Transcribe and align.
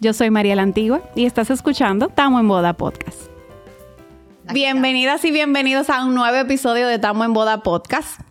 yo 0.00 0.12
soy 0.12 0.30
María 0.30 0.54
la 0.56 0.62
Antigua 0.62 1.00
y 1.14 1.24
estás 1.24 1.50
escuchando 1.50 2.08
Tamo 2.08 2.38
en 2.40 2.48
Boda 2.48 2.74
Podcast. 2.74 3.30
Bienvenidas 4.52 5.24
y 5.24 5.30
bienvenidos 5.30 5.90
a 5.90 6.04
un 6.04 6.14
nuevo 6.14 6.36
episodio 6.36 6.86
de 6.86 6.98
Tamo 6.98 7.24
en 7.24 7.32
Boda 7.32 7.62
Podcast. 7.62 8.27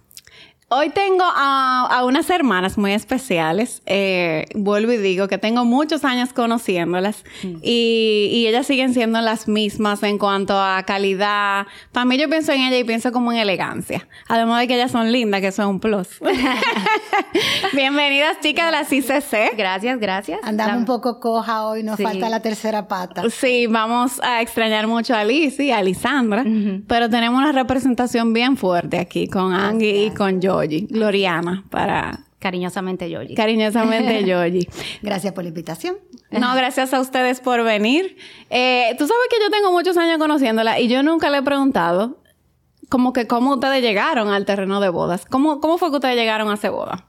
Hoy 0.70 0.90
tengo 0.90 1.24
a, 1.24 2.04
unas 2.04 2.30
hermanas 2.30 2.78
muy 2.78 2.92
especiales. 2.92 3.82
Eh, 3.86 4.48
vuelvo 4.54 4.92
y 4.92 4.98
digo 4.98 5.30
que 5.30 5.38
tengo 5.38 5.64
muchos 5.64 6.04
años 6.04 6.34
conociéndolas 6.34 7.24
mm. 7.42 7.60
y, 7.62 8.46
ellas 8.50 8.68
siguen 8.68 8.94
siendo 8.94 9.22
las 9.22 9.48
mismas 9.48 10.04
en 10.04 10.18
cuanto 10.18 10.60
a 10.60 10.84
calidad. 10.84 11.68
Para 11.94 12.06
mí 12.06 12.18
yo 12.18 12.30
pienso 12.30 12.52
en 12.52 12.64
ella 12.64 12.80
y 12.80 12.84
pienso 12.84 13.14
como 13.14 13.32
en 13.32 13.38
elegancia. 13.38 14.10
Además 14.28 14.60
de 14.60 14.68
que 14.68 14.76
ellas 14.76 14.92
son 14.92 15.10
lindas, 15.14 15.40
que 15.40 15.48
eso 15.48 15.62
es 15.62 15.70
un 15.70 15.80
plus. 15.80 16.20
Bienvenidas 17.74 18.42
chicas 18.42 18.66
de 18.66 18.72
la 18.74 18.84
CCC. 18.84 19.56
Gracias, 19.56 19.98
gracias. 20.02 20.40
Andamos 20.44 20.80
un 20.80 20.86
poco 20.86 21.22
coja 21.22 21.66
hoy, 21.66 21.84
nos 21.84 21.98
falta 21.98 22.28
la 22.28 22.42
tercera 22.42 22.90
pata. 22.90 23.24
Sí, 23.30 23.68
vamos 23.68 24.20
a 24.22 24.42
extrañar 24.42 24.88
mucho 24.88 25.16
a 25.16 25.24
Liz 25.24 25.62
y 25.62 25.72
a 25.72 25.82
Lisandra, 25.82 26.44
pero 26.88 27.10
tenemos 27.10 27.40
una 27.40 27.54
representación 27.54 28.34
bien 28.34 28.58
fuerte 28.58 29.00
aquí 29.00 29.30
con 29.30 29.54
Angie 29.54 30.08
y 30.08 30.10
con 30.12 30.42
yo. 30.42 30.57
Gloriana, 30.90 31.64
para... 31.70 32.24
Cariñosamente 32.40 33.10
Yoyi. 33.10 33.34
Cariñosamente 33.34 34.24
Yoyi. 34.26 34.68
Gracias 35.02 35.34
por 35.34 35.44
la 35.44 35.50
invitación. 35.50 35.98
No, 36.30 36.54
gracias 36.56 36.94
a 36.94 37.00
ustedes 37.00 37.40
por 37.40 37.64
venir. 37.64 38.16
Eh, 38.50 38.96
tú 38.98 39.08
sabes 39.08 39.24
que 39.30 39.38
yo 39.44 39.50
tengo 39.50 39.72
muchos 39.72 39.98
años 39.98 40.20
conociéndola 40.20 40.80
y 40.80 40.88
yo 40.88 41.02
nunca 41.02 41.32
le 41.32 41.40
he 41.40 41.42
preguntado 41.42 42.20
como 42.90 43.12
que 43.12 43.28
cómo 43.28 43.56
ustedes 43.56 43.82
llegaron 43.82 44.30
al 44.30 44.46
terreno 44.46 44.80
de 44.80 44.90
bodas. 44.90 45.26
¿Cómo, 45.26 45.60
cómo 45.60 45.78
fue 45.78 45.90
que 45.90 45.96
ustedes 45.96 46.16
llegaron 46.16 46.50
a 46.50 46.54
hacer 46.54 46.72
boda? 46.72 47.08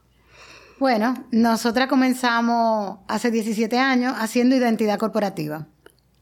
Bueno, 0.78 1.14
nosotras 1.32 1.88
comenzamos 1.88 2.98
hace 3.08 3.30
17 3.30 3.78
años 3.78 4.14
haciendo 4.16 4.54
identidad 4.54 4.98
corporativa. 4.98 5.66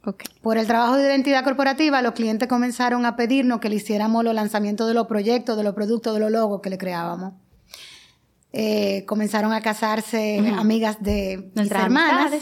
Okay. 0.07 0.29
Por 0.41 0.57
el 0.57 0.69
trabajo 0.69 0.97
de 0.97 1.09
identidad 1.09 1.43
corporativa, 1.43 2.01
los 2.01 2.13
clientes 2.13 2.49
comenzaron 2.49 3.05
a 3.05 3.17
pedirnos 3.17 3.59
que 3.59 3.69
le 3.69 3.77
hiciéramos 3.77 4.23
los 4.23 4.35
lanzamientos 4.35 4.87
de 4.87 4.95
los 4.95 5.09
proyectos, 5.09 5.57
de 5.57 5.65
los 5.65 5.75
productos, 5.75 6.15
de 6.15 6.21
los 6.21 6.31
logos 6.31 6.61
que 6.63 6.71
le 6.71 6.79
creábamos. 6.79 7.35
Eh, 8.53 9.05
comenzaron 9.07 9.53
a 9.53 9.61
casarse 9.61 10.39
amigas 10.57 11.03
de 11.03 11.51
nuestras 11.55 11.85
hermanas. 11.85 12.33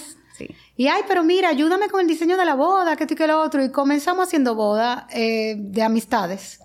Y 0.76 0.88
ay, 0.88 1.02
pero 1.08 1.24
mira, 1.24 1.48
ayúdame 1.48 1.88
con 1.88 2.02
el 2.02 2.06
diseño 2.06 2.36
de 2.36 2.44
la 2.44 2.54
boda, 2.54 2.96
que 2.96 3.04
esto 3.04 3.14
y 3.14 3.16
que 3.16 3.26
lo 3.26 3.40
otro. 3.40 3.64
Y 3.64 3.70
comenzamos 3.70 4.28
haciendo 4.28 4.54
boda 4.54 5.06
eh, 5.10 5.56
de 5.58 5.82
amistades. 5.82 6.60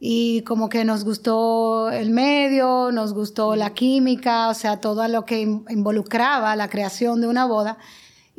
Y 0.00 0.42
como 0.42 0.68
que 0.68 0.84
nos 0.84 1.04
gustó 1.04 1.90
el 1.90 2.10
medio, 2.10 2.90
nos 2.90 3.14
gustó 3.14 3.54
la 3.54 3.72
química, 3.72 4.48
o 4.48 4.54
sea, 4.54 4.80
todo 4.80 5.06
lo 5.06 5.24
que 5.24 5.40
involucraba 5.40 6.56
la 6.56 6.68
creación 6.68 7.20
de 7.20 7.28
una 7.28 7.44
boda. 7.44 7.78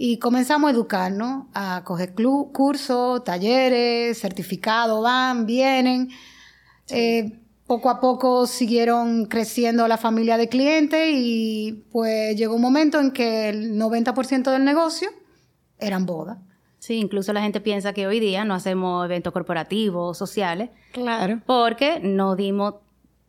Y 0.05 0.17
comenzamos 0.17 0.67
a 0.67 0.71
educarnos, 0.73 1.45
a 1.53 1.81
coger 1.85 2.13
cursos, 2.13 3.23
talleres, 3.23 4.19
certificados, 4.19 5.01
van, 5.01 5.45
vienen. 5.45 6.09
Eh, 6.89 7.39
poco 7.65 7.89
a 7.89 8.01
poco 8.01 8.45
siguieron 8.45 9.27
creciendo 9.27 9.87
la 9.87 9.95
familia 9.95 10.35
de 10.35 10.49
clientes 10.49 11.09
y 11.13 11.85
pues 11.89 12.35
llegó 12.35 12.55
un 12.55 12.61
momento 12.61 12.99
en 12.99 13.11
que 13.11 13.47
el 13.47 13.79
90% 13.79 14.51
del 14.51 14.65
negocio 14.65 15.07
eran 15.79 16.05
bodas. 16.05 16.37
Sí, 16.79 16.95
incluso 16.95 17.31
la 17.31 17.41
gente 17.41 17.61
piensa 17.61 17.93
que 17.93 18.05
hoy 18.05 18.19
día 18.19 18.43
no 18.43 18.55
hacemos 18.55 19.05
eventos 19.05 19.31
corporativos, 19.31 20.17
sociales. 20.17 20.69
Claro. 20.91 21.39
Porque 21.45 22.01
no 22.01 22.35
dimos 22.35 22.73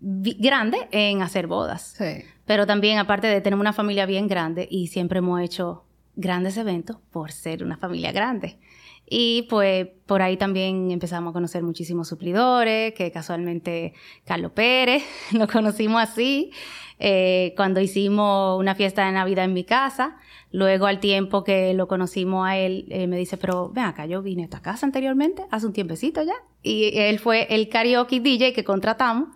grande 0.00 0.88
en 0.90 1.22
hacer 1.22 1.46
bodas. 1.46 1.94
Sí. 1.96 2.24
Pero 2.46 2.66
también, 2.66 2.98
aparte 2.98 3.28
de 3.28 3.40
tener 3.40 3.60
una 3.60 3.72
familia 3.72 4.06
bien 4.06 4.26
grande 4.26 4.66
y 4.68 4.88
siempre 4.88 5.20
hemos 5.20 5.40
hecho 5.40 5.84
grandes 6.16 6.56
eventos 6.56 6.96
por 7.10 7.32
ser 7.32 7.64
una 7.64 7.76
familia 7.76 8.12
grande. 8.12 8.58
Y 9.06 9.42
pues 9.50 9.86
por 10.06 10.22
ahí 10.22 10.36
también 10.36 10.90
empezamos 10.90 11.30
a 11.30 11.34
conocer 11.34 11.62
muchísimos 11.62 12.08
suplidores, 12.08 12.94
que 12.94 13.10
casualmente 13.10 13.92
Carlos 14.24 14.52
Pérez, 14.52 15.02
lo 15.32 15.46
conocimos 15.46 16.02
así, 16.02 16.52
eh, 16.98 17.52
cuando 17.56 17.80
hicimos 17.80 18.58
una 18.58 18.74
fiesta 18.74 19.04
de 19.04 19.12
Navidad 19.12 19.44
en 19.44 19.52
mi 19.52 19.64
casa. 19.64 20.16
Luego 20.52 20.86
al 20.86 21.00
tiempo 21.00 21.42
que 21.42 21.74
lo 21.74 21.88
conocimos 21.88 22.46
a 22.46 22.56
él, 22.56 22.86
me 22.88 23.16
dice, 23.16 23.36
pero 23.36 23.70
ven 23.70 23.84
acá, 23.86 24.06
yo 24.06 24.22
vine 24.22 24.42
a 24.42 24.44
esta 24.44 24.62
casa 24.62 24.86
anteriormente, 24.86 25.44
hace 25.50 25.66
un 25.66 25.72
tiempecito 25.72 26.22
ya. 26.22 26.34
Y 26.62 26.96
él 26.96 27.18
fue 27.18 27.48
el 27.50 27.68
karaoke 27.68 28.20
DJ 28.20 28.52
que 28.52 28.62
contratamos 28.62 29.30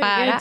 para, 0.00 0.38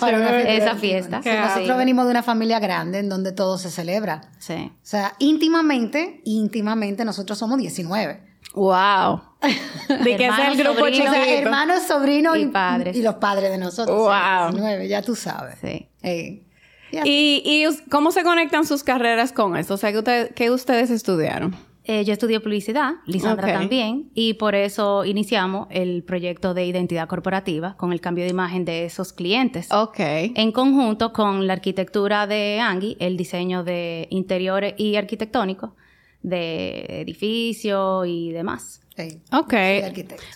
esa 0.48 0.76
fiesta. 0.76 1.22
nosotros 1.24 1.78
venimos 1.78 2.06
de 2.06 2.12
una 2.12 2.24
familia 2.24 2.60
grande 2.60 3.00
en 3.00 3.10
donde 3.10 3.32
todo 3.32 3.58
se 3.58 3.70
celebra. 3.70 4.22
Sí. 4.40 4.72
O 4.72 4.80
sea, 4.82 5.14
íntimamente, 5.20 6.22
íntimamente 6.26 7.06
nosotros 7.06 7.38
somos 7.38 7.58
19. 7.58 8.32
Wow. 8.54 9.22
De 10.04 10.16
que 10.18 10.28
es 10.28 10.34
el 10.48 10.58
grupo 10.58 10.88
chiquito. 10.88 11.10
O 11.10 11.14
sea, 11.14 11.40
hermanos, 11.40 11.84
sobrinos 11.84 12.38
y, 12.38 12.46
padres. 12.48 12.96
Y 12.96 13.02
los 13.02 13.16
padres 13.16 13.50
de 13.52 13.58
nosotros. 13.58 13.98
Wow. 13.98 14.52
19, 14.52 14.88
ya 14.88 15.02
tú 15.02 15.16
sabes. 15.16 15.58
Sí. 15.62 15.90
¿Y, 16.04 17.42
¿Y, 17.46 17.90
cómo 17.90 18.12
se 18.12 18.24
conectan 18.24 18.66
sus 18.66 18.84
carreras 18.84 19.32
con 19.32 19.56
eso? 19.56 19.76
O 19.76 19.78
sea, 19.78 19.92
¿qué 20.36 20.52
ustedes 20.52 20.90
estudiaron? 20.90 21.56
Eh, 21.84 22.06
yo 22.06 22.14
estudié 22.14 22.40
publicidad, 22.40 22.94
Lisandra 23.08 23.54
también, 23.54 24.12
y 24.14 24.36
por 24.36 24.54
eso 24.54 25.04
iniciamos 25.04 25.68
el 25.72 26.04
proyecto 26.04 26.54
de 26.54 26.66
identidad 26.66 27.08
corporativa 27.08 27.76
con 27.76 27.92
el 27.92 28.00
cambio 28.00 28.24
de 28.24 28.30
imagen 28.30 28.66
de 28.66 28.86
esos 28.86 29.14
clientes. 29.14 29.72
Ok. 29.72 30.00
En 30.00 30.52
conjunto 30.52 31.12
con 31.12 31.48
la 31.48 31.54
arquitectura 31.54 32.28
de 32.28 32.60
Angie, 32.60 32.98
el 33.00 33.18
diseño 33.18 33.64
de 33.64 34.08
interiores 34.12 34.76
y 34.78 34.96
arquitectónico 34.96 35.76
de 36.22 37.02
edificios 37.02 38.06
y 38.08 38.32
demás. 38.32 38.82
Sí. 38.96 39.20
Ok. 39.32 39.54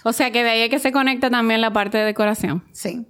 O 0.03 0.13
sea 0.13 0.31
que 0.31 0.43
de 0.43 0.49
ahí 0.49 0.61
es 0.61 0.69
que 0.69 0.79
se 0.79 0.91
conecta 0.91 1.29
también 1.29 1.61
la 1.61 1.71
parte 1.71 1.99
de 1.99 2.05
decoración. 2.05 2.63
Sí. 2.71 3.05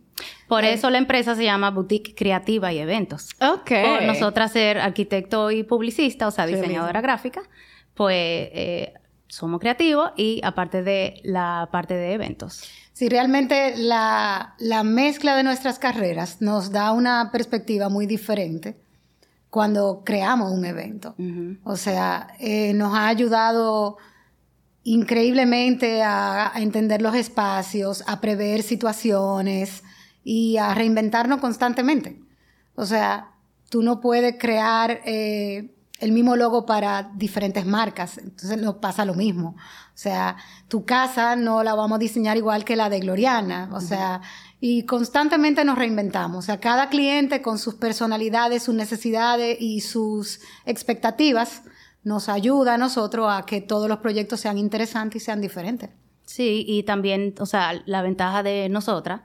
Por 0.49 0.65
eso 0.65 0.89
la 0.89 0.97
empresa 0.97 1.35
se 1.35 1.45
llama 1.45 1.71
Boutique 1.71 2.15
Creativa 2.15 2.73
y 2.73 2.79
Eventos. 2.79 3.29
Ok. 3.39 3.69
Por 3.69 4.03
nosotras 4.03 4.51
ser 4.51 4.79
arquitecto 4.79 5.51
y 5.51 5.63
publicista, 5.63 6.27
o 6.27 6.31
sea, 6.31 6.45
diseñadora 6.45 6.99
gráfica 6.99 7.41
pues 7.95 8.49
eh, 8.53 8.93
somos 9.27 9.59
creativos 9.59 10.11
y 10.15 10.41
aparte 10.43 10.83
de 10.83 11.21
la 11.23 11.69
parte 11.71 11.95
de 11.95 12.13
eventos. 12.13 12.63
Sí, 12.93 13.09
realmente 13.09 13.75
la, 13.75 14.55
mezcla 14.85 15.35
de 15.35 15.43
nuestras 15.43 15.79
carreras 15.79 16.41
nos 16.41 16.71
da 16.71 16.91
una 16.91 17.29
perspectiva 17.31 17.89
muy 17.89 18.05
diferente 18.05 18.77
cuando 19.49 20.03
creamos 20.05 20.51
un 20.51 20.65
evento. 20.65 21.15
O 21.63 21.75
sea, 21.75 22.27
eh, 22.39 22.73
nos 22.73 22.93
ha 22.93 23.07
ayudado 23.07 23.97
increíblemente 24.83 26.03
a, 26.03 26.53
entender 26.55 27.01
los 27.01 27.15
espacios, 27.15 28.03
a 28.07 28.21
prever 28.21 28.63
situaciones 28.63 29.83
y 30.23 30.55
a 30.57 30.73
reinventarnos 30.73 31.41
constantemente. 31.41 32.19
O 32.75 32.85
sea, 32.85 33.31
tú 33.69 33.81
no 33.81 33.99
puedes 33.99 34.37
crear 34.39 35.01
eh, 35.05 35.74
el 35.99 36.11
mismo 36.11 36.35
logo 36.35 36.65
para 36.65 37.11
diferentes 37.15 37.65
marcas. 37.65 38.17
Entonces 38.17 38.61
nos 38.61 38.75
pasa 38.75 39.05
lo 39.05 39.13
mismo. 39.13 39.55
O 39.57 39.97
sea, 39.97 40.35
tu 40.67 40.85
casa 40.85 41.35
no 41.35 41.63
la 41.63 41.73
vamos 41.73 41.95
a 41.95 41.99
diseñar 41.99 42.37
igual 42.37 42.65
que 42.65 42.75
la 42.75 42.89
de 42.89 42.99
Gloriana. 42.99 43.69
O 43.71 43.79
sea, 43.79 44.21
y 44.59 44.83
constantemente 44.83 45.63
nos 45.63 45.77
reinventamos. 45.77 46.37
O 46.37 46.41
sea, 46.41 46.59
cada 46.59 46.89
cliente 46.89 47.41
con 47.41 47.57
sus 47.57 47.75
personalidades, 47.75 48.63
sus 48.63 48.75
necesidades 48.75 49.57
y 49.59 49.81
sus 49.81 50.41
expectativas 50.65 51.63
nos 52.03 52.29
ayuda 52.29 52.75
a 52.75 52.77
nosotros 52.77 53.27
a 53.29 53.45
que 53.45 53.61
todos 53.61 53.87
los 53.87 53.99
proyectos 53.99 54.39
sean 54.41 54.57
interesantes 54.57 55.21
y 55.21 55.25
sean 55.25 55.41
diferentes. 55.41 55.89
Sí, 56.25 56.65
y 56.67 56.83
también, 56.83 57.35
o 57.39 57.45
sea, 57.45 57.81
la 57.85 58.01
ventaja 58.01 58.43
de 58.43 58.67
nosotras 58.69 59.21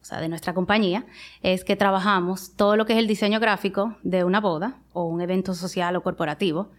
o 0.00 0.04
sea, 0.04 0.20
de 0.20 0.28
nuestra 0.28 0.54
compañía, 0.54 1.06
es 1.42 1.64
que 1.64 1.76
trabajamos 1.76 2.56
todo 2.56 2.76
lo 2.76 2.86
que 2.86 2.94
es 2.94 2.98
el 2.98 3.06
diseño 3.06 3.38
gráfico 3.40 3.96
de 4.02 4.24
una 4.24 4.40
boda 4.40 4.78
o 4.92 5.04
un 5.04 5.20
evento 5.20 5.54
social 5.54 5.94
o 5.96 6.02
corporativo 6.02 6.70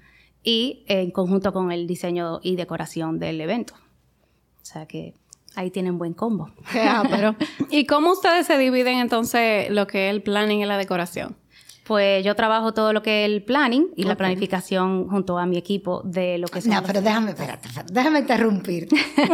y 0.44 0.84
en 0.88 1.12
conjunto 1.12 1.54
con 1.54 1.72
el 1.72 1.86
diseño 1.88 2.40
y 2.42 2.56
decoración 2.56 3.20
del 3.20 3.40
evento. 3.42 3.76
O 3.76 4.66
sea 4.66 4.86
que 4.88 5.14
ahí 5.56 5.70
tienen 5.70 5.98
buen 5.98 6.14
combo. 6.14 6.52
pero, 7.10 7.36
¿Y 7.70 7.86
cómo 7.86 8.14
ustedes 8.14 8.48
se 8.48 8.58
dividen 8.58 8.98
entonces 8.98 9.70
lo 9.70 9.88
que 9.88 10.10
es 10.10 10.16
el 10.16 10.24
planning 10.24 10.62
y 10.62 10.66
la 10.66 10.78
decoración? 10.78 11.36
Pues 11.84 12.24
yo 12.24 12.36
trabajo 12.36 12.74
todo 12.74 12.94
lo 12.94 13.02
que 13.02 13.26
es 13.26 13.32
el 13.32 13.44
planning 13.44 13.88
y 13.96 14.04
la 14.04 14.16
planificación 14.16 15.10
junto 15.10 15.40
a 15.40 15.46
mi 15.46 15.58
equipo 15.58 16.02
de 16.06 16.38
lo 16.38 16.48
que 16.48 16.60
es... 16.60 16.68
No, 16.68 16.82
pero 16.84 17.02
déjame, 17.02 17.32
espérate, 17.32 17.70
déjame 17.92 18.20
interrumpir. 18.20 18.88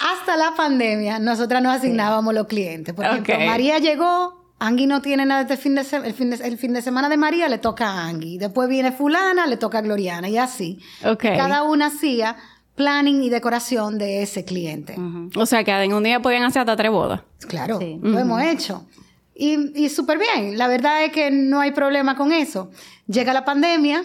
Hasta 0.00 0.36
la 0.36 0.54
pandemia, 0.56 1.18
nosotras 1.18 1.62
nos 1.62 1.76
asignábamos 1.76 2.32
los 2.32 2.46
clientes. 2.46 2.94
Por 2.94 3.04
ejemplo, 3.04 3.38
María 3.40 3.78
llegó, 3.78 4.44
Angui 4.58 4.86
no 4.86 5.02
tiene 5.02 5.26
nada 5.26 5.42
este 5.42 5.58
fin 5.58 5.74
de, 5.74 5.82
el 5.82 6.14
fin 6.14 6.30
de, 6.30 6.36
el 6.36 6.56
fin 6.56 6.72
de 6.72 6.80
semana 6.80 7.08
de 7.10 7.18
María 7.18 7.48
le 7.48 7.58
toca 7.58 7.86
a 7.86 8.06
Angui. 8.06 8.38
Después 8.38 8.68
viene 8.68 8.90
fulana, 8.90 9.46
le 9.46 9.58
toca 9.58 9.78
a 9.78 9.82
Gloriana 9.82 10.28
y 10.28 10.38
así. 10.38 10.80
Cada 11.18 11.64
una 11.64 11.86
hacía 11.86 12.36
planning 12.74 13.22
y 13.22 13.28
decoración 13.28 13.98
de 13.98 14.22
ese 14.22 14.44
cliente. 14.44 14.96
O 15.36 15.46
sea 15.46 15.62
que 15.62 15.70
en 15.70 15.92
un 15.92 16.02
día 16.02 16.20
podían 16.20 16.44
hacer 16.44 16.60
hasta 16.60 16.76
tres 16.76 16.90
bodas. 16.90 17.20
Claro, 17.46 17.78
lo 17.78 18.18
hemos 18.18 18.42
hecho. 18.42 18.86
Y, 19.34 19.84
y 19.84 19.88
súper 19.88 20.18
bien, 20.18 20.56
la 20.56 20.68
verdad 20.68 21.04
es 21.04 21.12
que 21.12 21.30
no 21.30 21.60
hay 21.60 21.72
problema 21.72 22.16
con 22.16 22.32
eso. 22.32 22.70
Llega 23.06 23.32
la 23.32 23.44
pandemia, 23.44 24.04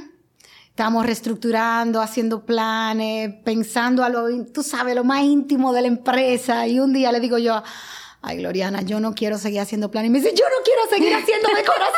estamos 0.80 1.06
reestructurando, 1.06 2.02
haciendo 2.02 2.46
planes, 2.46 3.36
pensando 3.44 4.04
a 4.04 4.10
lo, 4.10 4.46
tú 4.46 4.64
sabes, 4.64 4.96
lo 4.96 5.04
más 5.04 5.24
íntimo 5.24 5.74
de 5.74 5.82
la 5.82 5.88
empresa. 5.88 6.66
Y 6.68 6.80
un 6.80 6.94
día 6.94 7.12
le 7.12 7.20
digo 7.20 7.38
yo, 7.38 7.62
ay, 8.22 8.38
Gloriana, 8.38 8.82
yo 8.82 9.00
no 9.00 9.14
quiero 9.14 9.38
seguir 9.38 9.62
haciendo 9.62 9.90
planes. 9.92 10.10
Y 10.10 10.12
me 10.12 10.20
dice, 10.20 10.34
yo 10.36 10.46
no 10.46 10.64
quiero 10.64 10.82
seguir 10.90 11.16
haciendo 11.16 11.48
decoración. 11.56 11.90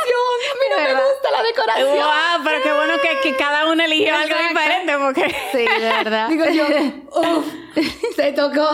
A 0.52 0.56
mí 0.56 0.66
no 0.70 0.84
me 0.84 1.04
gusta 1.04 1.32
la 1.32 1.44
decoración. 1.44 1.90
Wow, 1.90 2.44
pero 2.44 2.64
qué 2.64 2.74
bueno 2.74 2.94
que, 3.24 3.36
cada 3.36 3.72
uno 3.72 3.84
eligió 3.84 4.16
algo 4.16 4.36
diferente 4.50 4.94
porque... 5.00 5.36
Sí, 5.52 5.58
de 5.58 5.90
verdad. 5.90 6.30
Digo 6.30 6.46
yo, 6.46 6.66
uff, 7.20 7.46
se 8.16 8.32
tocó. 8.34 8.70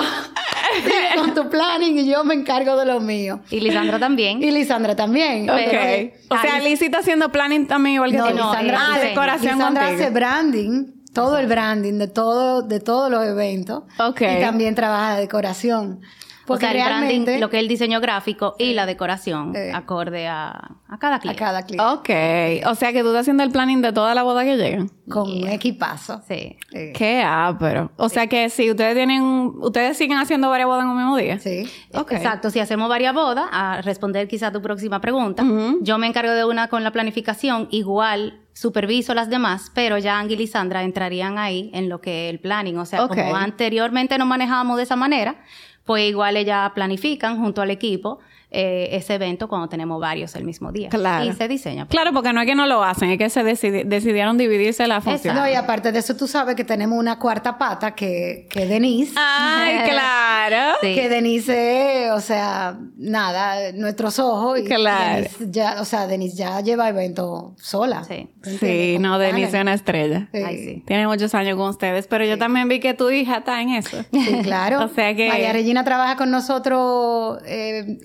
con 1.16 1.34
tu 1.34 1.50
planning 1.50 2.00
y 2.00 2.10
yo 2.10 2.24
me 2.24 2.34
encargo 2.34 2.76
de 2.76 2.86
lo 2.86 3.00
mío. 3.00 3.42
Y 3.50 3.60
Lisandra 3.62 4.00
también. 4.00 4.44
Y 4.44 4.52
Lisandra 4.52 4.96
también. 4.96 5.50
Ok. 5.50 6.14
o 6.30 6.38
sea, 6.40 6.60
Liz 6.60 6.82
está 6.82 7.00
haciendo 7.00 7.32
planning 7.32 7.68
también 7.68 7.96
igual 7.96 8.12
que 8.12 8.18
no, 8.18 8.30
tú. 8.30 8.36
No, 8.36 8.50
Lisandra, 8.52 8.80
ah, 8.80 9.00
decoración 9.00 9.58
Lisandra 9.58 9.88
hace 9.88 10.10
branding 10.10 10.98
todo 11.14 11.40
el 11.40 11.48
branding 11.48 11.94
de 11.98 12.08
todo 12.08 12.62
de 12.62 12.80
todos 12.80 13.10
los 13.10 13.26
eventos 13.26 13.84
Ok. 13.98 14.22
y 14.22 14.40
también 14.40 14.76
trabaja 14.76 15.14
la 15.14 15.20
decoración 15.20 16.02
porque 16.48 16.66
o 16.66 16.70
sea, 16.70 16.74
realmente, 16.74 17.14
el 17.14 17.24
branding, 17.24 17.42
lo 17.42 17.50
que 17.50 17.58
es 17.58 17.62
el 17.64 17.68
diseño 17.68 18.00
gráfico 18.00 18.56
y 18.58 18.74
la 18.74 18.86
decoración, 18.86 19.54
acorde 19.74 20.28
a, 20.28 20.78
cada 21.00 21.20
cliente. 21.20 21.44
A 21.44 21.46
cada 21.46 21.66
cliente. 21.66 22.64
Ok. 22.64 22.70
O 22.72 22.76
sea 22.76 22.94
que 22.94 23.02
tú 23.02 23.08
estás 23.10 23.22
haciendo 23.22 23.44
el 23.44 23.52
planning 23.52 23.82
de 23.82 23.92
toda 23.92 24.16
la 24.16 24.24
boda 24.24 24.46
que 24.46 24.56
llega. 24.56 24.86
Con 25.10 25.30
un 25.30 25.48
equipazo. 25.50 26.22
Sí. 26.28 26.56
Qué 26.72 27.26
pero 27.60 27.92
O 27.98 28.08
sea 28.08 28.28
que 28.28 28.50
si 28.50 28.72
ustedes 28.72 28.96
tienen... 28.96 29.22
Ustedes 29.60 29.98
siguen 29.98 30.18
haciendo 30.18 30.50
varias 30.50 30.68
bodas 30.68 30.84
en 30.84 30.90
un 30.90 30.98
mismo 30.98 31.18
día. 31.18 31.38
Sí. 31.38 31.70
Exacto. 31.92 32.50
Si 32.50 32.60
hacemos 32.60 32.88
varias 32.88 33.14
bodas, 33.14 33.46
a 33.52 33.82
responder 33.82 34.28
quizá 34.30 34.52
tu 34.52 34.62
próxima 34.62 35.02
pregunta, 35.02 35.44
yo 35.82 35.98
me 35.98 36.08
encargo 36.08 36.32
de 36.32 36.46
una 36.46 36.70
con 36.70 36.84
la 36.84 36.92
planificación, 36.92 37.68
igual 37.72 38.40
superviso 38.54 39.14
las 39.14 39.30
demás, 39.30 39.72
pero 39.76 40.00
ya 40.00 40.18
Ángel 40.18 40.42
y 40.42 40.48
Sandra 40.48 40.84
entrarían 40.84 41.38
ahí 41.38 41.70
en 41.74 41.90
lo 41.90 42.02
que 42.02 42.28
es 42.28 42.34
el 42.34 42.40
planning. 42.40 42.78
O 42.80 42.86
sea, 42.86 43.08
como 43.08 43.36
anteriormente 43.36 44.18
nos 44.18 44.28
manejábamos 44.28 44.78
de 44.78 44.84
esa 44.84 44.96
manera, 44.96 45.44
pues 45.88 46.08
igual 46.08 46.38
ellas 46.38 46.72
planifican 46.74 47.40
junto 47.40 47.62
al 47.64 47.72
equipo 47.72 48.20
eh, 48.50 48.90
ese 48.94 49.16
evento 49.16 49.50
cuando 49.50 49.68
tenemos 49.68 50.00
varios 50.00 50.36
el 50.36 50.46
mismo 50.46 50.72
día. 50.72 50.90
Claro. 50.90 51.26
Y 51.26 51.34
se 51.34 51.48
diseña. 51.48 51.86
Claro, 51.88 52.14
porque 52.14 52.32
no 52.32 52.40
es 52.40 52.48
que 52.48 52.56
no 52.56 52.66
lo 52.66 52.82
hacen, 52.84 53.10
es 53.10 53.18
que 53.18 53.30
se 53.30 53.44
decidieron 53.44 54.38
dividirse 54.38 54.88
la 54.88 55.02
función. 55.02 55.36
No, 55.36 55.50
y 55.50 55.54
aparte 55.54 55.92
de 55.92 56.00
eso, 56.00 56.16
tú 56.16 56.28
sabes 56.28 56.56
que 56.56 56.64
tenemos 56.64 56.98
una 56.98 57.20
cuarta 57.20 57.58
pata 57.58 57.94
que, 57.94 58.48
que 58.50 58.66
Denise. 58.66 59.14
¡Ay, 59.18 59.80
claro! 59.90 60.78
Que 60.82 61.10
Denise 61.10 62.12
o 62.12 62.22
sea, 62.22 62.78
nada, 62.98 63.72
nuestros 63.74 64.18
ojos. 64.20 64.60
Y 64.60 64.64
claro. 64.64 65.16
Denise 65.16 65.48
ya, 65.50 65.82
o 65.82 65.86
sea, 65.86 66.08
Denise 66.08 66.38
ya 66.38 66.62
lleva 66.62 66.88
evento 66.90 67.54
sola. 67.58 68.04
Sí. 68.06 68.30
Sí, 68.60 68.98
no, 69.00 69.20
Denise 69.20 69.58
es 69.58 69.62
una 69.62 69.74
estrella. 69.74 70.30
Sí. 70.32 70.42
Ay, 70.46 70.58
sí. 70.58 70.84
Tiene 70.88 71.08
muchos 71.08 71.34
años 71.36 71.58
con 71.58 71.70
ustedes, 71.70 72.08
pero 72.08 72.24
yo 72.26 72.38
también 72.38 72.68
vi 72.68 72.80
que 72.80 72.94
tu 72.94 73.10
hija 73.10 73.40
está 73.40 73.62
en 73.62 73.72
eso. 73.72 73.98
Sí, 74.12 74.40
claro. 74.44 74.84
o 74.86 74.88
sea 74.88 75.14
que... 75.16 75.28
María 75.28 75.52
Regina 75.52 75.84
trabaja 75.84 76.16
con 76.16 76.32
nosotros 76.32 77.40
eh, 77.46 77.98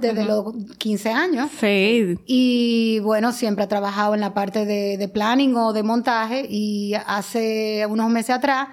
desde 0.00 0.24
los 0.24 0.54
15 0.78 1.10
años. 1.10 1.50
Sí. 1.58 2.18
Y 2.26 3.00
bueno, 3.00 3.32
siempre 3.32 3.64
ha 3.64 3.68
trabajado 3.68 4.14
en 4.14 4.20
la 4.20 4.34
parte 4.34 4.64
de, 4.66 5.08
planning 5.08 5.56
o 5.56 5.72
de 5.72 5.82
montaje 5.82 6.46
y 6.48 6.94
hace 7.06 7.86
unos 7.88 8.10
meses 8.10 8.36
atrás 8.36 8.68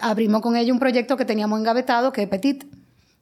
abrimos 0.00 0.40
con 0.42 0.56
ella 0.56 0.72
un 0.72 0.78
proyecto 0.78 1.16
que 1.16 1.24
teníamos 1.24 1.58
engavetado 1.58 2.12
que 2.12 2.22
es 2.22 2.28
Petit, 2.28 2.64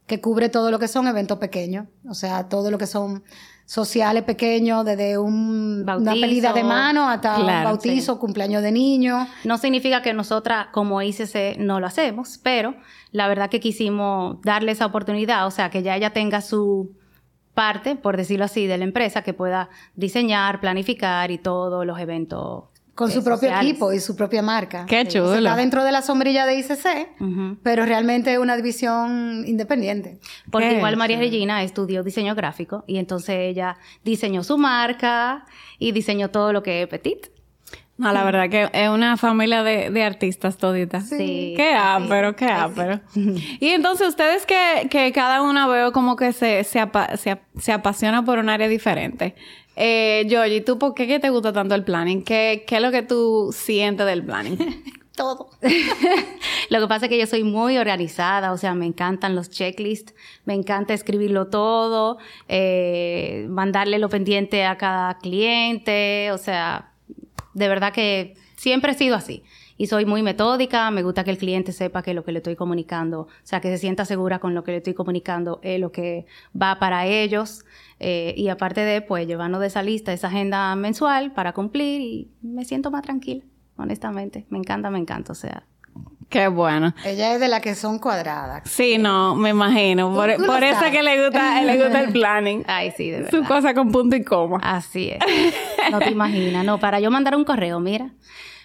que 0.07 0.21
cubre 0.21 0.49
todo 0.49 0.71
lo 0.71 0.79
que 0.79 0.89
son 0.89 1.07
eventos 1.09 1.39
pequeños, 1.39 1.87
o 2.09 2.15
sea, 2.15 2.49
todo 2.49 2.71
lo 2.71 2.79
que 2.79 2.87
son 2.87 3.23
sociales 3.67 4.25
pequeños, 4.25 4.85
desde 4.85 5.17
un, 5.17 5.85
una 5.89 6.13
pelida 6.13 6.53
de 6.53 6.63
mano 6.63 7.09
hasta 7.09 7.39
un 7.39 7.47
bautizo, 7.47 8.19
cumpleaños 8.19 8.63
de 8.63 8.73
niños. 8.73 9.27
No 9.45 9.57
significa 9.59 10.03
que 10.03 10.13
nosotras 10.13 10.67
como 10.73 11.01
ICC 11.01 11.57
no 11.59 11.81
lo 11.81 11.87
hacemos, 11.87 12.39
pero 12.43 12.75
la 13.11 13.29
verdad 13.29 13.49
que 13.49 13.61
quisimos 13.61 14.41
darle 14.43 14.73
esa 14.73 14.87
oportunidad, 14.87 15.47
o 15.47 15.51
sea, 15.51 15.71
que 15.71 15.83
ya 15.83 15.97
ella 15.97 16.11
tenga 16.11 16.43
su 16.43 16.93
parte, 17.55 17.97
por 17.97 18.17
decirlo 18.17 18.45
así, 18.45 18.67
de 18.67 18.77
la 18.79 18.85
empresa 18.85 19.23
que 19.23 19.33
pueda 19.33 19.71
diseñar, 19.95 20.61
planificar 20.61 21.31
y 21.31 21.39
todos 21.39 21.87
los 21.87 21.99
eventos. 21.99 22.65
Con 22.95 23.11
su 23.11 23.25
propio 23.25 23.53
equipo 23.57 23.93
y 23.93 23.99
su 23.99 24.15
propia 24.15 24.41
marca. 24.41 24.87
Qué 24.87 25.05
chulo. 25.09 25.35
está 25.35 25.57
dentro 25.57 25.83
de 25.83 25.91
la 25.91 26.01
sombrilla 26.01 26.47
de 26.47 26.61
ICC, 26.61 27.59
pero 27.65 27.85
realmente 27.85 28.33
es 28.33 28.39
una 28.39 28.57
división 28.57 29.43
independiente. 29.49 30.21
Porque 30.49 30.75
igual 30.77 30.97
María 30.97 31.19
Regina 31.19 31.65
estudió 31.65 32.05
diseño 32.05 32.37
gráfico 32.37 32.85
y 32.87 32.99
entonces 32.99 33.35
ella 33.37 33.79
diseñó 34.05 34.45
su 34.45 34.59
marca 34.59 35.45
y 35.81 35.91
diseñó 35.91 36.31
todo 36.31 36.53
lo 36.53 36.63
que 36.63 36.83
es 36.83 36.89
Petit. 36.89 37.34
No, 37.97 38.13
la 38.13 38.25
verdad 38.25 38.51
que 38.51 38.69
es 38.73 38.89
una 38.89 39.17
familia 39.17 39.63
de, 39.63 40.03
artistas 40.03 40.57
toditas. 40.57 41.09
Sí. 41.09 41.55
Qué 41.57 41.75
ápero, 41.75 42.35
qué 42.35 42.47
ápero. 42.47 43.01
Y 43.61 43.69
entonces 43.69 44.09
ustedes 44.09 44.47
que, 44.47 44.89
que 44.91 45.13
cada 45.13 45.43
una 45.43 45.69
veo 45.69 45.93
como 45.93 46.17
que 46.17 46.33
se, 46.33 46.65
se, 46.65 46.83
se, 47.59 47.73
apasiona 47.73 48.25
por 48.25 48.39
un 48.39 48.49
área 48.49 48.69
diferente. 48.69 49.37
Eh, 49.77 50.27
Georgie, 50.29 50.61
¿tú 50.61 50.79
por 50.79 50.95
qué, 50.95 51.19
te 51.19 51.31
gusta 51.31 51.53
tanto 51.53 51.75
el 51.75 51.85
planning? 51.85 52.25
¿Qué, 52.25 52.65
¿Qué 52.67 52.77
es 52.77 52.83
lo 52.83 52.91
que 52.91 53.03
tú 53.03 53.51
sientes 53.53 54.07
del 54.07 54.25
planning? 54.25 54.59
Todo. 55.17 55.51
lo 56.71 56.81
que 56.81 56.89
pasa 56.89 57.07
es 57.07 57.09
que 57.09 57.19
yo 57.19 57.27
soy 57.27 57.45
muy 57.45 57.79
organizada, 57.79 58.51
o 58.51 58.57
sea, 58.57 58.75
me 58.75 58.87
encantan 58.87 59.37
los 59.37 59.49
checklists, 59.49 60.13
me 60.45 60.55
encanta 60.55 60.93
escribirlo 60.93 61.47
todo, 61.47 62.19
eh, 62.49 63.47
mandarle 63.49 64.01
lo 64.01 64.09
pendiente 64.09 64.65
a 64.65 64.77
cada 64.77 65.19
cliente, 65.19 66.33
o 66.33 66.39
sea, 66.39 66.94
de 67.55 67.69
verdad 67.69 67.93
que 67.93 68.35
siempre 68.57 68.93
he 68.93 68.95
sido 68.95 69.17
así. 69.17 69.43
Y 69.77 69.89
soy 69.89 70.07
muy 70.07 70.23
metódica, 70.23 70.91
me 70.93 71.03
gusta 71.03 71.25
que 71.25 71.33
el 71.33 71.39
cliente 71.39 71.73
sepa 71.73 72.03
que 72.03 72.15
lo 72.15 72.25
que 72.25 72.31
le 72.31 72.39
estoy 72.39 72.55
comunicando, 72.55 73.23
o 73.23 73.29
sea, 73.43 73.61
que 73.61 73.69
se 73.71 73.79
sienta 73.79 74.05
segura 74.05 74.39
con 74.39 74.55
lo 74.55 74.63
que 74.63 74.71
le 74.71 74.77
estoy 74.79 74.95
comunicando 74.95 75.59
es 75.63 75.81
lo 75.81 75.91
que 75.91 76.27
va 76.61 76.79
para 76.79 77.07
ellos. 77.07 77.65
Eh, 77.99 78.35
y 78.37 78.49
aparte 78.49 78.83
de, 78.83 79.03
pues, 79.03 79.27
llevarnos 79.27 79.61
de 79.61 79.67
esa 79.67 79.83
lista, 79.83 80.13
esa 80.13 80.29
agenda 80.29 80.75
mensual 80.77 81.33
para 81.33 81.53
cumplir 81.53 82.01
y 82.01 82.31
me 82.43 82.65
siento 82.65 82.91
más 82.93 83.03
tranquila, 83.03 83.45
honestamente. 83.77 84.47
Me 84.49 84.59
encanta, 84.59 84.91
me 84.91 84.99
encanta, 84.99 85.33
o 85.33 85.35
sea, 85.37 85.67
Qué 86.29 86.49
bueno. 86.49 86.93
Ella 87.05 87.35
es 87.35 87.41
de 87.41 87.47
las 87.47 87.61
que 87.61 87.77
son 87.77 88.01
cuadradas. 88.01 88.69
Sí, 88.69 88.99
no, 88.99 89.37
me 89.37 89.51
imagino. 89.51 90.13
Por, 90.13 90.31
eso 90.31 90.85
que 90.91 91.03
le 91.03 91.25
gusta, 91.25 91.63
le 91.63 91.81
gusta 91.81 92.01
el 92.01 92.13
planning. 92.13 92.65
Ay, 92.67 92.93
sí, 92.97 93.11
de 93.11 93.23
verdad. 93.23 93.31
Su 93.31 93.45
cosa 93.45 93.73
con 93.73 93.93
punto 93.93 94.17
y 94.17 94.25
coma. 94.25 94.59
Así 94.63 95.11
es. 95.11 95.21
No 95.93 95.99
te 96.01 96.11
imaginas. 96.11 96.65
No, 96.65 96.81
para 96.81 96.99
yo 96.99 97.11
mandar 97.11 97.37
un 97.37 97.45
correo, 97.45 97.79
mira. 97.79 98.11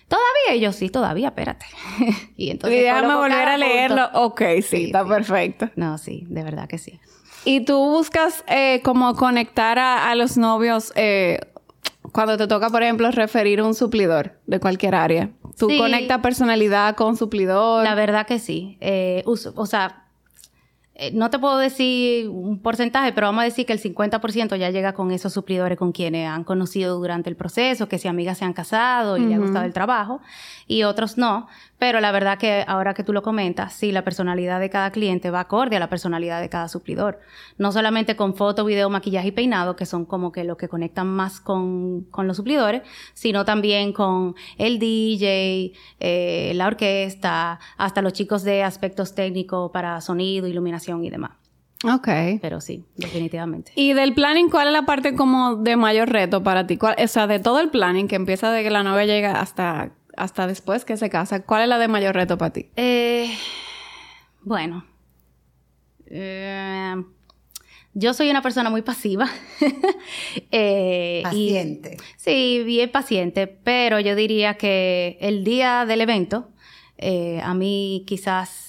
Todavía, 0.07 0.55
y 0.55 0.61
yo 0.61 0.71
sí, 0.71 0.89
todavía, 0.89 1.27
espérate. 1.27 1.67
y 2.35 2.49
entonces. 2.49 2.79
Y 2.79 2.81
déjame 2.81 3.13
volver 3.13 3.47
a 3.47 3.57
leerlo. 3.57 4.09
Ok, 4.13 4.41
sí, 4.63 4.85
está 4.85 5.05
perfecto. 5.05 5.69
No, 5.75 5.99
sí, 5.99 6.25
de 6.27 6.43
verdad 6.43 6.67
que 6.67 6.79
sí. 6.79 6.99
Y 7.45 7.65
tú 7.65 7.77
buscas 7.77 8.43
eh, 8.47 8.81
como 8.83 9.15
conectar 9.15 9.77
a, 9.77 10.13
los 10.15 10.37
novios 10.37 10.91
eh, 10.95 11.39
cuando 12.11 12.37
te 12.37 12.47
toca, 12.47 12.69
por 12.69 12.81
ejemplo, 12.81 13.11
referir 13.11 13.61
un 13.61 13.75
suplidor 13.75 14.39
de 14.47 14.59
cualquier 14.59 14.95
área. 14.95 15.29
¿Tú 15.59 15.67
conectas 15.77 16.19
personalidad 16.19 16.95
con 16.95 17.17
suplidor? 17.17 17.83
La 17.83 17.95
verdad 17.95 18.25
que 18.25 18.39
sí. 18.39 18.77
Eh, 18.81 19.23
o 19.25 19.65
sea, 19.65 20.09
eh, 21.01 21.11
no 21.13 21.29
te 21.29 21.39
puedo 21.39 21.57
decir 21.57 22.27
un 22.27 22.59
porcentaje, 22.59 23.13
pero 23.13 23.27
vamos 23.27 23.43
a 23.43 23.45
decir 23.45 23.65
que 23.65 23.71
el 23.71 23.79
50% 23.79 24.57
ya 24.57 24.69
llega 24.69 24.91
con 24.91 25.11
esos 25.11 25.31
suplidores 25.31 25.77
con 25.77 25.93
quienes 25.93 26.27
han 26.27 26.43
conocido 26.43 26.97
durante 26.97 27.29
el 27.29 27.37
proceso, 27.37 27.87
que 27.87 27.97
si 27.97 28.09
amigas 28.09 28.39
se 28.39 28.43
han 28.43 28.51
casado 28.51 29.15
y 29.15 29.21
le 29.21 29.35
ha 29.35 29.37
gustado 29.37 29.63
el 29.63 29.71
trabajo, 29.71 30.19
y 30.67 30.83
otros 30.83 31.17
no. 31.17 31.47
Pero 31.79 32.01
la 32.01 32.11
verdad 32.11 32.37
que 32.37 32.65
ahora 32.67 32.93
que 32.93 33.05
tú 33.05 33.13
lo 33.13 33.23
comentas, 33.23 33.73
sí, 33.73 33.93
la 33.93 34.03
personalidad 34.03 34.59
de 34.59 34.69
cada 34.69 34.91
cliente 34.91 35.31
va 35.31 35.39
acorde 35.39 35.77
a 35.77 35.79
la 35.79 35.89
personalidad 35.89 36.41
de 36.41 36.49
cada 36.49 36.67
suplidor. 36.67 37.21
No 37.57 37.71
solamente 37.71 38.17
con 38.17 38.35
foto, 38.35 38.65
video, 38.65 38.89
maquillaje 38.89 39.29
y 39.29 39.31
peinado, 39.31 39.77
que 39.77 39.85
son 39.85 40.05
como 40.05 40.33
que 40.33 40.43
lo 40.43 40.57
que 40.57 40.67
conectan 40.67 41.07
más 41.07 41.39
con, 41.39 42.03
con 42.11 42.27
los 42.27 42.35
suplidores, 42.35 42.81
sino 43.13 43.45
también 43.45 43.93
con 43.93 44.35
el 44.57 44.77
DJ, 44.77 45.71
eh, 46.01 46.51
la 46.55 46.67
orquesta, 46.67 47.59
hasta 47.77 48.01
los 48.01 48.11
chicos 48.11 48.43
de 48.43 48.61
aspectos 48.61 49.15
técnicos 49.15 49.71
para 49.71 50.01
sonido, 50.01 50.47
iluminación 50.47 51.05
y 51.05 51.09
demás. 51.09 51.31
Ok. 51.85 52.09
Pero 52.41 52.59
sí, 52.59 52.83
definitivamente. 52.97 53.71
Y 53.75 53.93
del 53.93 54.13
planning, 54.13 54.49
¿cuál 54.49 54.67
es 54.67 54.73
la 54.73 54.81
parte 54.81 55.15
como 55.15 55.55
de 55.55 55.77
mayor 55.77 56.09
reto 56.09 56.43
para 56.43 56.67
ti? 56.67 56.77
o 56.81 57.07
sea, 57.07 57.25
de 57.25 57.39
todo 57.39 57.61
el 57.61 57.69
planning 57.69 58.09
que 58.09 58.17
empieza 58.17 58.51
de 58.51 58.63
que 58.63 58.69
la 58.69 58.83
novia 58.83 59.05
llega 59.05 59.39
hasta 59.39 59.91
hasta 60.19 60.47
después 60.47 60.85
que 60.85 60.97
se 60.97 61.09
casa, 61.09 61.41
¿cuál 61.41 61.63
es 61.63 61.69
la 61.69 61.79
de 61.79 61.87
mayor 61.87 62.13
reto 62.13 62.37
para 62.37 62.53
ti? 62.53 62.69
Eh, 62.75 63.31
bueno, 64.41 64.85
eh, 66.07 66.95
yo 67.93 68.13
soy 68.13 68.29
una 68.29 68.41
persona 68.41 68.69
muy 68.69 68.81
pasiva. 68.81 69.29
eh, 70.51 71.21
paciente. 71.23 71.97
sí, 72.17 72.61
bien 72.65 72.91
paciente, 72.91 73.47
pero 73.47 73.99
yo 73.99 74.15
diría 74.15 74.55
que 74.55 75.17
el 75.21 75.43
día 75.43 75.85
del 75.85 76.01
evento, 76.01 76.49
eh, 76.97 77.39
a 77.43 77.53
mí 77.53 78.03
quizás 78.05 78.68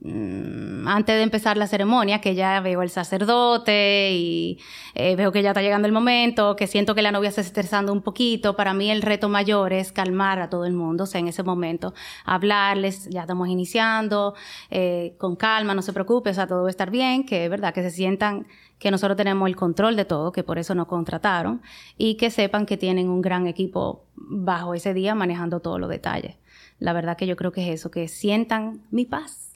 antes 0.00 1.16
de 1.16 1.22
empezar 1.22 1.56
la 1.56 1.66
ceremonia, 1.66 2.20
que 2.20 2.36
ya 2.36 2.60
veo 2.60 2.82
el 2.82 2.90
sacerdote 2.90 4.12
y 4.12 4.58
eh, 4.94 5.16
veo 5.16 5.32
que 5.32 5.42
ya 5.42 5.50
está 5.50 5.60
llegando 5.60 5.86
el 5.86 5.92
momento, 5.92 6.54
que 6.54 6.68
siento 6.68 6.94
que 6.94 7.02
la 7.02 7.10
novia 7.10 7.32
se 7.32 7.40
está 7.40 7.48
estresando 7.48 7.92
un 7.92 8.02
poquito, 8.02 8.54
para 8.54 8.74
mí 8.74 8.90
el 8.92 9.02
reto 9.02 9.28
mayor 9.28 9.72
es 9.72 9.90
calmar 9.90 10.38
a 10.38 10.48
todo 10.50 10.66
el 10.66 10.72
mundo, 10.72 11.04
o 11.04 11.06
sea, 11.06 11.18
en 11.18 11.26
ese 11.26 11.42
momento, 11.42 11.94
hablarles, 12.24 13.08
ya 13.10 13.22
estamos 13.22 13.48
iniciando, 13.48 14.34
eh, 14.70 15.16
con 15.18 15.34
calma, 15.34 15.74
no 15.74 15.82
se 15.82 15.92
preocupe, 15.92 16.30
o 16.30 16.34
sea, 16.34 16.46
todo 16.46 16.62
va 16.62 16.68
a 16.68 16.70
estar 16.70 16.92
bien, 16.92 17.26
que 17.26 17.44
es 17.44 17.50
verdad, 17.50 17.74
que 17.74 17.82
se 17.82 17.90
sientan 17.90 18.46
que 18.78 18.92
nosotros 18.92 19.16
tenemos 19.16 19.48
el 19.48 19.56
control 19.56 19.96
de 19.96 20.04
todo, 20.04 20.30
que 20.30 20.44
por 20.44 20.58
eso 20.58 20.76
nos 20.76 20.86
contrataron, 20.86 21.60
y 21.96 22.14
que 22.16 22.30
sepan 22.30 22.66
que 22.66 22.76
tienen 22.76 23.08
un 23.08 23.20
gran 23.20 23.48
equipo 23.48 24.04
bajo 24.14 24.74
ese 24.74 24.94
día 24.94 25.16
manejando 25.16 25.58
todos 25.58 25.80
los 25.80 25.90
detalles. 25.90 26.36
La 26.78 26.92
verdad 26.92 27.16
que 27.16 27.26
yo 27.26 27.34
creo 27.34 27.50
que 27.50 27.62
es 27.62 27.80
eso, 27.80 27.90
que 27.90 28.06
sientan 28.06 28.82
mi 28.92 29.04
paz 29.04 29.47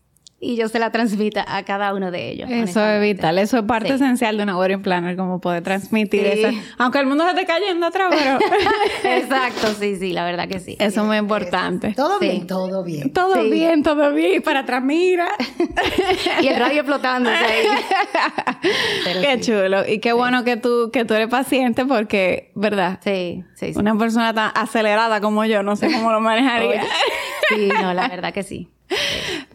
y 0.45 0.57
yo 0.57 0.69
se 0.69 0.81
la 0.81 0.91
transmita 0.91 1.45
a 1.47 1.63
cada 1.63 1.95
uno 1.95 2.11
de 2.11 2.31
ellos. 2.31 2.51
Eso 2.51 2.85
es 2.85 3.01
vital, 3.01 3.39
eso 3.39 3.59
es 3.59 3.63
parte 3.63 3.95
esencial 3.95 4.37
de 4.37 4.43
una 4.43 4.59
wedding 4.59 4.83
planner, 4.83 5.17
como 5.17 5.41
poder 5.41 5.63
transmitir 5.63 6.27
eso. 6.27 6.49
Aunque 6.79 6.99
el 6.99 7.07
mundo 7.07 7.23
se 7.25 7.31
esté 7.31 7.47
cayendo 7.47 7.87
atrás, 7.87 8.09
pero... 8.11 8.39
Exacto, 9.05 9.69
sí, 9.79 9.95
sí, 9.95 10.13
la 10.13 10.25
verdad 10.25 10.49
que 10.49 10.59
sí. 10.59 10.77
Eso 10.81 11.03
es 11.03 11.07
muy 11.07 11.17
importante. 11.17 11.95
Todo 11.95 12.19
bien, 12.19 12.49
todo 12.49 12.83
bien. 12.83 13.13
Todo 13.13 13.41
bien, 13.45 13.85
todo 13.85 14.13
bien. 14.13 14.35
Y 14.35 14.41
para 14.41 14.61
atrás, 14.61 14.83
mira. 14.83 15.29
y 16.43 16.49
el 16.49 16.59
radio 16.59 16.83
flotando 16.83 17.31
ahí. 17.31 17.65
qué 19.23 19.41
chulo. 19.41 19.89
Y 19.89 20.01
qué 20.01 20.13
bueno 20.13 20.43
que 20.43 20.57
tú, 20.57 20.91
que 20.93 21.05
tú 21.05 21.15
eres 21.15 21.29
paciente 21.29 21.87
porque, 21.87 22.51
¿verdad? 22.57 22.99
Sí, 23.05 23.45
sí, 23.55 23.75
sí. 23.75 23.79
Una 23.79 23.97
persona 23.97 24.35
tan 24.35 24.51
acelerada 24.57 25.21
como 25.21 25.45
yo, 25.45 25.63
no 25.63 25.77
sé 25.77 25.87
cómo 25.93 26.11
lo 26.11 26.21
manejaría. 26.21 26.83
sí, 27.49 27.69
no, 27.81 27.95
la 27.95 28.09
verdad 28.09 28.35
que 28.35 28.43
sí. 28.43 28.69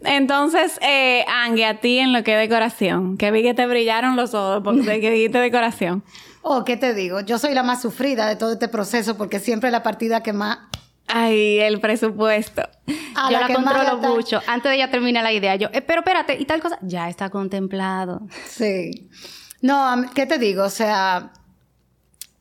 Entonces, 0.04 0.80
eh, 0.82 1.26
Angie, 1.28 1.66
a 1.66 1.80
ti 1.80 2.00
en 2.00 2.14
lo 2.14 2.24
que 2.24 2.34
es 2.34 2.40
decoración, 2.40 3.18
que 3.18 3.32
vi 3.32 3.44
que 3.44 3.54
te 3.54 3.66
brillaron 3.66 4.16
los 4.16 4.34
ojos 4.34 4.62
porque 4.64 5.02
que 5.02 5.12
dijiste 5.12 5.40
decoración. 5.40 6.04
Oh, 6.50 6.64
¿qué 6.64 6.78
te 6.78 6.94
digo? 6.94 7.20
Yo 7.20 7.40
soy 7.40 7.54
la 7.54 7.62
más 7.62 7.82
sufrida 7.82 8.26
de 8.26 8.38
todo 8.38 8.54
este 8.54 8.70
proceso 8.70 9.18
porque 9.18 9.42
siempre 9.42 9.70
la 9.70 9.84
partida 9.84 10.24
que 10.24 10.32
más... 10.32 10.60
Ay, 11.06 11.60
el 11.60 11.82
presupuesto. 11.82 12.62
yo 12.88 13.32
la, 13.32 13.54
controlo 13.54 13.98
mucho. 13.98 14.40
Antes 14.48 14.70
de 14.70 14.78
ella 14.78 14.90
terminar 14.90 15.24
la 15.24 15.34
idea, 15.34 15.58
yo, 15.58 15.68
eh, 15.74 15.82
pero 15.82 16.02
espérate, 16.02 16.38
y 16.40 16.46
tal 16.46 16.62
cosa, 16.62 16.80
ya 16.84 17.10
está 17.10 17.30
contemplado. 17.30 18.22
Sí. 18.48 19.10
No, 19.62 20.06
¿qué 20.16 20.26
te 20.26 20.38
digo? 20.38 20.64
O 20.64 20.70
sea, 20.70 21.34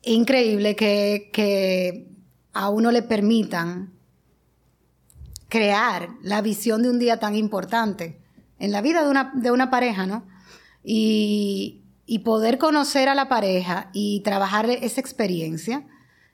increíble 0.03 0.77
que, 0.77 1.29
que 1.33 2.07
a 2.53 2.69
uno 2.69 2.91
le 2.91 3.01
permitan 3.01 3.96
crear 5.49 6.09
la 6.21 6.41
visión 6.41 6.83
de 6.83 6.89
un 6.89 6.99
día 6.99 7.19
tan 7.19 7.35
importante 7.35 8.19
en 8.59 8.71
la 8.71 8.81
vida 8.81 9.03
de 9.03 9.09
una, 9.09 9.31
de 9.35 9.51
una 9.51 9.69
pareja, 9.69 10.05
¿no? 10.05 10.25
Y, 10.83 11.83
poder 12.23 12.57
conocer 12.57 13.09
a 13.09 13.15
la 13.15 13.29
pareja 13.29 13.89
y 13.93 14.21
trabajar 14.21 14.69
esa 14.69 14.99
experiencia 14.99 15.85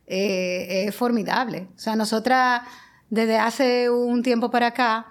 eh, 0.07 0.85
es 0.87 0.95
formidable. 0.95 1.67
O 1.75 1.79
sea, 1.79 1.95
nosotras 1.95 2.61
desde 3.09 3.37
hace 3.37 3.89
un 3.89 4.23
tiempo 4.23 4.49
para 4.49 4.67
acá, 4.67 5.07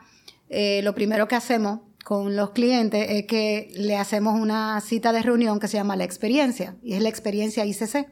eh, 0.48 0.80
lo 0.82 0.94
primero 0.94 1.28
que 1.28 1.36
hacemos 1.36 1.80
con 2.04 2.36
los 2.36 2.50
clientes 2.50 3.06
es 3.10 3.26
que 3.26 3.70
le 3.76 3.96
hacemos 3.96 4.40
una 4.40 4.80
cita 4.80 5.12
de 5.12 5.22
reunión 5.22 5.60
que 5.60 5.68
se 5.68 5.76
llama 5.76 5.94
la 5.94 6.04
experiencia, 6.04 6.76
y 6.82 6.94
es 6.94 7.02
la 7.02 7.08
experiencia 7.08 7.64
ICC. 7.64 8.08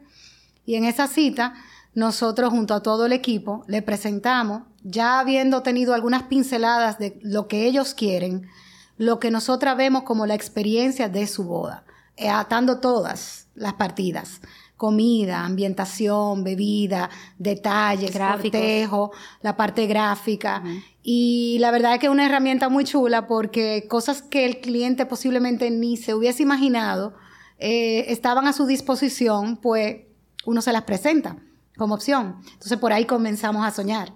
Y 0.65 0.77
en 0.77 0.85
esa 0.85 1.09
cita 1.09 1.55
nosotros 1.95 2.51
junto 2.51 2.75
a 2.75 2.83
todo 2.83 3.07
el 3.07 3.13
equipo 3.13 3.65
le 3.67 3.83
presentamos, 3.83 4.63
ya 4.83 5.19
habiendo 5.19 5.63
tenido 5.63 5.95
algunas 5.95 6.25
pinceladas 6.25 6.99
de 6.99 7.19
lo 7.23 7.49
que 7.49 7.67
ellos 7.67 7.95
quieren, 7.95 8.49
lo 8.97 9.19
que 9.19 9.31
nosotras 9.31 9.77
vemos 9.77 10.03
como 10.05 10.27
la 10.27 10.35
experiencia 10.35 11.09
de 11.09 11.27
su 11.27 11.45
boda, 11.45 11.85
eh, 12.17 12.29
atando 12.29 12.79
todas 12.81 13.49
las 13.55 13.75
partidas. 13.75 14.41
Comida, 14.77 15.45
ambientación, 15.45 16.43
bebida, 16.43 17.11
detalles, 17.39 18.17
cortejo, 18.17 19.13
la 19.43 19.55
parte 19.55 19.87
gráfica. 19.87 20.63
Y 21.03 21.59
la 21.61 21.71
verdad 21.71 21.95
es 21.95 22.01
que 22.01 22.07
es 22.07 22.13
una 22.13 22.25
herramienta 22.25 22.71
muy 22.71 22.85
chula 22.85 23.27
porque 23.27 23.87
cosas 23.91 24.23
que 24.23 24.47
el 24.47 24.61
cliente 24.63 25.05
posiblemente 25.05 25.71
ni 25.71 25.99
se 25.99 26.15
hubiese 26.15 26.43
imaginado 26.43 27.13
eh, 27.59 28.07
estaban 28.09 28.47
a 28.47 28.55
su 28.55 28.65
disposición, 28.65 29.59
pues 29.59 29.99
uno 30.47 30.63
se 30.63 30.73
las 30.73 30.85
presenta 30.85 31.37
como 31.77 31.95
opción. 31.95 32.37
Entonces 32.53 32.79
por 32.79 32.93
ahí 32.93 33.05
comenzamos 33.05 33.67
a 33.67 33.71
soñar. 33.71 34.13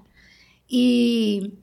Y 0.66 1.54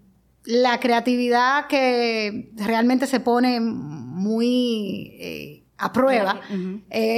la 0.44 0.80
creatividad 0.80 1.68
que 1.68 2.52
realmente 2.56 3.08
se 3.08 3.20
pone 3.20 3.60
muy 3.60 5.16
eh, 5.20 5.64
a 5.78 5.92
prueba 5.92 6.42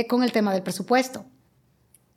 con 0.07 0.23
el 0.23 0.31
tema 0.31 0.53
del 0.53 0.63
presupuesto. 0.63 1.25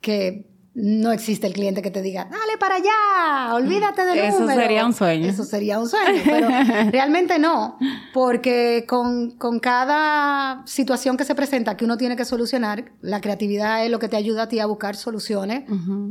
Que 0.01 0.45
no 0.79 1.11
existe 1.11 1.47
el 1.47 1.53
cliente 1.53 1.81
que 1.81 1.89
te 1.89 2.03
diga, 2.03 2.25
dale 2.25 2.55
para 2.59 2.75
allá, 2.75 3.55
olvídate 3.55 4.05
del 4.05 4.19
Eso 4.19 4.45
sería 4.45 4.85
un 4.85 4.93
sueño. 4.93 5.27
Eso 5.27 5.43
sería 5.43 5.79
un 5.79 5.89
sueño, 5.89 6.21
pero 6.23 6.47
realmente 6.91 7.39
no, 7.39 7.79
porque 8.13 8.85
con, 8.87 9.31
cada 9.59 10.61
situación 10.67 11.17
que 11.17 11.23
se 11.23 11.33
presenta 11.33 11.75
que 11.75 11.83
uno 11.83 11.97
tiene 11.97 12.15
que 12.15 12.25
solucionar, 12.25 12.91
la 13.01 13.21
creatividad 13.21 13.85
es 13.85 13.89
lo 13.89 13.97
que 13.97 14.07
te 14.07 14.17
ayuda 14.17 14.43
a 14.43 14.49
ti 14.49 14.59
a 14.59 14.67
buscar 14.67 14.95
soluciones, 14.95 15.63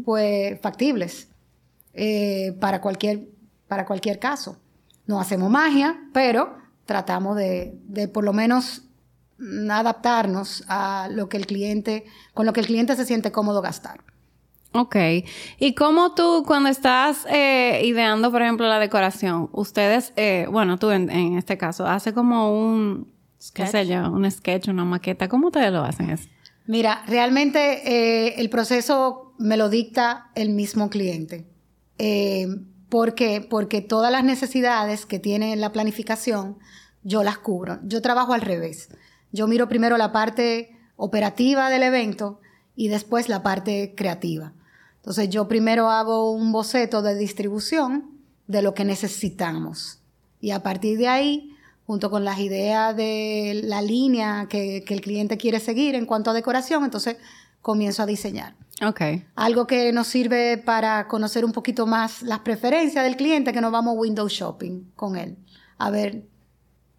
pues, 0.04 0.60
factibles 0.60 1.28
eh, 1.94 2.56
para, 2.58 2.80
cualquier, 2.80 3.28
para 3.68 3.86
cualquier 3.86 4.18
caso. 4.18 4.58
No 5.06 5.20
hacemos 5.20 5.48
magia, 5.48 5.96
pero 6.12 6.56
tratamos 6.86 7.36
de, 7.36 7.78
de 7.84 8.08
por 8.08 8.24
lo 8.24 8.32
menos 8.32 8.82
adaptarnos 9.70 10.64
a 10.66 11.08
lo 11.08 11.28
que 11.28 11.36
el 11.36 11.46
cliente, 11.46 12.04
con 12.34 12.46
lo 12.46 12.52
que 12.52 12.58
el 12.58 12.66
cliente 12.66 12.96
se 12.96 13.04
siente 13.04 13.30
cómodo 13.30 13.62
gastar. 13.62 14.00
Ok. 14.72 14.96
¿Y 15.58 15.74
cómo 15.74 16.14
tú, 16.14 16.44
cuando 16.46 16.68
estás 16.68 17.26
eh, 17.30 17.80
ideando, 17.84 18.30
por 18.30 18.42
ejemplo, 18.42 18.68
la 18.68 18.78
decoración, 18.78 19.48
ustedes, 19.52 20.12
eh, 20.16 20.46
bueno, 20.50 20.78
tú 20.78 20.90
en, 20.90 21.10
este 21.38 21.56
caso, 21.56 21.86
hace 21.86 22.12
como 22.12 22.52
un, 22.52 23.12
qué 23.54 23.66
sé 23.66 23.86
yo, 23.86 24.10
un 24.10 24.30
sketch, 24.30 24.68
una 24.68 24.84
maqueta, 24.84 25.28
¿cómo 25.28 25.48
ustedes 25.48 25.72
lo 25.72 25.82
hacen 25.82 26.10
eso? 26.10 26.28
Mira, 26.66 27.02
realmente 27.06 27.82
eh, 27.86 28.34
el 28.38 28.50
proceso 28.50 29.34
me 29.38 29.56
lo 29.56 29.68
dicta 29.68 30.30
el 30.34 30.50
mismo 30.50 30.90
cliente. 30.90 31.46
¿Por 32.88 33.14
qué? 33.14 33.40
Porque 33.48 33.80
todas 33.80 34.12
las 34.12 34.24
necesidades 34.24 35.06
que 35.06 35.18
tiene 35.18 35.56
la 35.56 35.72
planificación, 35.72 36.58
yo 37.02 37.22
las 37.22 37.38
cubro. 37.38 37.78
Yo 37.84 38.02
trabajo 38.02 38.32
al 38.32 38.40
revés. 38.42 38.90
Yo 39.32 39.46
miro 39.46 39.68
primero 39.68 39.96
la 39.96 40.12
parte 40.12 40.76
operativa 40.96 41.68
del 41.70 41.82
evento 41.82 42.40
y 42.76 42.88
después 42.88 43.28
la 43.28 43.42
parte 43.42 43.94
creativa. 43.96 44.52
Entonces 44.96 45.28
yo 45.30 45.48
primero 45.48 45.90
hago 45.90 46.30
un 46.30 46.52
boceto 46.52 47.02
de 47.02 47.16
distribución 47.16 48.10
de 48.46 48.62
lo 48.62 48.74
que 48.74 48.84
necesitamos. 48.84 49.98
Y 50.40 50.50
a 50.50 50.62
partir 50.62 50.98
de 50.98 51.08
ahí, 51.08 51.56
junto 51.86 52.10
con 52.10 52.24
las 52.24 52.38
ideas 52.38 52.94
de 52.96 53.62
la 53.64 53.82
línea 53.82 54.46
que, 54.48 54.84
el 54.86 55.00
cliente 55.00 55.36
quiere 55.36 55.60
seguir 55.60 55.94
en 55.94 56.06
cuanto 56.06 56.30
a 56.30 56.34
decoración, 56.34 56.84
entonces 56.84 57.16
comienzo 57.62 58.02
a 58.02 58.06
diseñar. 58.06 58.54
Okay. 58.84 59.24
Algo 59.36 59.66
que 59.66 59.92
nos 59.92 60.06
sirve 60.06 60.58
para 60.58 61.08
conocer 61.08 61.44
un 61.44 61.52
poquito 61.52 61.86
más 61.86 62.22
las 62.22 62.40
preferencias 62.40 63.04
del 63.04 63.16
cliente, 63.16 63.52
que 63.52 63.60
nos 63.60 63.72
vamos 63.72 63.94
window 63.96 64.28
shopping 64.28 64.90
con 64.94 65.16
él, 65.16 65.38
a 65.78 65.90
ver 65.90 66.24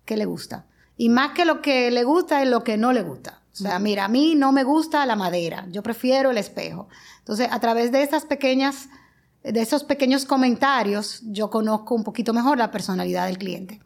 qué 0.06 0.18
le 0.18 0.26
gusta. 0.26 0.66
Y 0.98 1.10
más 1.10 1.34
que 1.34 1.46
lo 1.46 1.62
que 1.62 1.92
le 1.92 2.04
gusta 2.04 2.42
es 2.42 2.50
lo 2.50 2.64
que 2.64 2.78
no 2.78 2.94
le 2.94 3.04
gusta. 3.04 3.37
O 3.60 3.64
sea, 3.64 3.80
mira, 3.80 4.06
a 4.06 4.08
mí 4.08 4.36
no 4.36 4.52
me 4.52 4.64
gusta 4.64 5.06
la 5.08 5.16
madera, 5.16 5.66
yo 5.72 5.82
prefiero 5.82 6.30
el 6.30 6.38
espejo. 6.38 6.88
Entonces, 7.20 7.48
a 7.52 7.60
través 7.60 7.92
de 7.92 8.04
esas 8.04 8.26
pequeñas, 8.26 8.88
de 9.44 9.60
esos 9.60 9.84
pequeños 9.84 10.26
comentarios, 10.26 11.22
yo 11.24 11.50
conozco 11.50 11.96
un 11.96 12.04
poquito 12.04 12.34
mejor 12.34 12.60
la 12.60 12.70
personalidad 12.70 13.26
del 13.26 13.40
cliente. 13.40 13.82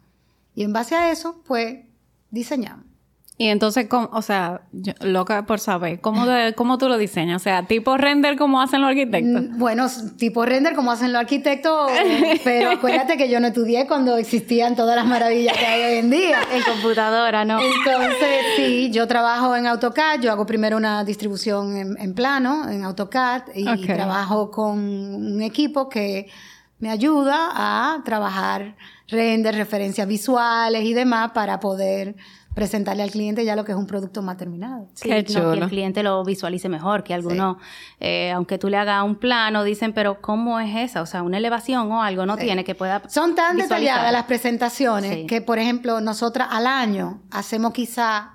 Y 0.54 0.64
en 0.64 0.74
base 0.74 0.94
a 0.94 1.10
eso, 1.10 1.42
pues, 1.46 1.86
diseñamos. 2.30 2.91
Y 3.38 3.48
entonces, 3.48 3.88
o 3.90 4.22
sea, 4.22 4.60
loca 5.00 5.46
por 5.46 5.58
saber, 5.58 6.00
¿cómo, 6.00 6.26
¿cómo 6.54 6.76
tú 6.78 6.88
lo 6.88 6.98
diseñas? 6.98 7.40
O 7.40 7.42
sea, 7.42 7.64
tipo 7.64 7.96
render 7.96 8.36
como 8.36 8.60
hacen 8.60 8.82
los 8.82 8.90
arquitectos. 8.90 9.42
Mm, 9.42 9.58
bueno, 9.58 9.86
tipo 10.18 10.44
render 10.44 10.74
como 10.74 10.92
hacen 10.92 11.12
los 11.12 11.20
arquitectos, 11.20 11.90
pero 12.44 12.70
acuérdate 12.70 13.16
que 13.16 13.30
yo 13.30 13.40
no 13.40 13.48
estudié 13.48 13.86
cuando 13.86 14.16
existían 14.18 14.76
todas 14.76 14.96
las 14.96 15.06
maravillas 15.06 15.56
que 15.56 15.66
hay 15.66 15.82
hoy 15.82 15.98
en 15.98 16.10
día. 16.10 16.38
En 16.52 16.62
computadora, 16.62 17.44
¿no? 17.44 17.58
Entonces, 17.60 18.44
sí, 18.56 18.90
yo 18.92 19.08
trabajo 19.08 19.56
en 19.56 19.66
AutoCAD, 19.66 20.20
yo 20.20 20.30
hago 20.30 20.44
primero 20.44 20.76
una 20.76 21.02
distribución 21.02 21.96
en, 21.98 22.14
plano, 22.14 22.68
en 22.68 22.84
AutoCAD, 22.84 23.44
y 23.54 23.64
trabajo 23.86 24.50
con 24.50 24.78
un 24.78 25.40
equipo 25.40 25.88
que 25.88 26.28
me 26.78 26.90
ayuda 26.90 27.50
a 27.54 28.02
trabajar 28.04 28.74
render, 29.08 29.54
referencias 29.54 30.06
visuales 30.06 30.84
y 30.84 30.94
demás 30.94 31.30
para 31.32 31.60
poder 31.60 32.16
presentarle 32.54 33.02
al 33.02 33.10
cliente 33.10 33.44
ya 33.44 33.56
lo 33.56 33.64
que 33.64 33.72
es 33.72 33.78
un 33.78 33.86
producto 33.86 34.22
más 34.22 34.36
terminado. 34.36 34.88
Sí, 34.94 35.08
que 35.08 35.18
el 35.18 35.68
cliente 35.68 36.02
lo 36.02 36.24
visualice 36.24 36.68
mejor, 36.68 37.02
que 37.02 37.14
algunos, 37.14 37.56
eh, 38.00 38.30
aunque 38.32 38.58
tú 38.58 38.68
le 38.68 38.76
hagas 38.76 39.02
un 39.04 39.16
plano, 39.16 39.64
dicen, 39.64 39.92
pero 39.92 40.20
¿cómo 40.20 40.60
es 40.60 40.74
esa? 40.76 41.02
O 41.02 41.06
sea, 41.06 41.22
una 41.22 41.38
elevación 41.38 41.90
o 41.90 42.02
algo 42.02 42.26
no 42.26 42.36
tiene 42.36 42.64
que 42.64 42.74
pueda 42.74 43.02
Son 43.08 43.34
tan 43.34 43.56
detalladas 43.56 44.12
las 44.12 44.24
presentaciones 44.24 45.26
que, 45.26 45.40
por 45.40 45.58
ejemplo, 45.58 46.00
nosotras 46.00 46.48
al 46.50 46.66
año 46.66 47.22
hacemos 47.30 47.72
quizá 47.72 48.34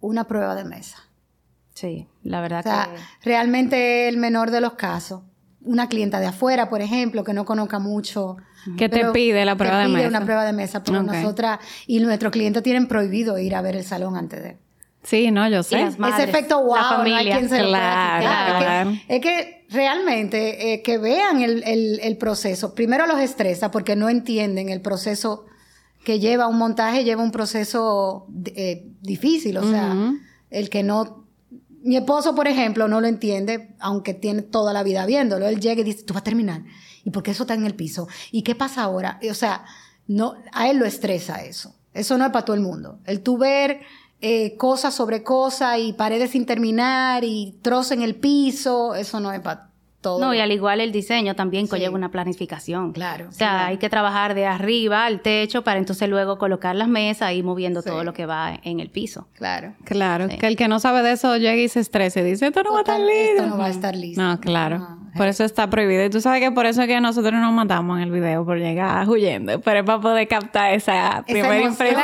una 0.00 0.24
prueba 0.24 0.54
de 0.54 0.64
mesa. 0.64 0.98
Sí, 1.74 2.06
la 2.22 2.40
verdad 2.40 2.60
o 2.60 2.62
sea, 2.62 2.90
realmente 3.22 4.08
el 4.08 4.18
menor 4.18 4.50
de 4.50 4.60
los 4.60 4.74
casos. 4.74 5.22
Una 5.64 5.88
clienta 5.88 6.20
de 6.20 6.26
afuera, 6.26 6.68
por 6.68 6.80
ejemplo, 6.80 7.24
que 7.24 7.32
no 7.32 7.44
conozca 7.44 7.78
mucho 7.78 8.36
¿Qué 8.76 8.88
te 8.88 9.04
pide 9.12 9.44
la 9.44 9.56
prueba 9.56 9.78
de 9.78 9.88
mesa? 9.88 10.08
una 10.08 10.24
prueba 10.24 10.44
de 10.44 10.52
mesa, 10.52 10.82
porque 10.82 11.02
nosotras 11.02 11.58
y 11.86 12.00
nuestros 12.00 12.32
clientes 12.32 12.62
tienen 12.62 12.86
prohibido 12.86 13.38
ir 13.38 13.54
a 13.54 13.62
ver 13.62 13.76
el 13.76 13.84
salón 13.84 14.16
antes 14.16 14.42
de. 14.42 14.56
Sí, 15.02 15.32
no, 15.32 15.48
yo 15.48 15.64
sé. 15.64 15.82
Ese 15.82 16.22
efecto 16.22 16.62
wow, 16.62 17.04
no 17.04 17.16
hay 17.16 17.26
quien 17.26 17.48
se 17.48 17.58
claro, 17.58 18.92
Es, 19.08 19.20
que, 19.20 19.66
realmente 19.68 20.74
eh, 20.74 20.82
que 20.82 20.98
vean 20.98 21.42
el, 21.42 22.16
proceso. 22.18 22.74
Primero 22.74 23.06
los 23.06 23.18
estresa 23.18 23.72
porque 23.72 23.96
no 23.96 24.08
entienden 24.08 24.68
el 24.68 24.80
proceso 24.80 25.46
que 26.04 26.20
lleva 26.20 26.46
un 26.46 26.58
montaje, 26.58 27.02
lleva 27.02 27.22
un 27.22 27.32
proceso 27.32 28.26
eh, 28.54 28.86
difícil. 29.00 29.56
O 29.56 29.68
sea, 29.68 29.96
el 30.50 30.70
que 30.70 30.84
no 30.84 31.21
mi 31.84 31.96
esposo, 31.96 32.34
por 32.34 32.48
ejemplo, 32.48 32.88
no 32.88 33.00
lo 33.00 33.06
entiende, 33.06 33.74
aunque 33.80 34.14
tiene 34.14 34.42
toda 34.42 34.72
la 34.72 34.82
vida 34.82 35.06
viéndolo. 35.06 35.46
Él 35.46 35.60
llega 35.60 35.80
y 35.80 35.84
dice, 35.84 36.04
tú 36.04 36.14
vas 36.14 36.22
a 36.22 36.24
terminar. 36.24 36.62
¿Y 37.04 37.10
por 37.10 37.22
qué 37.22 37.32
eso 37.32 37.42
está 37.42 37.54
en 37.54 37.66
el 37.66 37.74
piso? 37.74 38.08
¿Y 38.30 38.42
qué 38.42 38.54
pasa 38.54 38.82
ahora? 38.82 39.18
O 39.28 39.34
sea, 39.34 39.64
no, 40.06 40.34
a 40.52 40.68
él 40.70 40.78
lo 40.78 40.86
estresa 40.86 41.42
eso. 41.42 41.74
Eso 41.94 42.16
no 42.16 42.24
es 42.24 42.30
para 42.30 42.44
todo 42.44 42.56
el 42.56 42.62
mundo. 42.62 43.00
El 43.04 43.22
tú 43.22 43.36
ver 43.36 43.80
eh, 44.20 44.56
cosas 44.56 44.94
sobre 44.94 45.22
cosas 45.22 45.78
y 45.78 45.92
paredes 45.92 46.30
sin 46.30 46.46
terminar 46.46 47.24
y 47.24 47.58
trozo 47.60 47.94
en 47.94 48.02
el 48.02 48.14
piso, 48.14 48.94
eso 48.94 49.18
no 49.18 49.32
es 49.32 49.40
para 49.40 49.71
no, 50.04 50.34
y 50.34 50.40
al 50.40 50.52
igual 50.52 50.80
el 50.80 50.92
diseño 50.92 51.34
también 51.34 51.66
conlleva 51.66 51.94
una 51.94 52.10
planificación. 52.10 52.92
Claro. 52.92 53.28
O 53.28 53.32
sea, 53.32 53.66
hay 53.66 53.78
que 53.78 53.88
trabajar 53.88 54.34
de 54.34 54.46
arriba 54.46 55.04
al 55.04 55.20
techo 55.20 55.62
para 55.62 55.78
entonces 55.78 56.08
luego 56.08 56.38
colocar 56.38 56.74
las 56.74 56.88
mesas 56.88 57.32
y 57.32 57.42
moviendo 57.42 57.82
todo 57.82 58.04
lo 58.04 58.12
que 58.12 58.26
va 58.26 58.58
en 58.62 58.80
el 58.80 58.90
piso. 58.90 59.28
Claro. 59.34 59.74
Claro. 59.84 60.28
Que 60.28 60.46
el 60.46 60.56
que 60.56 60.68
no 60.68 60.80
sabe 60.80 61.02
de 61.02 61.12
eso 61.12 61.36
llega 61.36 61.56
y 61.56 61.68
se 61.68 61.80
estresa 61.80 62.20
y 62.20 62.24
dice, 62.24 62.46
esto 62.46 62.62
no 62.62 62.72
va 62.72 62.78
a 62.78 62.82
estar 62.82 63.00
listo. 63.00 63.42
Esto 63.42 63.46
no 63.46 63.58
va 63.58 63.66
a 63.66 63.70
estar 63.70 63.96
listo. 63.96 64.22
No, 64.22 64.40
claro. 64.40 64.98
Por 65.16 65.26
eso 65.26 65.44
está 65.44 65.68
prohibido. 65.68 66.04
Y 66.04 66.10
tú 66.10 66.20
sabes 66.20 66.40
que 66.40 66.50
por 66.50 66.66
eso 66.66 66.82
es 66.82 66.88
que 66.88 67.00
nosotros 67.00 67.34
nos 67.34 67.52
matamos 67.52 67.98
en 67.98 68.04
el 68.04 68.10
video, 68.10 68.44
por 68.44 68.58
llegar 68.58 69.08
huyendo. 69.08 69.60
Pero 69.60 69.80
es 69.80 69.84
para 69.84 70.00
poder 70.00 70.28
captar 70.28 70.72
esa, 70.72 71.22
primera 71.26 71.60
impresión. 71.60 72.02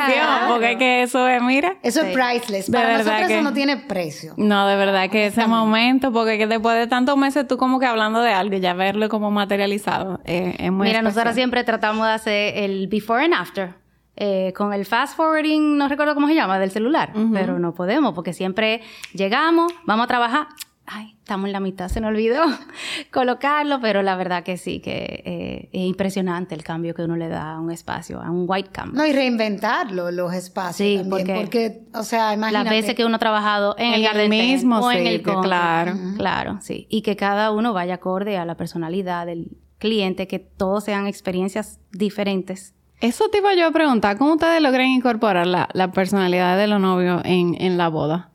Porque 0.48 0.72
es 0.72 0.78
que 0.78 1.02
eso 1.02 1.26
es, 1.28 1.42
mira. 1.42 1.76
Eso 1.82 2.02
es 2.02 2.14
priceless. 2.14 2.70
Para 2.70 2.98
nosotros 2.98 3.30
eso 3.30 3.42
no 3.42 3.52
tiene 3.52 3.76
precio. 3.76 4.34
No, 4.36 4.66
de 4.66 4.76
verdad 4.76 5.08
que 5.10 5.26
ese 5.26 5.46
momento, 5.46 6.12
porque 6.12 6.38
que 6.38 6.46
después 6.46 6.76
de 6.76 6.86
tantos 6.86 7.16
meses 7.16 7.46
tú 7.46 7.56
como 7.56 7.78
que 7.80 7.86
hablando 7.86 8.20
de 8.20 8.32
algo 8.32 8.56
y 8.56 8.60
ya 8.60 8.74
verlo 8.74 9.08
como 9.08 9.30
materializado 9.30 10.20
eh, 10.24 10.54
es 10.58 10.72
muy 10.72 10.88
Mira, 10.88 11.02
nosotros 11.02 11.34
siempre 11.34 11.64
tratamos 11.64 12.06
de 12.06 12.12
hacer 12.12 12.58
el 12.58 12.88
before 12.88 13.24
and 13.24 13.34
after. 13.34 13.74
Eh, 14.20 14.52
con 14.56 14.72
el 14.72 14.84
fast 14.84 15.16
forwarding, 15.16 15.78
no 15.78 15.86
recuerdo 15.88 16.12
cómo 16.14 16.26
se 16.26 16.34
llama, 16.34 16.58
del 16.58 16.72
celular, 16.72 17.12
pero 17.32 17.60
no 17.60 17.72
podemos 17.72 18.14
porque 18.14 18.32
siempre 18.32 18.80
llegamos, 19.12 19.72
vamos 19.86 20.04
a 20.04 20.08
trabajar, 20.08 20.48
ay, 20.90 21.16
estamos 21.18 21.46
en 21.46 21.52
la 21.52 21.60
mitad, 21.60 21.88
se 21.88 22.00
nos 22.00 22.08
olvidó 22.08 22.42
colocarlo, 23.12 23.80
pero 23.80 24.02
la 24.02 24.16
verdad 24.16 24.42
que 24.42 24.56
sí, 24.56 24.80
que 24.80 25.22
eh, 25.24 25.68
es 25.72 25.86
impresionante 25.86 26.54
el 26.54 26.64
cambio 26.64 26.94
que 26.94 27.02
uno 27.02 27.16
le 27.16 27.28
da 27.28 27.54
a 27.54 27.60
un 27.60 27.70
espacio, 27.70 28.20
a 28.20 28.30
un 28.30 28.44
white 28.48 28.70
canvas. 28.70 28.94
No, 28.94 29.06
y 29.06 29.12
reinventarlo, 29.12 30.10
los 30.10 30.32
espacios 30.32 30.76
sí, 30.76 31.02
porque, 31.08 31.82
o 31.94 32.02
sea, 32.02 32.32
imagínate. 32.34 32.64
Las 32.64 32.70
veces 32.70 32.94
que 32.94 33.04
uno 33.04 33.16
ha 33.16 33.18
trabajado 33.18 33.74
en, 33.78 33.94
el 33.94 34.02
garden 34.02 34.30
mismo, 34.30 34.78
o 34.78 34.90
en 34.90 35.06
el 35.06 35.22
claro. 35.22 35.94
Claro, 36.16 36.58
sí. 36.60 36.86
Y 36.90 37.02
que 37.02 37.16
cada 37.16 37.50
uno 37.52 37.72
vaya 37.72 37.94
acorde 37.94 38.38
a 38.38 38.44
la 38.44 38.56
personalidad 38.56 39.26
del 39.26 39.58
cliente, 39.78 40.26
que 40.26 40.38
todos 40.38 40.84
sean 40.84 41.06
experiencias 41.06 41.78
diferentes. 41.92 42.74
Eso 43.00 43.28
te 43.30 43.38
iba 43.38 43.54
yo 43.54 43.68
a 43.68 43.70
preguntar, 43.70 44.18
¿cómo 44.18 44.32
ustedes 44.32 44.60
logran 44.60 44.88
incorporar 44.88 45.46
la, 45.46 45.68
la 45.72 45.92
personalidad 45.92 46.58
de 46.58 46.66
los 46.66 46.80
novios 46.80 47.22
en, 47.24 47.54
en 47.60 47.78
la 47.78 47.88
boda? 47.88 48.27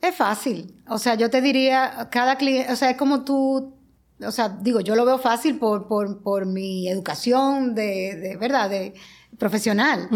Es 0.00 0.14
fácil. 0.14 0.74
O 0.88 0.98
sea, 0.98 1.14
yo 1.14 1.30
te 1.30 1.40
diría, 1.40 2.08
cada 2.10 2.36
cliente, 2.36 2.72
o 2.72 2.76
sea, 2.76 2.90
es 2.90 2.96
como 2.96 3.24
tú, 3.24 3.74
o 4.24 4.30
sea, 4.30 4.48
digo, 4.48 4.80
yo 4.80 4.94
lo 4.94 5.04
veo 5.04 5.18
fácil 5.18 5.58
por, 5.58 5.88
por, 5.88 6.22
por 6.22 6.46
mi 6.46 6.88
educación 6.88 7.74
de, 7.74 8.16
de, 8.16 8.36
¿verdad? 8.36 8.70
De 8.70 8.94
profesional. 9.38 10.08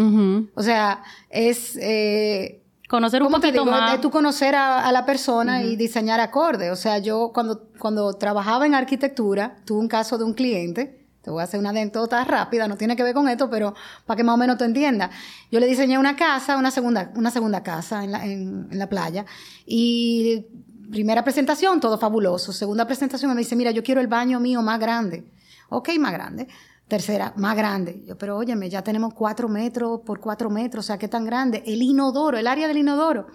O 0.55 0.63
sea, 0.63 1.03
es... 1.29 1.77
Eh, 1.77 2.61
conocer 2.89 3.23
un 3.23 3.31
poquito 3.31 3.65
más. 3.65 3.95
Es 3.95 4.01
tú 4.01 4.11
conocer 4.11 4.55
a, 4.55 4.91
la 4.91 5.05
persona 5.05 5.63
y 5.63 5.75
diseñar 5.75 6.19
acorde. 6.19 6.71
O 6.71 6.75
sea, 6.75 6.99
yo 6.99 7.31
cuando, 7.33 7.69
cuando 7.79 8.13
trabajaba 8.13 8.65
en 8.65 8.75
arquitectura, 8.75 9.57
tuve 9.65 9.79
un 9.79 9.87
caso 9.87 10.17
de 10.17 10.23
un 10.23 10.33
cliente 10.33 11.02
te 11.23 11.31
voy 11.31 11.39
a 11.39 11.45
hacer 11.45 11.59
una 11.59 11.69
anécdota 11.69 12.23
rápida, 12.25 12.67
no 12.67 12.75
tiene 12.75 12.97
que 12.97 13.03
ver 13.03 13.13
con 13.13 13.29
esto, 13.29 13.49
pero 13.49 13.73
para 14.05 14.17
que 14.17 14.23
más 14.23 14.33
o 14.33 14.37
menos 14.37 14.57
tú 14.57 14.65
entiendas. 14.65 15.09
Yo 15.49 15.61
le 15.61 15.67
diseñé 15.67 15.97
una 15.97 16.17
casa, 16.17 16.57
una 16.57 16.69
segunda, 16.69 17.11
una 17.15 17.31
segunda 17.31 17.63
casa 17.63 18.03
en 18.03 18.11
la, 18.11 18.25
en, 18.25 18.67
la 18.71 18.89
playa. 18.89 19.25
Y 19.65 20.45
primera 20.91 21.23
presentación, 21.23 21.79
todo 21.79 21.97
fabuloso. 21.97 22.51
Segunda 22.51 22.85
presentación, 22.85 23.33
me 23.33 23.37
dice, 23.37 23.55
mira, 23.55 23.71
yo 23.71 23.83
quiero 23.83 24.01
el 24.01 24.07
baño 24.07 24.41
mío 24.41 24.61
más 24.61 24.79
grande. 24.81 25.23
Ok, 25.69 25.91
más 25.97 26.11
grande. 26.11 26.49
Tercera, 26.89 27.33
más 27.37 27.55
grande. 27.55 28.03
Yo, 28.05 28.17
pero 28.17 28.35
óyeme, 28.35 28.69
ya 28.69 28.83
tenemos 28.83 29.13
cuatro 29.13 29.47
metros 29.47 30.01
por 30.05 30.19
cuatro 30.19 30.49
metros, 30.49 30.83
o 30.83 30.87
sea, 30.87 30.97
¿qué 30.97 31.07
tan 31.07 31.23
grande? 31.23 31.63
El 31.65 31.81
inodoro, 31.81 32.37
el 32.37 32.47
área 32.47 32.67
del 32.67 32.77
inodoro. 32.77 33.27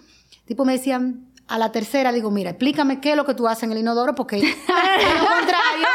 Tipo 0.44 0.66
me 0.66 0.74
decían, 0.74 1.32
a 1.48 1.58
la 1.58 1.72
tercera 1.72 2.12
digo, 2.12 2.30
mira, 2.30 2.50
explícame 2.50 3.00
qué 3.00 3.12
es 3.12 3.16
lo 3.16 3.24
que 3.24 3.32
tú 3.32 3.48
haces 3.48 3.64
en 3.64 3.72
el 3.72 3.78
inodoro, 3.78 4.14
porque 4.14 4.36
lo 4.42 5.26
contrario. 5.26 5.88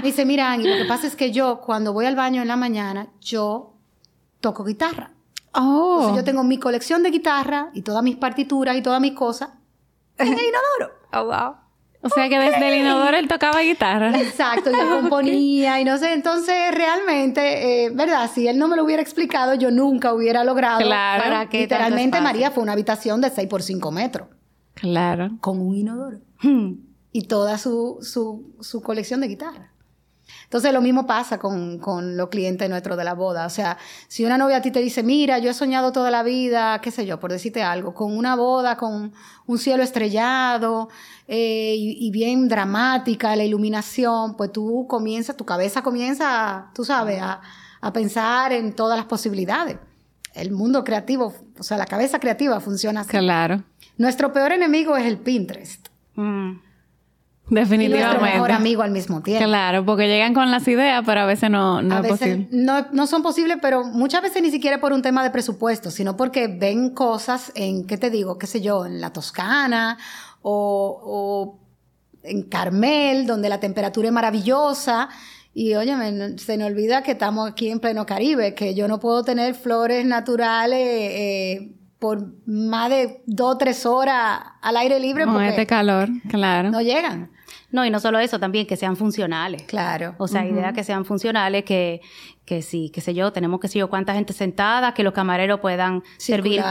Me 0.00 0.06
dice, 0.08 0.24
mira, 0.24 0.50
Angie, 0.50 0.70
lo 0.70 0.76
que 0.76 0.88
pasa 0.88 1.06
es 1.06 1.16
que 1.16 1.32
yo, 1.32 1.60
cuando 1.60 1.92
voy 1.92 2.06
al 2.06 2.16
baño 2.16 2.42
en 2.42 2.48
la 2.48 2.56
mañana, 2.56 3.08
yo 3.20 3.74
toco 4.40 4.64
guitarra. 4.64 5.12
Oh. 5.52 5.98
Entonces 6.00 6.16
yo 6.16 6.24
tengo 6.24 6.44
mi 6.44 6.58
colección 6.58 7.02
de 7.02 7.10
guitarra 7.10 7.70
y 7.72 7.82
todas 7.82 8.02
mis 8.02 8.16
partituras 8.16 8.76
y 8.76 8.82
todas 8.82 9.00
mis 9.00 9.12
cosas 9.12 9.50
en 10.18 10.28
el 10.28 10.38
inodoro. 10.38 10.94
Oh, 11.12 11.24
wow. 11.24 11.56
O 12.02 12.08
sea 12.08 12.28
que 12.28 12.38
desde 12.38 12.68
el 12.68 12.82
inodoro 12.82 13.16
él 13.16 13.26
tocaba 13.26 13.62
guitarra. 13.62 14.16
Exacto, 14.20 14.70
yo 14.70 15.00
componía 15.00 15.80
y 15.80 15.84
no 15.84 15.98
sé. 15.98 16.12
Entonces, 16.12 16.72
realmente, 16.72 17.86
eh, 17.86 17.90
¿verdad? 17.90 18.30
Si 18.32 18.46
él 18.46 18.58
no 18.58 18.68
me 18.68 18.76
lo 18.76 18.84
hubiera 18.84 19.02
explicado, 19.02 19.54
yo 19.54 19.70
nunca 19.70 20.12
hubiera 20.12 20.44
logrado. 20.44 20.78
Claro. 20.78 21.22
Para 21.24 21.48
que 21.48 21.60
literalmente 21.60 22.20
María 22.20 22.50
fue 22.50 22.62
una 22.62 22.72
habitación 22.72 23.20
de 23.20 23.30
6 23.30 23.48
por 23.48 23.62
5 23.62 23.90
metros. 23.90 24.28
Claro. 24.74 25.30
Con 25.40 25.60
un 25.60 25.74
inodoro. 25.74 26.18
Hmm. 26.42 26.74
Y 27.12 27.22
toda 27.22 27.58
su, 27.58 27.98
su, 28.02 28.54
su 28.60 28.82
colección 28.82 29.20
de 29.20 29.28
guitarra. 29.28 29.72
Entonces 30.44 30.72
lo 30.72 30.80
mismo 30.80 31.06
pasa 31.06 31.38
con, 31.38 31.78
con, 31.78 32.16
los 32.16 32.28
clientes 32.28 32.68
nuestros 32.68 32.96
de 32.96 33.04
la 33.04 33.14
boda. 33.14 33.46
O 33.46 33.50
sea, 33.50 33.78
si 34.08 34.24
una 34.24 34.38
novia 34.38 34.58
a 34.58 34.62
ti 34.62 34.70
te 34.70 34.80
dice, 34.80 35.02
mira, 35.02 35.38
yo 35.38 35.50
he 35.50 35.54
soñado 35.54 35.92
toda 35.92 36.10
la 36.10 36.22
vida, 36.22 36.80
qué 36.80 36.90
sé 36.90 37.06
yo, 37.06 37.18
por 37.18 37.32
decirte 37.32 37.62
algo, 37.62 37.94
con 37.94 38.16
una 38.16 38.36
boda, 38.36 38.76
con 38.76 39.12
un 39.46 39.58
cielo 39.58 39.82
estrellado 39.82 40.88
eh, 41.28 41.74
y, 41.76 42.10
bien 42.10 42.48
dramática, 42.48 43.34
la 43.36 43.44
iluminación, 43.44 44.36
pues 44.36 44.52
tú 44.52 44.86
comienzas, 44.88 45.36
tu 45.36 45.44
cabeza 45.44 45.82
comienza, 45.82 46.70
tú 46.74 46.84
sabes, 46.84 47.20
a, 47.20 47.40
a 47.80 47.92
pensar 47.92 48.52
en 48.52 48.72
todas 48.72 48.96
las 48.96 49.06
posibilidades. 49.06 49.78
El 50.34 50.52
mundo 50.52 50.84
creativo, 50.84 51.34
o 51.58 51.62
sea, 51.62 51.78
la 51.78 51.86
cabeza 51.86 52.20
creativa 52.20 52.60
funciona 52.60 53.00
así. 53.00 53.10
Claro. 53.10 53.62
Nuestro 53.96 54.32
peor 54.32 54.52
enemigo 54.52 54.96
es 54.96 55.06
el 55.06 55.18
Pinterest. 55.18 55.88
Mm. 56.14 56.65
Definitivamente. 57.48 57.96
Y 57.96 58.20
nuestro 58.20 58.20
mejor 58.20 58.52
amigo 58.52 58.82
al 58.82 58.90
mismo 58.90 59.22
tiempo. 59.22 59.44
Claro, 59.44 59.84
porque 59.86 60.08
llegan 60.08 60.34
con 60.34 60.50
las 60.50 60.66
ideas, 60.66 61.02
pero 61.06 61.20
a 61.20 61.26
veces 61.26 61.48
no, 61.48 61.80
no 61.80 62.00
es 62.00 62.08
posible. 62.08 62.48
No, 62.50 62.86
no 62.92 63.06
son 63.06 63.22
posibles, 63.22 63.58
pero 63.62 63.84
muchas 63.84 64.22
veces 64.22 64.42
ni 64.42 64.50
siquiera 64.50 64.80
por 64.80 64.92
un 64.92 65.02
tema 65.02 65.22
de 65.22 65.30
presupuesto, 65.30 65.90
sino 65.90 66.16
porque 66.16 66.48
ven 66.48 66.90
cosas 66.90 67.52
en, 67.54 67.86
¿qué 67.86 67.98
te 67.98 68.10
digo? 68.10 68.36
¿Qué 68.36 68.48
sé 68.48 68.60
yo? 68.60 68.84
En 68.84 69.00
la 69.00 69.12
Toscana 69.12 69.96
o, 70.42 71.00
o 71.04 71.60
en 72.24 72.42
Carmel, 72.42 73.26
donde 73.26 73.48
la 73.48 73.60
temperatura 73.60 74.08
es 74.08 74.12
maravillosa. 74.12 75.08
Y 75.54 75.74
oye, 75.74 75.94
se 76.38 76.58
me 76.58 76.64
olvida 76.64 77.02
que 77.02 77.12
estamos 77.12 77.48
aquí 77.48 77.70
en 77.70 77.80
pleno 77.80 78.04
Caribe, 78.04 78.54
que 78.54 78.74
yo 78.74 78.88
no 78.88 79.00
puedo 79.00 79.22
tener 79.22 79.54
flores 79.54 80.04
naturales 80.04 80.80
eh, 80.80 81.72
por 81.98 82.26
más 82.44 82.90
de 82.90 83.22
dos 83.24 83.54
o 83.54 83.56
tres 83.58 83.86
horas 83.86 84.38
al 84.60 84.76
aire 84.76 85.00
libre. 85.00 85.24
Con 85.24 85.42
este 85.42 85.64
calor, 85.64 86.08
claro. 86.28 86.70
No 86.70 86.82
llegan. 86.82 87.30
No, 87.70 87.84
y 87.84 87.90
no 87.90 88.00
solo 88.00 88.18
eso, 88.18 88.38
también 88.38 88.66
que 88.66 88.76
sean 88.76 88.96
funcionales. 88.96 89.62
Claro. 89.64 90.14
O 90.18 90.28
sea, 90.28 90.46
idea 90.46 90.72
que 90.72 90.84
sean 90.84 91.04
funcionales, 91.04 91.64
que, 91.64 92.00
que 92.44 92.62
sí, 92.62 92.90
qué 92.94 93.00
sé 93.00 93.12
yo, 93.12 93.32
tenemos 93.32 93.60
que 93.60 93.68
sé 93.68 93.78
yo 93.78 93.90
cuánta 93.90 94.14
gente 94.14 94.32
sentada, 94.32 94.94
que 94.94 95.02
los 95.02 95.12
camareros 95.12 95.60
puedan 95.60 96.02
servir. 96.16 96.62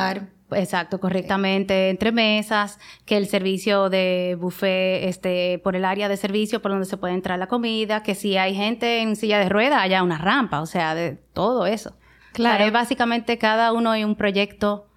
Exacto, 0.51 0.99
correctamente, 0.99 1.89
entre 1.89 2.11
mesas, 2.11 2.79
que 3.05 3.17
el 3.17 3.27
servicio 3.27 3.89
de 3.89 4.37
buffet 4.39 5.07
esté 5.09 5.59
por 5.63 5.75
el 5.75 5.83
área 5.83 6.07
de 6.07 6.17
servicio 6.17 6.61
por 6.61 6.71
donde 6.71 6.85
se 6.85 6.97
puede 6.97 7.15
entrar 7.15 7.39
la 7.39 7.47
comida, 7.47 8.03
que 8.03 8.13
si 8.13 8.37
hay 8.37 8.53
gente 8.53 9.01
en 9.01 9.15
silla 9.15 9.39
de 9.39 9.49
rueda 9.49 9.81
haya 9.81 10.03
una 10.03 10.19
rampa, 10.19 10.61
o 10.61 10.65
sea, 10.67 10.93
de 10.93 11.17
todo 11.33 11.65
eso. 11.65 11.95
Claro. 12.33 12.65
es 12.65 12.71
básicamente 12.71 13.37
cada 13.37 13.71
uno 13.71 13.91
hay 13.91 14.03
un 14.03 14.15
proyecto 14.15 14.87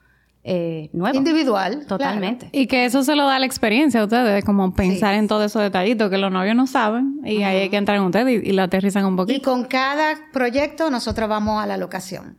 eh, 0.50 0.88
nuevo. 0.94 1.14
Individual. 1.14 1.84
Totalmente. 1.86 2.48
Y 2.52 2.66
que 2.66 2.86
eso 2.86 3.04
se 3.04 3.14
lo 3.14 3.26
da 3.26 3.38
la 3.38 3.44
experiencia 3.44 4.00
a 4.00 4.04
ustedes, 4.04 4.42
como 4.46 4.72
pensar 4.72 5.12
en 5.12 5.28
todos 5.28 5.44
esos 5.44 5.60
detallitos 5.60 6.08
que 6.08 6.16
los 6.16 6.32
novios 6.32 6.56
no 6.56 6.66
saben 6.66 7.20
y 7.22 7.42
ahí 7.42 7.58
hay 7.58 7.68
que 7.68 7.76
entrar 7.76 7.98
en 7.98 8.04
ustedes 8.04 8.42
y, 8.42 8.52
lo 8.52 8.62
aterrizan 8.62 9.04
un 9.04 9.16
poquito. 9.16 9.36
Y 9.36 9.42
con 9.42 9.64
cada 9.64 10.16
proyecto 10.32 10.90
nosotros 10.90 11.28
vamos 11.28 11.62
a 11.62 11.66
la 11.66 11.76
locación. 11.76 12.38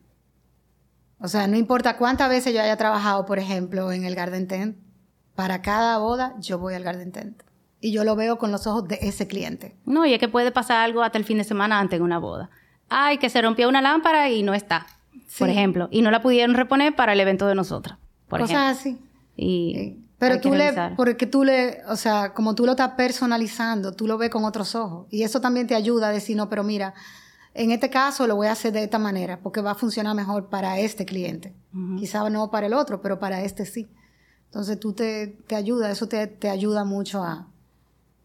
O 1.19 1.27
sea, 1.27 1.45
no 1.45 1.55
importa 1.55 1.97
cuántas 1.97 2.29
veces 2.29 2.51
yo 2.51 2.61
haya 2.61 2.77
trabajado, 2.77 3.27
por 3.27 3.37
ejemplo, 3.37 3.91
en 3.91 4.05
el 4.05 4.15
Garden 4.15 4.47
Tent, 4.47 4.77
para 5.35 5.61
cada 5.61 5.99
boda 5.99 6.33
yo 6.39 6.57
voy 6.57 6.73
al 6.73 6.83
Garden 6.83 7.11
Tent. 7.11 7.43
Y 7.79 7.91
yo 7.91 8.03
lo 8.03 8.15
veo 8.15 8.39
con 8.39 8.51
los 8.51 8.65
ojos 8.65 8.87
de 8.87 8.97
ese 9.01 9.27
cliente. 9.27 9.77
No, 9.85 10.07
y 10.07 10.13
es 10.13 10.19
que 10.19 10.27
puede 10.27 10.51
pasar 10.51 10.77
algo 10.77 11.03
hasta 11.03 11.19
el 11.19 11.25
fin 11.25 11.37
de 11.37 11.43
semana 11.43 11.79
antes 11.79 11.99
de 11.99 12.03
una 12.03 12.17
boda. 12.17 12.49
Ay, 12.89 13.19
que 13.19 13.29
se 13.29 13.39
rompió 13.41 13.69
una 13.69 13.81
lámpara 13.81 14.31
y 14.31 14.41
no 14.41 14.55
está, 14.55 14.87
por 15.37 15.49
ejemplo. 15.49 15.87
Y 15.91 16.01
no 16.01 16.11
la 16.11 16.21
pudieron 16.21 16.55
reponer 16.55 16.95
para 16.95 17.13
el 17.13 17.19
evento 17.19 17.47
de 17.47 17.55
nosotros. 17.55 17.97
Por 18.27 18.41
Cosas 18.41 18.77
así. 18.77 18.97
Y 19.35 19.97
Pero 20.17 20.39
tú 20.41 20.53
le, 20.53 20.73
porque 20.95 21.25
tú 21.25 21.43
le, 21.43 21.81
o 21.87 21.95
sea, 21.95 22.33
como 22.33 22.55
tú 22.55 22.65
lo 22.65 22.71
estás 22.71 22.91
personalizando, 22.91 23.93
tú 23.93 24.07
lo 24.07 24.17
ves 24.17 24.29
con 24.29 24.43
otros 24.45 24.75
ojos. 24.75 25.07
Y 25.09 25.23
eso 25.23 25.41
también 25.41 25.67
te 25.67 25.75
ayuda 25.75 26.09
a 26.09 26.11
decir, 26.11 26.35
no, 26.35 26.49
pero 26.49 26.63
mira, 26.63 26.93
en 27.53 27.71
este 27.71 27.89
caso 27.89 28.27
lo 28.27 28.35
voy 28.35 28.47
a 28.47 28.51
hacer 28.51 28.71
de 28.71 28.83
esta 28.83 28.99
manera, 28.99 29.39
porque 29.41 29.61
va 29.61 29.71
a 29.71 29.75
funcionar 29.75 30.15
mejor 30.15 30.47
para 30.47 30.79
este 30.79 31.05
cliente. 31.05 31.53
Quizá 31.97 32.29
no 32.29 32.51
para 32.51 32.67
el 32.67 32.73
otro, 32.73 33.01
pero 33.01 33.19
para 33.19 33.41
este 33.41 33.65
sí. 33.65 33.87
Entonces 34.45 34.79
tú 34.79 34.93
te, 34.93 35.27
te 35.47 35.55
ayuda, 35.55 35.91
eso 35.91 36.07
te, 36.07 36.25
te 36.27 36.49
ayuda 36.49 36.83
mucho 36.83 37.23
a, 37.23 37.47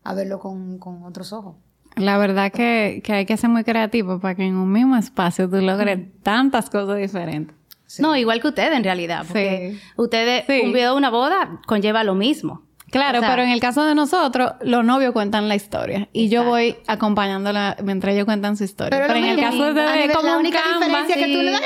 a 0.02 0.14
verlo 0.14 0.38
con, 0.38 0.78
con 0.78 1.02
otros 1.04 1.32
ojos. 1.32 1.56
La 1.96 2.18
verdad 2.18 2.50
que, 2.52 3.02
que, 3.04 3.12
hay 3.12 3.26
que 3.26 3.36
ser 3.36 3.50
muy 3.50 3.64
creativo 3.64 4.18
para 4.20 4.34
que 4.34 4.44
en 4.44 4.56
un 4.56 4.70
mismo 4.70 4.96
espacio 4.96 5.48
tú 5.48 5.56
logres 5.60 6.00
tantas 6.22 6.70
cosas 6.70 6.98
diferentes. 6.98 7.56
No, 7.98 8.16
igual 8.16 8.40
que 8.40 8.48
ustedes 8.48 8.72
en 8.72 8.82
realidad, 8.82 9.24
porque 9.26 9.78
ustedes, 9.96 10.44
un 10.64 10.72
video 10.72 10.92
de 10.92 10.98
una 10.98 11.10
boda 11.10 11.60
conlleva 11.66 12.02
lo 12.02 12.14
mismo. 12.14 12.62
Claro, 12.90 13.20
pero 13.20 13.42
en 13.42 13.50
el 13.50 13.58
caso 13.58 13.84
de 13.84 13.94
nosotros, 13.94 14.52
los 14.62 14.84
novios 14.84 15.12
cuentan 15.12 15.48
la 15.48 15.56
historia 15.56 16.08
y 16.12 16.28
yo 16.28 16.44
voy 16.44 16.76
acompañándola 16.86 17.76
mientras 17.82 18.14
ellos 18.14 18.24
cuentan 18.24 18.56
su 18.56 18.62
historia. 18.62 18.90
Pero, 18.90 19.14
en 19.14 19.24
el 19.24 19.40
caso 19.40 19.64
de 19.64 19.70
ustedes, 19.70 20.16
como 20.16 20.28
la 20.28 20.38
única 20.38 20.60
diferencia 20.78 21.16
que 21.16 21.26
tú 21.26 21.42
lo, 21.42 21.50
lo 21.50 21.58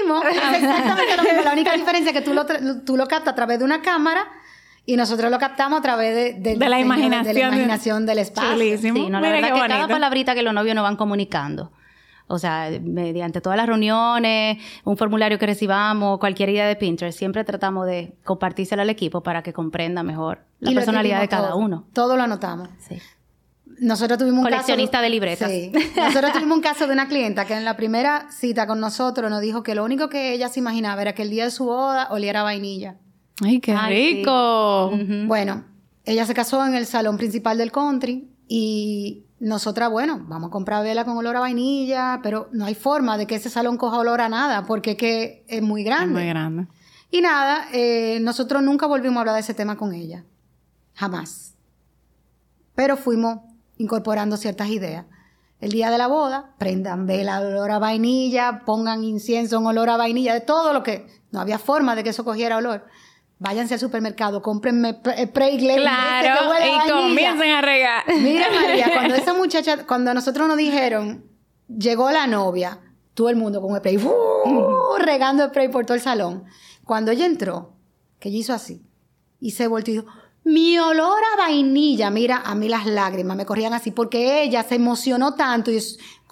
mismo, 0.00 0.22
exactamente 0.22 1.16
lo 1.16 1.22
mismo. 1.24 1.42
La 1.44 1.52
única 1.52 1.72
diferencia 1.74 2.10
es 2.10 2.16
que 2.16 2.22
tú 2.22 2.32
lo, 2.32 2.46
tú 2.84 2.96
lo 2.96 3.06
captas 3.06 3.32
a 3.32 3.34
través 3.34 3.58
de 3.58 3.66
una 3.66 3.82
cámara 3.82 4.26
y 4.84 4.96
nosotros 4.96 5.30
lo 5.30 5.38
captamos 5.38 5.78
a 5.78 5.82
través 5.82 6.42
de, 6.42 6.56
la, 6.56 6.80
imaginación, 6.80 7.24
de, 7.24 7.34
la 7.34 7.48
imaginación 7.48 8.06
del 8.06 8.18
espacio. 8.18 8.78
Sí, 8.78 8.90
no, 8.90 9.20
la 9.20 9.30
verdad 9.30 9.54
que 9.54 9.68
cada 9.68 9.88
palabrita 9.88 10.34
que 10.34 10.42
los 10.42 10.52
novios 10.52 10.74
nos 10.74 10.82
van 10.82 10.96
comunicando. 10.96 11.70
O 12.26 12.38
sea, 12.38 12.70
mediante 12.80 13.40
todas 13.40 13.56
las 13.56 13.66
reuniones, 13.66 14.58
un 14.84 14.96
formulario 14.96 15.38
que 15.38 15.46
recibamos, 15.46 16.18
cualquier 16.18 16.48
idea 16.48 16.66
de 16.66 16.76
Pinterest, 16.76 17.18
siempre 17.18 17.44
tratamos 17.44 17.86
de 17.86 18.16
compartírselo 18.24 18.82
al 18.82 18.90
equipo 18.90 19.22
para 19.22 19.42
que 19.42 19.52
comprenda 19.52 20.02
mejor 20.02 20.40
la 20.60 20.72
personalidad 20.72 21.20
de 21.20 21.28
cada 21.28 21.54
uno. 21.54 21.86
Todo 21.92 22.16
lo 22.16 22.22
anotamos. 22.22 22.70
Sí. 22.78 22.96
Nosotros 23.80 24.18
tuvimos 24.18 24.38
un 24.38 24.44
Coleccionista 24.44 25.00
de 25.00 25.10
libretas. 25.10 25.50
Sí. 25.50 25.72
Nosotros 25.96 26.32
tuvimos 26.32 26.56
un 26.56 26.62
caso 26.62 26.86
de 26.86 26.92
una 26.92 27.08
clienta 27.08 27.44
que 27.44 27.54
en 27.54 27.64
la 27.64 27.76
primera 27.76 28.28
cita 28.30 28.66
con 28.66 28.80
nosotros 28.80 29.30
nos 29.30 29.40
dijo 29.40 29.62
que 29.62 29.74
lo 29.74 29.84
único 29.84 30.08
que 30.08 30.32
ella 30.32 30.48
se 30.48 30.60
imaginaba 30.60 31.02
era 31.02 31.14
que 31.14 31.22
el 31.22 31.30
día 31.30 31.44
de 31.44 31.50
su 31.50 31.64
boda 31.64 32.08
oliera 32.10 32.42
vainilla. 32.42 32.96
¡Ay, 33.40 33.60
qué 33.60 33.76
rico! 33.76 34.92
Bueno, 35.26 35.64
ella 36.04 36.26
se 36.26 36.34
casó 36.34 36.64
en 36.66 36.74
el 36.74 36.86
salón 36.86 37.16
principal 37.16 37.58
del 37.58 37.72
country 37.72 38.28
y 38.48 39.24
nosotras, 39.40 39.90
bueno, 39.90 40.24
vamos 40.28 40.48
a 40.48 40.50
comprar 40.50 40.84
vela 40.84 41.04
con 41.04 41.16
olor 41.16 41.36
a 41.36 41.40
vainilla, 41.40 42.20
pero 42.22 42.48
no 42.52 42.64
hay 42.64 42.74
forma 42.74 43.16
de 43.16 43.26
que 43.26 43.36
ese 43.36 43.50
salón 43.50 43.76
coja 43.76 43.98
olor 43.98 44.20
a 44.20 44.28
nada 44.28 44.64
porque 44.66 44.92
es 44.92 44.96
que 44.96 45.44
es 45.48 45.62
muy 45.62 45.82
grande. 45.84 46.14
muy 46.14 46.28
grande. 46.28 46.66
Y 47.10 47.20
nada, 47.20 47.66
eh, 47.72 48.18
nosotros 48.20 48.62
nunca 48.62 48.86
volvimos 48.86 49.16
a 49.16 49.20
hablar 49.20 49.34
de 49.34 49.40
ese 49.40 49.54
tema 49.54 49.76
con 49.76 49.94
ella. 49.94 50.24
Jamás. 50.94 51.54
Pero 52.74 52.96
fuimos 52.96 53.38
incorporando 53.78 54.36
ciertas 54.36 54.68
ideas. 54.68 55.06
El 55.60 55.70
día 55.70 55.90
de 55.90 55.98
la 55.98 56.08
boda, 56.08 56.54
prendan 56.58 57.06
vela 57.06 57.40
olor 57.40 57.70
a 57.70 57.78
vainilla, 57.78 58.62
pongan 58.64 59.04
incienso 59.04 59.58
en 59.58 59.66
olor 59.66 59.90
a 59.90 59.96
vainilla, 59.96 60.34
de 60.34 60.40
todo 60.40 60.72
lo 60.72 60.82
que... 60.82 61.06
No 61.30 61.40
había 61.40 61.58
forma 61.58 61.94
de 61.94 62.04
que 62.04 62.10
eso 62.10 62.24
cogiera 62.24 62.58
olor 62.58 62.84
váyanse 63.42 63.74
al 63.74 63.80
supermercado, 63.80 64.40
cómprenme 64.40 65.00
spray 65.24 65.58
Claro, 65.58 66.54
y 66.64 66.90
comiencen 66.90 67.50
a 67.50 67.60
regar. 67.60 68.04
Mira, 68.20 68.46
María, 68.50 68.90
cuando 68.94 69.16
esa 69.16 69.34
muchacha, 69.34 69.84
cuando 69.84 70.14
nosotros 70.14 70.46
nos 70.46 70.56
dijeron, 70.56 71.24
llegó 71.66 72.10
la 72.12 72.28
novia, 72.28 72.78
todo 73.14 73.28
el 73.28 73.36
mundo 73.36 73.60
con 73.60 73.76
spray, 73.76 73.96
¡uh! 73.96 74.96
regando 74.98 75.48
spray 75.48 75.68
por 75.68 75.84
todo 75.84 75.96
el 75.96 76.00
salón. 76.00 76.44
Cuando 76.84 77.10
ella 77.10 77.26
entró, 77.26 77.74
que 78.20 78.28
ella 78.28 78.38
hizo 78.38 78.54
así, 78.54 78.86
y 79.40 79.50
se 79.50 79.66
volteó 79.66 79.92
y 79.92 79.96
dijo, 79.98 80.12
mi 80.44 80.78
olor 80.78 81.20
a 81.34 81.36
vainilla, 81.36 82.10
mira, 82.10 82.42
a 82.44 82.54
mí 82.54 82.68
las 82.68 82.86
lágrimas 82.86 83.36
me 83.36 83.46
corrían 83.46 83.74
así 83.74 83.90
porque 83.90 84.42
ella 84.42 84.62
se 84.62 84.76
emocionó 84.76 85.34
tanto 85.34 85.70
y 85.72 85.80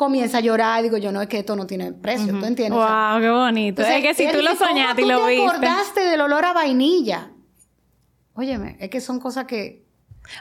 comienza 0.00 0.38
a 0.38 0.40
llorar. 0.40 0.82
Digo, 0.82 0.96
yo 0.96 1.12
no, 1.12 1.20
es 1.20 1.28
que 1.28 1.40
esto 1.40 1.54
no 1.56 1.66
tiene 1.66 1.92
precio, 1.92 2.32
¿tú 2.38 2.46
entiendes? 2.46 2.70
¡Wow! 2.70 3.20
¡Qué 3.20 3.30
bonito! 3.30 3.82
es 3.82 4.02
que 4.02 4.14
si 4.14 4.32
tú 4.32 4.40
lo 4.40 4.56
soñaste 4.56 5.02
y 5.02 5.04
lo 5.04 5.26
viste. 5.26 5.44
te 5.44 5.48
acordaste 5.50 6.00
del 6.00 6.22
olor 6.22 6.42
a 6.46 6.54
vainilla? 6.54 7.30
Óyeme, 8.32 8.78
es 8.80 8.88
que 8.88 9.02
son 9.02 9.20
cosas 9.20 9.44
que... 9.44 9.84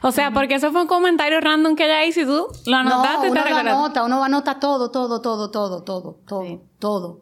O 0.01 0.13
sea, 0.13 0.31
porque 0.31 0.55
eso 0.55 0.71
fue 0.71 0.83
un 0.83 0.87
comentario 0.87 1.41
random 1.41 1.75
que 1.75 1.83
ella 1.83 2.05
hizo 2.05 2.21
y 2.21 2.25
tú 2.25 2.47
lo 2.67 2.77
anotaste. 2.77 3.27
No, 3.27 3.31
uno 3.33 3.49
lo 3.49 3.57
anota, 3.57 4.05
uno 4.05 4.23
anota 4.23 4.59
todo, 4.59 4.91
todo, 4.91 5.21
todo, 5.21 5.51
todo, 5.51 5.83
todo, 5.83 6.19
todo, 6.25 6.61
todo. 6.79 7.21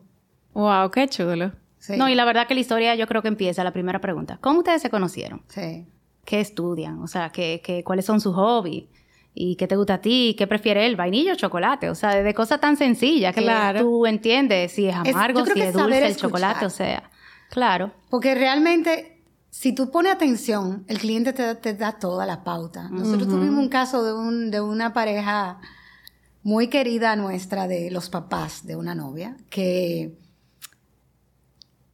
¡Wow! 0.54 0.92
¡Qué 0.92 1.08
chulo! 1.08 1.54
No, 1.98 2.08
y 2.08 2.14
la 2.14 2.26
verdad 2.26 2.46
que 2.46 2.54
la 2.54 2.60
historia 2.60 2.94
yo 2.94 3.08
creo 3.08 3.24
que 3.24 3.30
empieza, 3.30 3.64
la 3.64 3.72
primera 3.72 4.00
pregunta. 4.00 4.38
¿Cómo 4.42 4.60
ustedes 4.60 4.84
se 4.84 4.92
conocieron? 4.92 5.42
Sí 5.48 5.88
qué 6.28 6.42
estudian, 6.42 7.02
o 7.02 7.08
sea, 7.08 7.30
qué, 7.30 7.62
qué, 7.64 7.86
cuáles 7.86 8.04
son 8.04 8.20
sus 8.20 8.36
hobbies 8.36 8.84
y 9.38 9.56
qué 9.56 9.68
te 9.68 9.76
gusta 9.76 9.96
a 9.96 10.02
ti, 10.02 10.36
qué 10.38 10.48
prefiere 10.48 10.86
él, 10.86 10.96
vainilla 10.96 11.34
o 11.34 11.36
chocolate, 11.36 11.90
o 11.90 11.96
sea, 11.96 12.22
de 12.22 12.34
cosas 12.34 12.60
tan 12.60 12.78
sencillas 12.78 13.36
que 13.36 13.46
tú 13.78 14.06
entiendes 14.06 14.72
si 14.72 14.88
es 14.88 14.96
amargo, 14.96 15.46
si 15.46 15.62
es 15.62 15.74
dulce 15.74 16.08
el 16.08 16.16
chocolate, 16.16 16.66
o 16.66 16.70
sea, 16.70 17.10
claro. 17.50 17.92
Porque 18.10 18.36
realmente, 18.36 19.22
si 19.50 19.74
tú 19.74 19.92
pones 19.92 20.14
atención, 20.14 20.84
el 20.88 21.00
cliente 21.00 21.34
te, 21.34 21.74
da 21.74 21.94
toda 21.94 22.26
la 22.26 22.44
pauta. 22.44 22.90
Nosotros 22.90 23.28
tuvimos 23.28 23.60
un 23.60 23.70
caso 23.70 24.04
de, 24.04 24.14
un, 24.14 24.52
de 24.52 24.62
una 24.62 24.94
pareja 24.94 25.60
muy 26.44 26.68
querida 26.68 27.16
nuestra 27.16 27.68
de 27.68 27.92
los 27.92 28.10
papás 28.10 28.66
de 28.66 28.76
una 28.76 28.96
novia, 28.96 29.38
que 29.50 30.18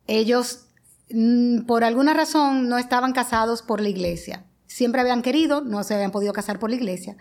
ellos 0.07 0.67
Mm, 1.13 1.65
por 1.67 1.83
alguna 1.83 2.13
razón 2.15 2.67
no 2.67 2.79
estaban 2.79 3.13
casados 3.13 3.61
por 3.61 3.79
la 3.81 3.89
iglesia. 3.89 4.45
Siempre 4.73 5.01
habían 5.01 5.21
querido, 5.21 5.61
no 5.61 5.83
se 5.83 5.93
habían 5.93 6.09
podido 6.09 6.33
casar 6.33 6.57
por 6.57 6.71
la 6.71 6.75
iglesia 6.75 7.15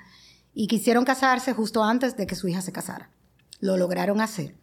y 0.54 0.68
quisieron 0.68 1.04
casarse 1.04 1.52
justo 1.52 1.84
antes 1.84 2.16
de 2.16 2.26
que 2.26 2.34
su 2.34 2.48
hija 2.48 2.62
se 2.62 2.72
casara. 2.72 3.10
Lo 3.60 3.76
lograron 3.76 4.22
hacer. 4.22 4.56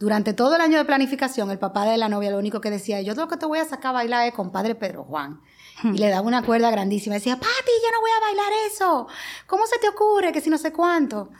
Durante 0.00 0.32
todo 0.32 0.56
el 0.56 0.60
año 0.60 0.76
de 0.76 0.84
planificación, 0.84 1.52
el 1.52 1.60
papá 1.60 1.84
de 1.84 1.96
la 1.96 2.08
novia 2.08 2.32
lo 2.32 2.40
único 2.40 2.60
que 2.60 2.72
decía, 2.72 3.00
yo 3.00 3.14
lo 3.14 3.28
que 3.28 3.36
te 3.36 3.46
voy 3.46 3.60
a 3.60 3.64
sacar 3.64 3.90
a 3.90 3.92
bailar 3.92 4.26
es 4.26 4.34
con 4.34 4.50
padre 4.50 4.74
Pedro 4.74 5.04
Juan. 5.04 5.40
Y 5.84 5.98
le 5.98 6.08
daba 6.08 6.26
una 6.26 6.42
cuerda 6.42 6.68
grandísima. 6.72 7.14
Decía, 7.14 7.36
Pati, 7.36 7.72
yo 7.80 7.92
no 7.92 8.00
voy 8.00 8.10
a 8.10 8.20
bailar 8.26 8.52
eso. 8.66 9.06
¿Cómo 9.46 9.64
se 9.68 9.78
te 9.78 9.88
ocurre? 9.88 10.32
Que 10.32 10.40
si 10.40 10.50
no 10.50 10.58
sé 10.58 10.72
cuánto. 10.72 11.30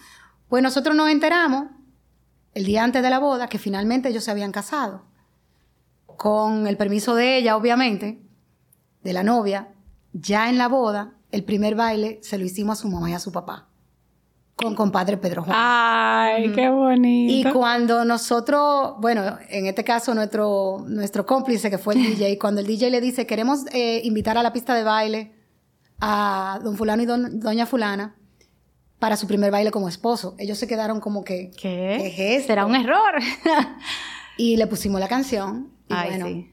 Pues 0.49 0.63
nosotros 0.63 0.95
nos 0.95 1.11
enteramos, 1.11 1.65
el 2.55 2.65
día 2.65 2.85
antes 2.85 3.03
de 3.03 3.11
la 3.11 3.19
boda, 3.19 3.49
que 3.49 3.59
finalmente 3.59 4.11
ellos 4.11 4.23
se 4.23 4.31
habían 4.31 4.53
casado 4.53 5.03
con 6.07 6.69
el 6.69 6.77
permiso 6.77 7.17
de 7.17 7.39
ella, 7.39 7.57
obviamente, 7.57 8.23
de 9.03 9.13
la 9.13 9.25
novia, 9.25 9.75
ya 10.13 10.49
en 10.49 10.59
la 10.59 10.69
boda, 10.69 11.15
el 11.31 11.45
primer 11.45 11.75
baile 11.75 12.19
se 12.23 12.39
lo 12.39 12.45
hicimos 12.45 12.79
a 12.79 12.83
su 12.83 12.89
mamá 12.89 13.11
y 13.11 13.15
a 13.15 13.19
su 13.19 13.33
papá. 13.33 13.69
Con 14.55 14.75
compadre 14.75 15.17
Pedro 15.17 15.43
Juan. 15.43 15.57
Ay, 15.59 16.53
qué 16.53 16.69
bonito. 16.69 17.49
Y 17.49 17.53
cuando 17.53 18.05
nosotros, 18.05 18.95
bueno, 19.01 19.39
en 19.49 19.67
este 19.67 19.83
caso 19.83 20.15
nuestro, 20.15 20.85
nuestro 20.87 21.25
cómplice 21.25 21.71
que 21.71 21.79
fue 21.79 21.95
el 21.95 22.03
DJ, 22.03 22.39
cuando 22.41 22.61
el 22.61 22.67
DJ 22.67 22.91
le 22.91 23.01
dice, 23.01 23.27
queremos 23.27 23.65
eh, 23.73 24.03
invitar 24.05 24.37
a 24.37 24.43
la 24.43 24.53
pista 24.53 24.75
de 24.75 24.85
baile 24.85 25.33
a 26.01 26.61
don 26.63 26.77
fulano 26.77 27.03
y 27.03 27.07
doña 27.07 27.67
fulana 27.67 28.17
para 28.99 29.17
su 29.17 29.27
primer 29.27 29.51
baile 29.51 29.71
como 29.71 29.89
esposo, 29.89 30.37
ellos 30.39 30.59
se 30.59 30.69
quedaron 30.69 31.01
como 31.01 31.25
que... 31.25 31.51
¿Qué? 31.61 32.13
¿Qué 32.15 32.37
es 32.37 32.47
¿Será 32.47 32.67
un 32.67 32.77
error? 32.77 33.15
y 34.37 34.57
le 34.57 34.67
pusimos 34.69 35.01
la 35.01 35.09
canción 35.09 35.73
bueno, 35.89 36.45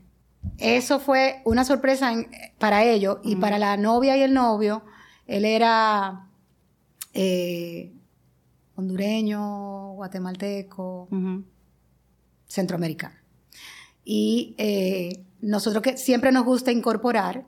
eso 0.58 1.00
fue 1.00 1.42
una 1.46 1.64
sorpresa 1.64 2.14
para 2.58 2.84
ellos 2.84 3.18
y 3.24 3.36
para 3.38 3.60
la 3.60 3.78
novia 3.78 4.18
y 4.18 4.22
el 4.22 4.34
novio. 4.34 4.84
Él 5.28 5.46
era 5.46 6.28
eh, 7.14 7.94
hondureño, 8.76 9.94
guatemalteco, 9.94 11.08
centroamericano. 12.48 13.16
Y 14.04 14.56
eh, 14.58 15.24
nosotros 15.42 15.84
que 15.84 15.98
siempre 15.98 16.32
nos 16.32 16.46
gusta 16.46 16.72
incorporar 16.72 17.46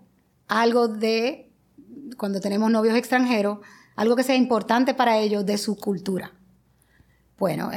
algo 0.47 0.87
de, 0.87 1.49
cuando 2.17 2.39
tenemos 2.39 2.71
novios 2.71 2.95
extranjeros, 2.95 3.59
algo 3.95 4.15
que 4.15 4.23
sea 4.23 4.35
importante 4.35 4.93
para 4.93 5.17
ellos 5.17 5.45
de 5.45 5.57
su 5.57 5.75
cultura 5.75 6.33
bueno, 7.41 7.71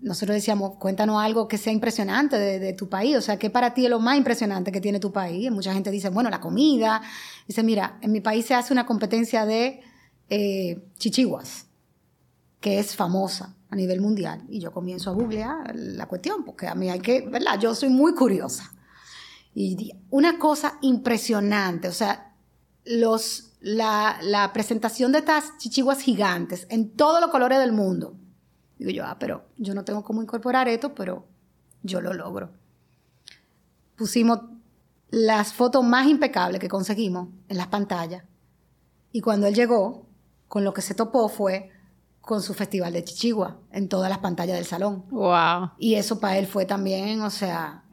nosotros 0.00 0.34
decíamos, 0.34 0.72
cuéntanos 0.76 1.22
algo 1.22 1.46
que 1.46 1.56
sea 1.56 1.72
impresionante 1.72 2.36
de, 2.36 2.72
tu 2.72 2.88
país, 2.88 3.16
o 3.16 3.20
sea, 3.20 3.38
¿qué 3.38 3.48
para 3.48 3.72
ti 3.72 3.84
es 3.84 3.90
lo 3.90 4.00
más 4.00 4.16
impresionante 4.16 4.72
que 4.72 4.80
tiene 4.80 4.98
tu 4.98 5.12
país? 5.12 5.52
Mucha 5.52 5.72
gente 5.72 5.92
dice, 5.92 6.08
bueno, 6.08 6.30
la 6.30 6.40
comida. 6.40 7.00
Dice, 7.46 7.62
mira, 7.62 7.96
en 8.00 8.10
mi 8.10 8.20
país 8.20 8.44
se 8.44 8.54
hace 8.54 8.72
una 8.72 8.84
competencia 8.84 9.46
de 9.46 9.80
eh, 10.28 10.84
chichiguas, 10.98 11.66
que 12.58 12.80
es 12.80 12.96
famosa 12.96 13.54
a 13.70 13.76
nivel 13.76 14.00
mundial. 14.00 14.42
Y 14.48 14.58
yo 14.58 14.72
comienzo 14.72 15.10
a 15.10 15.14
googlear 15.14 15.76
la 15.76 16.06
cuestión, 16.06 16.44
porque 16.44 16.66
a 16.66 16.74
mí 16.74 16.90
hay 16.90 16.98
que, 16.98 17.20
¿verdad? 17.20 17.56
Yo 17.60 17.72
soy 17.76 17.90
muy 17.90 18.14
curiosa. 18.14 18.72
Y 19.54 19.92
una 20.10 20.40
cosa 20.40 20.78
impresionante, 20.80 21.86
o 21.86 21.92
sea, 21.92 22.34
los, 22.84 23.52
la, 23.60 24.18
la 24.22 24.52
presentación 24.52 25.12
de 25.12 25.18
estas 25.18 25.56
chichiguas 25.58 26.00
gigantes 26.00 26.66
en 26.68 26.90
todos 26.96 27.20
los 27.20 27.30
colores 27.30 27.60
del 27.60 27.70
mundo 27.70 28.16
Digo 28.84 28.98
yo, 28.98 29.06
ah, 29.06 29.16
pero 29.18 29.46
yo 29.56 29.74
no 29.74 29.82
tengo 29.82 30.04
cómo 30.04 30.20
incorporar 30.20 30.68
esto, 30.68 30.94
pero 30.94 31.24
yo 31.82 32.02
lo 32.02 32.12
logro. 32.12 32.50
Pusimos 33.96 34.40
las 35.10 35.54
fotos 35.54 35.82
más 35.82 36.06
impecables 36.06 36.60
que 36.60 36.68
conseguimos 36.68 37.28
en 37.48 37.56
las 37.56 37.68
pantallas. 37.68 38.24
Y 39.10 39.22
cuando 39.22 39.46
él 39.46 39.54
llegó, 39.54 40.06
con 40.48 40.64
lo 40.64 40.74
que 40.74 40.82
se 40.82 40.94
topó 40.94 41.30
fue 41.30 41.70
con 42.20 42.42
su 42.42 42.52
festival 42.52 42.92
de 42.92 43.04
Chichigua 43.04 43.56
en 43.70 43.88
todas 43.88 44.10
las 44.10 44.18
pantallas 44.18 44.56
del 44.56 44.66
salón. 44.66 45.04
Wow. 45.10 45.70
Y 45.78 45.94
eso 45.94 46.20
para 46.20 46.36
él 46.36 46.46
fue 46.46 46.66
también, 46.66 47.22
o 47.22 47.30
sea, 47.30 47.84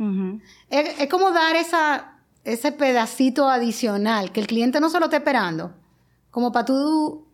es, 0.70 1.10
como 1.10 1.32
dar 1.32 1.56
esa, 1.56 2.20
ese 2.44 2.74
pedacito 2.74 3.50
adicional 3.50 4.32
que 4.32 4.42
el 4.42 4.48
cliente 4.48 4.82
no 4.82 4.90
solo 4.90 5.06
está 5.06 5.18
esperando, 5.18 5.74
como 6.32 6.52
para 6.52 6.66
tú, 6.66 7.28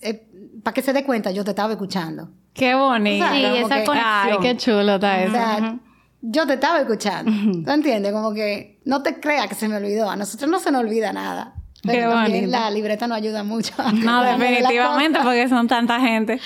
eh, 0.00 0.26
para 0.62 0.72
que 0.72 0.82
se 0.82 0.92
dé 0.92 1.04
cuenta, 1.04 1.30
yo 1.32 1.44
te 1.44 1.50
estaba 1.50 1.72
escuchando. 1.72 2.30
Qué 2.54 2.74
bonito. 2.74 3.26
sí, 3.32 3.44
esa 3.44 3.84
conexión. 3.84 3.98
Ay, 4.00 4.36
qué 4.40 4.56
chulo 4.56 4.94
está 4.94 5.22
eso. 5.22 5.78
yo 6.22 6.46
te 6.46 6.54
estaba 6.54 6.80
escuchando. 6.80 7.30
¿Tú 7.64 7.70
entiendes? 7.70 8.12
Como 8.12 8.32
que 8.32 8.80
no 8.84 9.02
te 9.02 9.20
creas 9.20 9.48
que 9.48 9.54
se 9.54 9.68
me 9.68 9.76
olvidó. 9.76 10.08
A 10.08 10.16
nosotros 10.16 10.50
no 10.50 10.60
se 10.60 10.70
nos 10.70 10.82
olvida 10.82 11.12
nada. 11.12 11.54
Pero 11.86 12.10
también 12.10 12.50
la 12.50 12.70
libreta 12.70 13.06
no 13.06 13.14
ayuda 13.14 13.44
mucho. 13.44 13.72
No, 13.92 14.22
definitivamente, 14.22 15.18
porque 15.22 15.48
son 15.48 15.68
tanta 15.68 16.00
gente. 16.00 16.40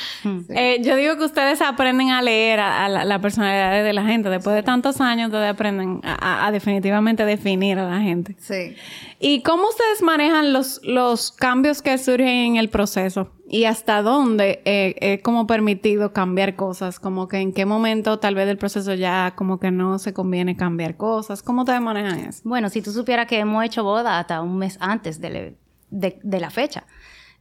Eh, 0.48 0.80
yo 0.82 0.96
digo 0.96 1.16
que 1.16 1.24
ustedes 1.24 1.60
aprenden 1.62 2.10
a 2.10 2.22
leer 2.22 2.60
a, 2.60 2.88
la, 2.88 3.20
personalidad 3.20 3.84
de 3.84 3.92
la 3.92 4.04
gente. 4.04 4.28
Después 4.28 4.56
de 4.56 4.62
tantos 4.62 5.00
años, 5.00 5.28
ustedes 5.28 5.50
aprenden 5.50 6.00
a, 6.02 6.50
definitivamente 6.50 7.24
definir 7.24 7.78
a 7.78 7.88
la 7.88 8.00
gente. 8.00 8.36
Sí. 8.38 8.74
¿Y 9.20 9.42
cómo 9.42 9.68
ustedes 9.68 10.02
manejan 10.02 10.52
los, 10.52 10.80
los 10.82 11.32
cambios 11.32 11.82
que 11.82 11.96
surgen 11.98 12.28
en 12.28 12.56
el 12.56 12.68
proceso? 12.68 13.32
¿Y 13.50 13.64
hasta 13.64 14.02
dónde 14.02 14.60
eh, 14.66 14.94
es 15.00 15.22
como 15.22 15.46
permitido 15.46 16.12
cambiar 16.12 16.54
cosas? 16.54 17.00
Como 17.00 17.28
que 17.28 17.38
en 17.38 17.54
qué 17.54 17.64
momento 17.64 18.18
tal 18.18 18.34
vez 18.34 18.46
del 18.46 18.58
proceso 18.58 18.92
ya 18.92 19.32
como 19.36 19.58
que 19.58 19.70
no 19.70 19.98
se 19.98 20.12
conviene 20.12 20.54
cambiar 20.54 20.98
cosas. 20.98 21.42
¿Cómo 21.42 21.62
ustedes 21.62 21.80
manejan 21.80 22.18
eso? 22.18 22.42
Bueno, 22.44 22.68
si 22.68 22.82
tú 22.82 22.92
supieras 22.92 23.26
que 23.26 23.38
hemos 23.38 23.64
hecho 23.64 23.82
boda 23.82 24.18
hasta 24.18 24.42
un 24.42 24.58
mes 24.58 24.76
antes 24.80 25.18
de, 25.18 25.56
la 25.90 26.50
fecha. 26.50 26.84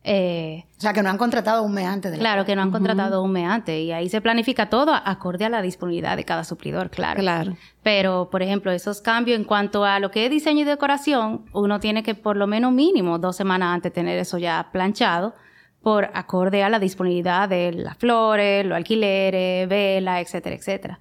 Eh, 0.09 0.63
o 0.77 0.79
sea, 0.79 0.93
que 0.93 1.03
no 1.03 1.09
han 1.09 1.17
contratado 1.17 1.63
un 1.63 1.73
mes 1.73 1.85
antes 1.85 2.13
de 2.13 2.19
Claro, 2.19 2.45
que 2.45 2.55
no 2.55 2.61
han 2.61 2.71
contratado 2.71 3.21
un 3.21 3.33
mes 3.33 3.45
antes. 3.45 3.77
Y 3.77 3.91
ahí 3.91 4.07
se 4.07 4.21
planifica 4.21 4.69
todo 4.69 4.93
acorde 4.93 5.43
a 5.43 5.49
la 5.49 5.61
disponibilidad 5.61 6.15
de 6.15 6.23
cada 6.23 6.45
suplidor, 6.45 6.89
claro. 6.89 7.19
Claro. 7.19 7.57
Pero, 7.83 8.29
por 8.31 8.41
ejemplo, 8.41 8.71
esos 8.71 9.01
cambios 9.01 9.37
en 9.37 9.43
cuanto 9.43 9.83
a 9.83 9.99
lo 9.99 10.09
que 10.09 10.23
es 10.23 10.31
diseño 10.31 10.61
y 10.61 10.63
decoración, 10.63 11.43
uno 11.51 11.81
tiene 11.81 12.01
que 12.01 12.15
por 12.15 12.37
lo 12.37 12.47
menos 12.47 12.71
mínimo 12.71 13.19
dos 13.19 13.35
semanas 13.35 13.75
antes 13.75 13.91
tener 13.91 14.17
eso 14.17 14.37
ya 14.37 14.69
planchado 14.71 15.33
por 15.81 16.09
acorde 16.13 16.63
a 16.63 16.69
la 16.69 16.79
disponibilidad 16.79 17.47
de 17.47 17.71
las 17.71 17.97
flores, 17.97 18.65
los 18.65 18.75
alquileres, 18.75 19.67
velas, 19.69 20.21
etcétera, 20.21 20.55
etcétera. 20.55 20.99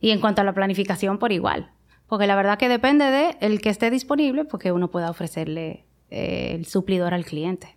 Y 0.00 0.10
en 0.10 0.20
cuanto 0.20 0.40
a 0.40 0.44
la 0.44 0.52
planificación, 0.52 1.18
por 1.18 1.32
igual. 1.32 1.70
Porque 2.06 2.26
la 2.26 2.36
verdad 2.36 2.58
que 2.58 2.68
depende 2.68 3.04
de 3.06 3.36
el 3.40 3.60
que 3.60 3.68
esté 3.68 3.90
disponible, 3.90 4.44
porque 4.44 4.72
uno 4.72 4.88
pueda 4.88 5.10
ofrecerle 5.10 5.84
eh, 6.10 6.52
el 6.54 6.66
suplidor 6.66 7.14
al 7.14 7.24
cliente. 7.24 7.76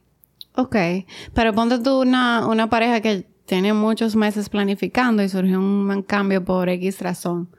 Ok, 0.55 0.75
pero 1.33 1.53
ponte 1.53 1.79
tú 1.79 2.01
una, 2.01 2.45
una 2.47 2.69
pareja 2.69 3.01
que 3.01 3.25
tiene 3.45 3.73
muchos 3.73 4.15
meses 4.15 4.49
planificando 4.49 5.23
y 5.23 5.29
surgió 5.29 5.59
un 5.59 6.03
cambio 6.03 6.43
por 6.43 6.69
X 6.69 7.01
razón. 7.01 7.49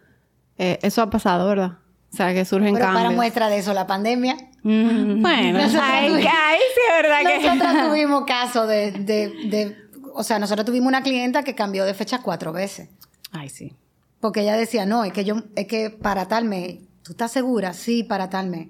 Eh, 0.56 0.78
eso 0.82 1.02
ha 1.02 1.10
pasado, 1.10 1.48
¿verdad? 1.48 1.78
O 2.12 2.16
sea, 2.16 2.34
que 2.34 2.44
surgen 2.44 2.74
Pero 2.74 2.84
cambios. 2.84 3.02
para 3.04 3.14
muestra 3.14 3.48
de 3.48 3.58
eso, 3.58 3.72
la 3.72 3.86
pandemia. 3.86 4.36
Mm. 4.62 5.22
Bueno, 5.22 5.58
ahí, 5.82 6.12
sí 6.12 6.80
es 6.88 7.02
verdad 7.02 7.18
que... 7.26 7.48
Nosotros 7.48 7.88
tuvimos 7.88 8.24
caso 8.26 8.66
de, 8.66 8.92
de, 8.92 9.28
de... 9.46 9.76
O 10.14 10.22
sea, 10.22 10.38
nosotros 10.38 10.66
tuvimos 10.66 10.88
una 10.88 11.02
clienta 11.02 11.42
que 11.42 11.54
cambió 11.54 11.86
de 11.86 11.94
fecha 11.94 12.20
cuatro 12.20 12.52
veces. 12.52 12.90
Ay, 13.30 13.48
sí. 13.48 13.72
Porque 14.20 14.42
ella 14.42 14.56
decía, 14.56 14.84
no, 14.84 15.04
es 15.04 15.12
que 15.12 15.24
yo... 15.24 15.36
Es 15.56 15.66
que 15.66 15.88
para 15.88 16.28
tal 16.28 16.44
mes... 16.44 16.80
¿Tú 17.02 17.12
estás 17.12 17.32
segura? 17.32 17.72
Sí, 17.72 18.04
para 18.04 18.28
tal 18.28 18.48
mes. 18.48 18.68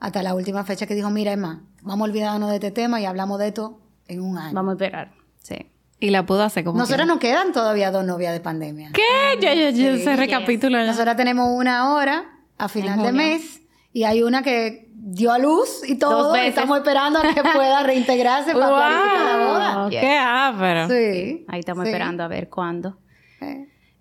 Hasta 0.00 0.22
la 0.22 0.34
última 0.34 0.64
fecha 0.64 0.86
que 0.86 0.94
dijo, 0.94 1.10
mira, 1.10 1.32
Emma, 1.32 1.62
vamos 1.82 2.08
a 2.08 2.10
olvidarnos 2.10 2.50
de 2.50 2.56
este 2.56 2.72
tema 2.72 3.00
y 3.00 3.04
hablamos 3.04 3.38
de 3.38 3.48
esto 3.48 3.80
en 4.08 4.20
un 4.20 4.36
año. 4.36 4.52
Vamos 4.52 4.72
a 4.72 4.74
esperar, 4.74 5.12
sí. 5.38 5.70
Y 6.00 6.10
la 6.10 6.26
pudo 6.26 6.42
hacer 6.42 6.64
como 6.64 6.78
Nosotras 6.78 7.06
nos 7.06 7.18
quedan 7.18 7.52
todavía 7.52 7.90
dos 7.90 8.04
novias 8.04 8.32
de 8.32 8.40
pandemia. 8.40 8.90
¿Qué? 8.92 9.02
Yo, 9.40 9.52
yo, 9.52 9.70
yo 9.70 9.96
sí, 9.96 10.02
se 10.02 10.16
recapitula. 10.16 10.84
Nosotras 10.84 11.16
tenemos 11.16 11.48
una 11.50 11.94
hora 11.94 12.39
a 12.60 12.68
final 12.68 13.02
de 13.02 13.12
mes 13.12 13.62
y 13.92 14.04
hay 14.04 14.22
una 14.22 14.42
que 14.42 14.88
dio 14.92 15.32
a 15.32 15.38
luz 15.38 15.82
y 15.88 15.98
todo. 15.98 16.34
Estamos 16.34 16.78
esperando 16.78 17.18
a 17.18 17.34
que 17.34 17.42
pueda 17.42 17.82
reintegrarse 17.84 18.52
para 18.52 18.68
planificar 18.68 19.24
la 19.24 19.46
boda. 19.46 19.90
¡Qué 19.90 20.18
ápero! 20.18 20.88
Sí. 20.88 21.44
Ahí 21.48 21.60
estamos 21.60 21.86
esperando 21.86 22.22
a 22.22 22.28
ver 22.28 22.48
cuándo. 22.48 22.98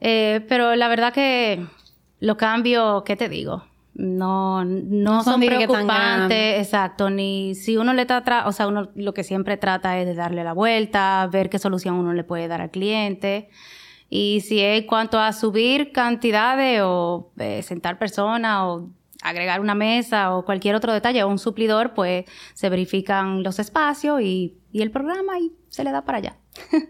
Eh, 0.02 0.46
pero 0.48 0.76
la 0.76 0.88
verdad 0.88 1.14
que 1.14 1.66
los 2.20 2.38
cambios, 2.38 3.04
¿qué 3.04 3.16
te 3.16 3.30
digo? 3.30 3.64
No, 3.96 4.64
no, 4.64 5.24
son, 5.24 5.42
preocupantes, 5.42 6.66
exacto, 6.66 7.10
ni 7.10 7.54
si 7.54 7.76
uno 7.76 7.92
le 7.92 8.06
trata, 8.06 8.48
o 8.48 8.54
sea, 8.54 8.68
uno 8.68 8.90
lo 8.96 9.14
que 9.14 9.26
siempre 9.26 9.58
trata 9.58 10.00
es 10.00 10.06
de 10.06 10.14
darle 10.14 10.46
la 10.46 10.54
vuelta, 10.54 11.28
ver 11.30 11.50
qué 11.50 11.60
solución 11.60 11.96
uno 11.96 12.14
le 12.14 12.24
puede 12.24 12.48
dar 12.48 12.62
al 12.62 12.72
cliente. 12.72 13.50
Y 14.10 14.42
si 14.42 14.60
es 14.60 14.86
cuanto 14.86 15.20
a 15.20 15.34
subir 15.34 15.92
cantidades 15.92 16.82
o 16.84 17.32
eh, 17.38 17.62
sentar 17.62 18.00
personas 18.00 18.62
o 18.64 18.90
agregar 19.22 19.60
una 19.60 19.76
mesa 19.76 20.36
o 20.36 20.46
cualquier 20.46 20.76
otro 20.76 20.94
detalle 20.94 21.24
o 21.24 21.28
un 21.28 21.40
suplidor, 21.40 21.94
pues 21.94 22.26
se 22.54 22.70
verifican 22.70 23.44
los 23.44 23.60
espacios 23.60 24.22
y, 24.22 24.56
el 24.74 24.92
programa 24.92 25.40
y 25.40 25.52
se 25.70 25.84
le 25.84 25.92
da 25.92 26.04
para 26.04 26.20
allá. 26.20 26.38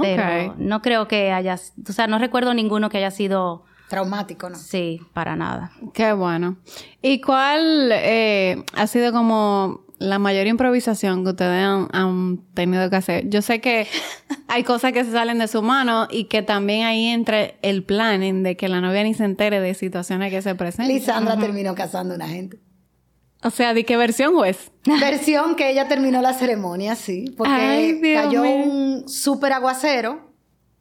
Pero 0.00 0.54
no 0.58 0.82
creo 0.82 1.08
que 1.08 1.32
haya, 1.32 1.54
o 1.88 1.92
sea, 1.92 2.06
no 2.06 2.18
recuerdo 2.18 2.52
ninguno 2.52 2.90
que 2.90 2.98
haya 2.98 3.10
sido 3.10 3.64
traumático, 3.88 4.50
¿no? 4.50 4.56
Sí, 4.56 5.00
para 5.12 5.36
nada. 5.36 5.70
Qué 5.94 6.12
bueno. 6.12 6.56
¿Y 7.00 7.20
cuál 7.20 7.90
eh, 7.92 8.64
ha 8.74 8.86
sido 8.88 9.12
como 9.12 9.85
la 9.98 10.18
mayor 10.18 10.46
improvisación 10.46 11.24
que 11.24 11.30
ustedes 11.30 11.64
han, 11.64 12.40
tenido 12.54 12.88
que 12.90 12.96
hacer. 12.96 13.28
Yo 13.28 13.42
sé 13.42 13.60
que 13.60 13.86
hay 14.48 14.64
cosas 14.64 14.92
que 14.92 15.04
se 15.04 15.12
salen 15.12 15.38
de 15.38 15.48
su 15.48 15.62
mano 15.62 16.06
y 16.10 16.24
que 16.24 16.42
también 16.42 16.86
ahí 16.86 17.06
entra 17.06 17.54
el 17.62 17.82
planning 17.84 18.42
de 18.42 18.56
que 18.56 18.68
la 18.68 18.80
novia 18.80 19.02
ni 19.02 19.14
se 19.14 19.24
entere 19.24 19.60
de 19.60 19.74
situaciones 19.74 20.30
que 20.30 20.42
se 20.42 20.54
presentan. 20.54 20.88
Lisandra 20.88 21.38
terminó 21.38 21.74
casando 21.74 22.14
a 22.14 22.16
una 22.16 22.28
gente. 22.28 22.58
O 23.42 23.50
sea, 23.50 23.74
¿de 23.74 23.84
qué 23.84 23.96
versión 23.96 24.34
es? 24.44 24.70
Versión 25.00 25.56
que 25.56 25.70
ella 25.70 25.88
terminó 25.88 26.20
la 26.22 26.32
ceremonia, 26.32 26.94
sí. 26.94 27.34
Porque 27.36 28.00
cayó 28.14 28.42
un 28.42 29.08
súper 29.08 29.52
aguacero. 29.52 30.32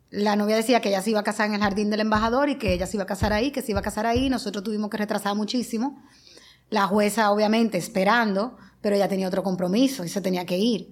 La 0.09 0.35
novia 0.35 0.55
decía 0.55 0.79
que 0.79 0.89
ella 0.89 1.01
se 1.01 1.09
iba 1.09 1.19
a 1.19 1.23
casar 1.23 1.47
en 1.47 1.55
el 1.55 1.61
jardín 1.61 1.89
del 1.89 1.99
embajador 1.99 2.49
y 2.49 2.55
que 2.55 2.73
ella 2.73 2.87
se 2.87 2.95
iba 2.95 3.03
a 3.03 3.07
casar 3.07 3.33
ahí, 3.33 3.51
que 3.51 3.61
se 3.61 3.71
iba 3.71 3.81
a 3.81 3.83
casar 3.83 4.05
ahí. 4.05 4.29
Nosotros 4.29 4.63
tuvimos 4.63 4.89
que 4.89 4.97
retrasar 4.97 5.35
muchísimo. 5.35 6.01
La 6.69 6.87
jueza, 6.87 7.29
obviamente, 7.31 7.77
esperando 7.77 8.57
pero 8.85 8.97
ella 8.97 9.07
tenía 9.07 9.27
otro 9.27 9.41
compromiso 9.41 10.05
y 10.05 10.09
se 10.09 10.21
tenía 10.21 10.45
que 10.45 10.59
ir. 10.59 10.91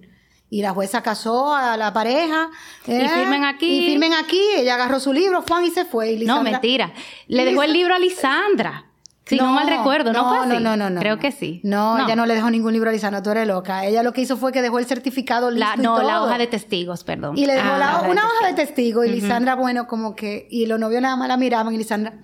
Y 0.50 0.62
la 0.62 0.72
jueza 0.72 1.00
casó 1.00 1.54
a 1.54 1.76
la 1.76 1.92
pareja. 1.92 2.50
y 2.88 2.90
¿eh? 2.90 3.08
firmen 3.08 3.44
aquí. 3.44 3.84
Y 3.84 3.86
firmen 3.86 4.14
aquí. 4.14 4.40
Ella 4.56 4.74
agarró 4.74 4.98
su 4.98 5.12
libro, 5.12 5.42
Juan, 5.42 5.64
y 5.64 5.70
se 5.70 5.84
fue. 5.84 6.10
Y 6.10 6.24
no, 6.24 6.42
mentira. 6.42 6.92
Le 7.28 7.44
dejó 7.44 7.62
el 7.62 7.72
libro 7.72 7.94
a 7.94 8.00
Lisandra. 8.00 8.86
Si 9.26 9.36
no, 9.36 9.52
mal 9.52 9.68
recuerdo, 9.68 10.12
¿no, 10.12 10.28
fue 10.28 10.38
así? 10.38 10.60
No, 10.60 10.76
no, 10.76 10.90
no. 10.90 10.98
Creo 10.98 11.20
que 11.20 11.30
sí. 11.30 11.60
No, 11.62 12.04
ella 12.04 12.16
no 12.16 12.26
le 12.26 12.34
dejó 12.34 12.50
ningún 12.50 12.72
libro 12.72 12.90
a 12.90 12.92
Lisandra, 12.92 13.22
tú 13.22 13.30
eres 13.30 13.46
loca. 13.46 13.86
Ella 13.86 14.02
lo 14.02 14.12
que 14.12 14.22
hizo 14.22 14.36
fue 14.36 14.50
que 14.50 14.60
dejó 14.60 14.80
el 14.80 14.86
certificado 14.86 15.52
listo 15.52 15.70
la, 15.76 15.76
No, 15.76 16.02
la 16.02 16.20
hoja 16.20 16.36
de 16.36 16.48
testigos, 16.48 17.04
perdón. 17.04 17.38
Y 17.38 17.46
le 17.46 17.54
dejó 17.54 17.68
ah, 17.68 18.08
una 18.10 18.26
hoja 18.26 18.48
de 18.48 18.54
testigos 18.54 19.06
y 19.06 19.10
Lisandra, 19.10 19.54
bueno, 19.54 19.86
como 19.86 20.16
que... 20.16 20.48
Y 20.50 20.66
los 20.66 20.80
novios 20.80 21.00
nada 21.00 21.14
más 21.14 21.28
la 21.28 21.36
miraban 21.36 21.72
y 21.72 21.78
Lisandra 21.78 22.14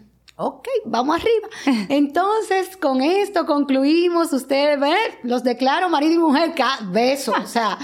ok, 0.41 0.67
vamos 0.87 1.17
arriba. 1.17 1.87
Entonces, 1.89 2.77
con 2.77 3.03
esto 3.03 3.47
concluimos, 3.47 4.33
ustedes 4.33 4.81
ven, 4.81 4.97
los 5.23 5.45
declaro 5.45 5.89
marido 5.89 6.15
y 6.15 6.19
mujer, 6.19 6.55
beso. 6.87 7.33
O 7.33 7.47
sea, 7.47 7.79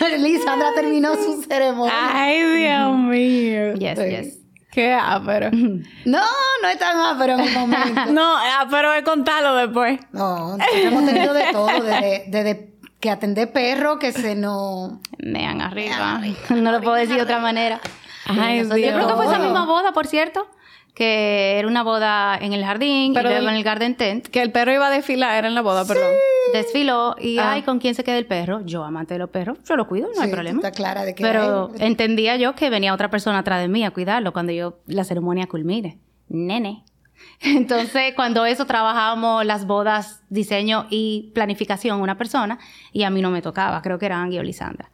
Lisandra 0.18 0.74
terminó 0.74 1.14
su 1.16 1.42
ceremonia. 1.42 1.94
Ay, 2.12 2.42
Dios 2.42 2.98
mío. 2.98 3.74
Yes, 3.74 3.98
yes. 3.98 4.38
Qué 4.70 4.92
ápero. 4.92 5.50
No, 6.04 6.20
no 6.62 6.68
es 6.68 6.78
tan 6.78 6.96
ápero 6.98 7.34
en 7.34 7.40
el 7.40 7.52
momento. 7.52 8.06
no, 8.12 8.36
ápero 8.60 8.92
es 8.92 9.04
contarlo 9.04 9.54
después. 9.56 10.00
No, 10.12 10.56
hemos 10.74 11.04
tenido 11.06 11.32
de 11.32 11.44
todo, 11.52 11.68
desde, 11.82 12.72
que 13.00 13.10
atender 13.10 13.52
perro 13.52 13.98
que 13.98 14.12
se 14.12 14.34
nos... 14.34 14.92
Mean 15.18 15.60
arriba. 15.60 16.20
No 16.50 16.72
lo 16.72 16.80
puedo 16.80 16.96
decir 16.96 17.16
de 17.16 17.22
otra 17.22 17.38
manera. 17.38 17.80
Ay, 18.26 18.62
Yo 18.62 18.68
creo 18.68 19.08
que 19.08 19.14
fue 19.14 19.26
esa 19.26 19.38
misma 19.38 19.66
boda, 19.66 19.92
por 19.92 20.06
cierto 20.06 20.46
que 20.94 21.58
era 21.58 21.66
una 21.66 21.82
boda 21.82 22.36
en 22.38 22.52
el 22.52 22.64
jardín 22.64 23.14
Pero 23.14 23.30
y 23.30 23.32
luego 23.32 23.48
en 23.48 23.54
el 23.54 23.64
garden 23.64 23.96
tent. 23.96 24.26
Que 24.26 24.42
el 24.42 24.52
perro 24.52 24.72
iba 24.72 24.86
a 24.86 24.90
desfilar, 24.90 25.36
era 25.36 25.48
en 25.48 25.54
la 25.54 25.62
boda, 25.62 25.86
perdón. 25.86 26.12
Desfiló 26.52 27.16
y, 27.18 27.38
ah. 27.38 27.52
ay, 27.52 27.62
¿con 27.62 27.78
quién 27.78 27.94
se 27.94 28.04
queda 28.04 28.18
el 28.18 28.26
perro? 28.26 28.60
Yo, 28.64 28.84
amante 28.84 29.14
de 29.14 29.18
los 29.18 29.30
perros, 29.30 29.58
yo 29.64 29.76
lo 29.76 29.86
cuido, 29.86 30.08
no 30.14 30.20
hay 30.20 30.30
problema. 30.30 30.58
Está 30.58 30.72
clara 30.72 31.04
de 31.04 31.14
que 31.14 31.22
Pero 31.22 31.70
entendía 31.78 32.36
yo 32.36 32.54
que 32.54 32.68
venía 32.68 32.92
otra 32.92 33.10
persona 33.10 33.38
atrás 33.38 33.60
de 33.60 33.68
mí 33.68 33.84
a 33.84 33.90
cuidarlo 33.90 34.32
cuando 34.32 34.52
yo 34.52 34.80
la 34.86 35.04
ceremonia 35.04 35.46
culmine. 35.46 35.98
Nene. 36.28 36.84
Entonces, 37.40 38.14
cuando 38.14 38.44
eso 38.44 38.66
trabajábamos 38.66 39.44
las 39.44 39.66
bodas, 39.66 40.22
diseño 40.28 40.86
y 40.90 41.30
planificación, 41.34 42.00
una 42.00 42.18
persona, 42.18 42.58
y 42.92 43.04
a 43.04 43.10
mí 43.10 43.22
no 43.22 43.30
me 43.30 43.42
tocaba, 43.42 43.80
creo 43.82 43.98
que 43.98 44.06
era 44.06 44.20
Angie 44.20 44.40
o 44.40 44.42
Lisandra. 44.42 44.90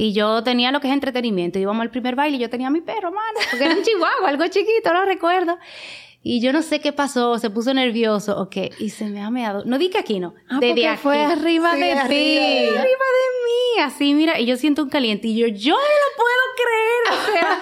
Y 0.00 0.12
yo 0.12 0.44
tenía 0.44 0.70
lo 0.70 0.80
que 0.80 0.86
es 0.86 0.94
entretenimiento. 0.94 1.58
Íbamos 1.58 1.82
al 1.82 1.90
primer 1.90 2.14
baile 2.14 2.36
y 2.36 2.40
yo 2.40 2.48
tenía 2.48 2.70
mi 2.70 2.80
perro, 2.80 3.10
mano, 3.10 3.40
porque 3.50 3.64
era 3.64 3.74
un 3.74 3.82
chihuahua, 3.82 4.28
algo 4.28 4.46
chiquito, 4.46 4.92
no 4.92 5.04
recuerdo. 5.04 5.58
Y 6.22 6.40
yo 6.40 6.52
no 6.52 6.62
sé 6.62 6.78
qué 6.78 6.92
pasó, 6.92 7.36
se 7.40 7.50
puso 7.50 7.74
nervioso, 7.74 8.40
ok, 8.40 8.56
y 8.78 8.90
se 8.90 9.06
me 9.06 9.20
ha 9.20 9.30
meado. 9.30 9.64
No 9.64 9.76
di 9.76 9.90
que 9.90 9.98
aquí 9.98 10.20
no, 10.20 10.36
ah, 10.48 10.60
de 10.60 10.86
aquí. 10.86 11.02
fue 11.02 11.20
arriba 11.20 11.74
de 11.74 11.80
ti. 11.80 12.68
Arriba 12.68 12.78
de 12.78 13.26
mí, 13.44 13.80
así, 13.82 14.14
mira, 14.14 14.38
y 14.38 14.46
yo 14.46 14.56
siento 14.56 14.84
un 14.84 14.88
caliente 14.88 15.26
y 15.26 15.36
yo, 15.36 15.48
yo 15.48 15.74
no 15.74 15.80
lo 15.80 16.16
puedo 16.16 16.44
creer, 16.60 17.18
o 17.18 17.32
sea, 17.32 17.60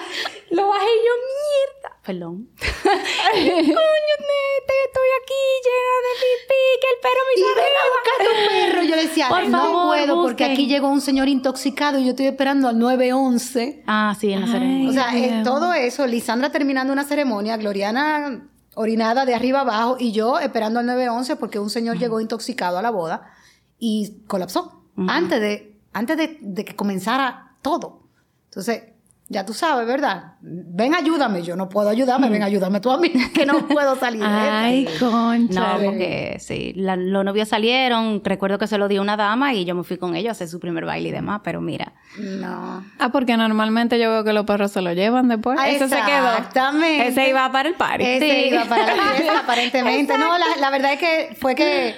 lo 0.51 0.67
bajé 0.67 0.85
y 0.85 1.05
yo, 1.05 1.13
mierda 1.25 1.76
perdón. 2.07 2.47
Coño, 2.57 3.43
nete, 3.43 4.75
estoy 4.85 5.09
aquí 5.19 5.43
llena 5.65 5.95
de 6.05 6.13
pipí, 6.23 6.63
que 6.81 6.87
el 6.93 6.99
perro 7.03 7.21
me 7.27 7.33
hizo 7.35 7.51
Y 7.51 7.55
ven 7.55 7.75
a 7.75 7.85
buscar 7.91 8.17
tu 8.23 8.31
perro. 8.47 8.83
Yo 8.83 8.95
le 8.95 9.07
decía, 9.07 9.27
Por 9.27 9.49
no 9.49 9.57
favor, 9.57 9.87
puedo 9.87 10.23
porque 10.23 10.45
aquí 10.45 10.67
llegó 10.67 10.87
un 10.87 11.01
señor 11.01 11.27
intoxicado 11.27 11.99
y 11.99 12.05
yo 12.05 12.11
estoy 12.11 12.27
esperando 12.27 12.69
al 12.69 12.79
911. 12.79 13.83
Ah, 13.87 14.15
sí, 14.17 14.31
en 14.31 14.39
la 14.39 14.47
ceremonia. 14.47 14.89
O 14.89 14.93
sea, 14.93 15.17
eh, 15.17 15.41
todo 15.43 15.73
eso, 15.73 16.07
Lisandra 16.07 16.49
terminando 16.49 16.93
una 16.93 17.03
ceremonia, 17.03 17.57
Gloriana 17.57 18.47
orinada 18.75 19.25
de 19.25 19.35
arriba 19.35 19.61
abajo 19.61 19.97
y 19.99 20.13
yo 20.13 20.39
esperando 20.39 20.79
al 20.79 20.85
911 20.85 21.35
porque 21.35 21.59
un 21.59 21.69
señor 21.69 21.97
llegó 21.97 22.21
intoxicado 22.21 22.77
a 22.77 22.81
la 22.81 22.91
boda 22.91 23.33
y 23.79 24.21
colapsó 24.27 24.83
antes, 25.09 25.41
de, 25.41 25.77
antes 25.91 26.15
de, 26.15 26.37
de 26.39 26.63
que 26.63 26.75
comenzara 26.75 27.57
todo. 27.61 28.03
Entonces, 28.45 28.83
ya 29.29 29.45
tú 29.45 29.53
sabes, 29.53 29.85
¿verdad? 29.85 30.35
Ven, 30.41 30.95
ayúdame. 30.95 31.43
Yo 31.43 31.55
no 31.57 31.67
puedo 31.67 31.89
ayudarme. 31.89 32.29
Ven, 32.29 32.43
ayúdame 32.43 32.79
tú 32.79 32.91
a 32.91 32.97
mí, 32.97 33.11
que 33.33 33.45
no 33.45 33.67
puedo 33.67 33.95
salir. 33.97 34.23
Ay, 34.25 34.87
concha. 34.99 35.59
No, 35.59 35.83
porque 35.83 36.37
sí, 36.39 36.73
los 36.75 36.97
novios 37.25 37.49
salieron. 37.49 38.21
Recuerdo 38.23 38.57
que 38.57 38.67
se 38.67 38.77
lo 38.77 38.87
dio 38.87 39.01
una 39.01 39.17
dama 39.17 39.53
y 39.53 39.65
yo 39.65 39.75
me 39.75 39.83
fui 39.83 39.97
con 39.97 40.15
ellos 40.15 40.29
a 40.29 40.31
hacer 40.31 40.47
su 40.47 40.59
primer 40.59 40.85
baile 40.85 41.09
y 41.09 41.11
demás, 41.11 41.41
pero 41.43 41.59
mira. 41.59 41.93
No. 42.17 42.85
Ah, 42.99 43.09
porque 43.11 43.35
normalmente 43.35 43.99
yo 43.99 44.09
veo 44.11 44.23
que 44.23 44.31
los 44.31 44.45
perros 44.45 44.71
se 44.71 44.81
lo 44.81 44.93
llevan 44.93 45.27
después. 45.27 45.57
Ah, 45.59 45.67
Ese 45.69 45.89
se 45.89 45.95
quedó. 45.95 46.29
Exactamente. 46.37 47.07
Ese 47.09 47.29
iba 47.29 47.51
para 47.51 47.67
el 47.69 47.75
party. 47.75 48.03
Ese 48.05 48.47
iba 48.47 48.63
para 48.65 48.95
la 48.95 49.03
fiesta, 49.13 49.39
aparentemente. 49.43 50.17
No, 50.17 50.37
la, 50.37 50.45
la 50.59 50.69
verdad 50.69 50.93
es 50.93 50.99
que 50.99 51.35
fue 51.39 51.53
que 51.53 51.95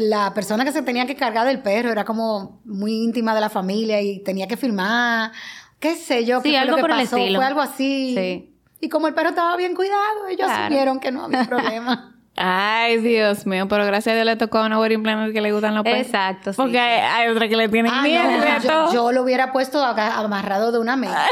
la 0.00 0.34
persona 0.34 0.64
que 0.64 0.72
se 0.72 0.82
tenía 0.82 1.06
que 1.06 1.14
cargar 1.14 1.46
del 1.46 1.60
perro 1.60 1.90
era 1.90 2.04
como 2.04 2.60
muy 2.64 3.04
íntima 3.04 3.34
de 3.34 3.40
la 3.40 3.48
familia 3.48 4.00
y 4.02 4.22
tenía 4.22 4.48
que 4.48 4.56
filmar 4.56 5.32
qué 5.80 5.94
sé 5.94 6.24
yo, 6.24 6.40
sí, 6.40 6.54
algo 6.56 6.78
por 6.78 6.90
El 6.90 7.00
estilo. 7.00 7.38
Fue 7.38 7.46
algo 7.46 7.60
así. 7.60 8.14
Sí. 8.16 8.52
Y 8.80 8.88
como 8.88 9.08
el 9.08 9.14
perro 9.14 9.30
estaba 9.30 9.56
bien 9.56 9.74
cuidado, 9.74 10.28
ellos 10.28 10.48
asumieron 10.48 11.00
que 11.00 11.10
no 11.10 11.24
había 11.24 11.44
problema. 11.48 12.12
Ay, 12.36 12.98
Dios 12.98 13.46
mío, 13.46 13.66
pero 13.66 13.86
gracias 13.86 14.12
a 14.12 14.14
Dios 14.16 14.26
le 14.26 14.36
tocó 14.36 14.58
a 14.58 14.66
una 14.66 14.78
wedding 14.78 15.02
planner 15.02 15.32
que 15.32 15.40
le 15.40 15.52
gustan 15.52 15.74
los 15.74 15.84
perros. 15.84 16.02
Exacto, 16.02 16.52
sí. 16.52 16.56
Porque 16.58 16.78
hay, 16.78 17.28
otra 17.28 17.48
que 17.48 17.56
le 17.56 17.68
tienen 17.70 17.92
ah, 17.94 18.02
miedo. 18.02 18.92
yo, 18.92 19.10
lo 19.12 19.22
hubiera 19.22 19.52
puesto 19.52 19.82
amarrado 19.82 20.70
de 20.70 20.78
una 20.78 20.96
mesa. 20.96 21.24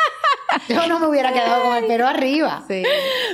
yo 0.68 0.86
no 0.86 0.98
me 1.00 1.06
hubiera 1.06 1.34
quedado 1.34 1.62
con 1.62 1.76
el 1.76 1.84
perro 1.84 2.06
arriba. 2.06 2.64
Sí. 2.66 2.82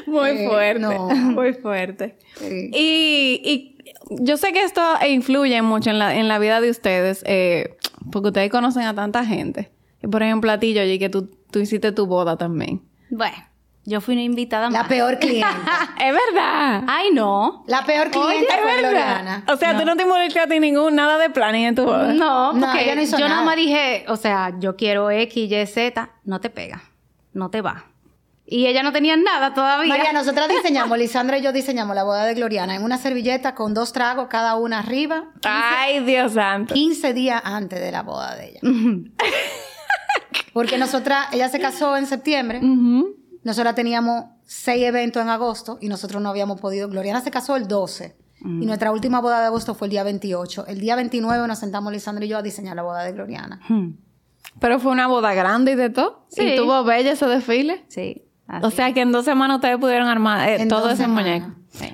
Muy 0.07 0.31
eh, 0.31 0.49
fuerte. 0.49 0.99
Muy 0.99 1.53
fuerte. 1.55 2.19
Y, 2.43 3.41
y, 3.45 3.79
yo 4.11 4.37
sé 4.37 4.53
que 4.53 4.65
esto 4.65 4.83
influye 5.07 5.63
mucho 5.63 5.91
en 5.91 6.01
la, 6.01 6.17
en 6.17 6.27
la 6.27 6.41
vida 6.41 6.61
de 6.61 6.71
ustedes, 6.71 7.23
eh, 7.27 7.77
porque 8.11 8.29
ustedes 8.29 8.51
conocen 8.51 8.83
a 8.83 8.95
tanta 8.95 9.25
gente. 9.25 9.71
Y 10.03 10.07
por 10.07 10.23
ejemplo, 10.23 10.51
a 10.53 10.59
ti, 10.59 10.75
Yoyi, 10.75 10.99
que 10.99 11.09
tú, 11.09 11.31
tú 11.51 11.59
hiciste 11.59 11.93
tu 11.93 12.07
boda 12.07 12.37
también. 12.37 12.83
Bueno, 13.11 13.37
yo 13.85 14.01
fui 14.01 14.15
una 14.15 14.23
invitada 14.23 14.71
La 14.71 14.87
peor 14.87 15.19
clienta. 15.21 15.89
es 15.99 16.13
verdad. 16.15 16.85
Ay, 16.87 17.09
no. 17.13 17.65
La 17.67 17.85
peor 17.85 18.11
clienta 18.11 18.55
fue 18.63 18.83
Lorana. 18.83 19.45
O 19.51 19.57
sea, 19.57 19.77
tú 19.79 19.85
no 19.85 19.97
te 19.97 20.03
involucraste 20.03 20.61
ningún 20.61 20.95
nada 20.95 21.19
de 21.19 21.31
planning 21.31 21.65
en 21.67 21.75
tu 21.75 21.85
boda. 21.85 22.13
No, 22.13 22.51
porque 22.53 22.95
no 22.95 23.19
yo 23.19 23.29
nada. 23.29 23.43
más 23.43 23.57
dije, 23.57 24.05
o 24.09 24.17
sea, 24.17 24.53
yo 24.61 24.77
quiero 24.77 25.11
X, 25.11 25.51
Y, 25.51 25.67
Z, 25.67 26.11
no 26.25 26.41
te 26.41 26.51
pega, 26.51 26.83
no 27.33 27.51
te 27.51 27.61
va. 27.63 27.87
Y 28.51 28.67
ella 28.67 28.83
no 28.83 28.93
tenía 28.93 29.15
nada 29.17 29.53
todavía. 29.53 29.95
María, 29.95 30.13
nosotras 30.13 30.49
diseñamos, 30.63 30.97
Lisandra 30.97 31.37
y 31.39 31.43
yo 31.43 31.53
diseñamos 31.53 31.95
la 31.95 32.03
boda 32.05 32.25
de 32.25 32.33
Gloriana 32.35 32.77
en 32.77 32.83
una 32.83 32.97
servilleta 32.97 33.55
con 33.55 33.75
dos 33.75 33.93
tragos 33.93 34.29
cada 34.29 34.55
una 34.57 34.79
arriba. 34.79 35.25
Ay, 35.45 36.01
Dios 36.01 36.33
santo. 36.33 36.73
15 36.73 37.13
días 37.13 37.43
antes 37.45 37.79
de 37.81 37.93
la 37.93 38.03
boda 38.03 38.37
de 38.37 38.49
ella. 38.51 38.61
Porque 40.53 40.79
nosotras, 40.79 41.27
ella 41.33 41.49
se 41.49 41.61
casó 41.61 41.97
en 41.97 42.07
septiembre. 42.07 42.61
Nosotras 43.45 43.75
teníamos 43.75 44.25
seis 44.45 44.83
eventos 44.85 45.23
en 45.23 45.29
agosto 45.29 45.79
y 45.81 45.89
nosotros 45.89 46.23
no 46.23 46.29
habíamos 46.29 46.61
podido. 46.61 46.89
Gloriana 46.89 47.21
se 47.21 47.31
casó 47.31 47.57
el 47.57 47.69
12. 47.69 48.17
Y 48.41 48.67
nuestra 48.67 48.93
última 48.93 49.21
boda 49.21 49.41
de 49.41 49.47
agosto 49.47 49.75
fue 49.75 49.89
el 49.89 49.91
día 49.91 50.05
28. 50.05 50.67
El 50.69 50.81
día 50.81 50.95
29 50.97 51.49
nos 51.49 51.59
sentamos 51.59 51.93
Lisandra 51.93 52.25
y 52.25 52.29
yo 52.29 52.39
a 52.39 52.43
diseñar 52.43 52.77
la 52.77 52.83
boda 52.83 53.03
de 53.03 53.13
Gloriana. 53.13 53.61
Pero 54.61 54.79
fue 54.79 54.93
una 54.93 55.07
boda 55.07 55.35
grande 55.35 55.73
y 55.73 55.75
de 55.75 55.91
todo. 55.91 56.27
Sí. 56.29 56.43
¿Y 56.43 56.57
tuvo 56.57 56.85
bella 56.85 57.13
ese 57.13 57.27
desfile? 57.27 57.85
Sí. 57.89 58.25
O 58.63 58.71
sea 58.71 58.93
que 58.95 59.03
en 59.03 59.13
dos 59.13 59.25
semanas 59.25 59.57
ustedes 59.57 59.77
pudieron 59.79 60.09
armar 60.09 60.49
eh, 60.49 60.67
todo 60.67 60.91
ese 60.91 61.07
muñeco. 61.07 61.49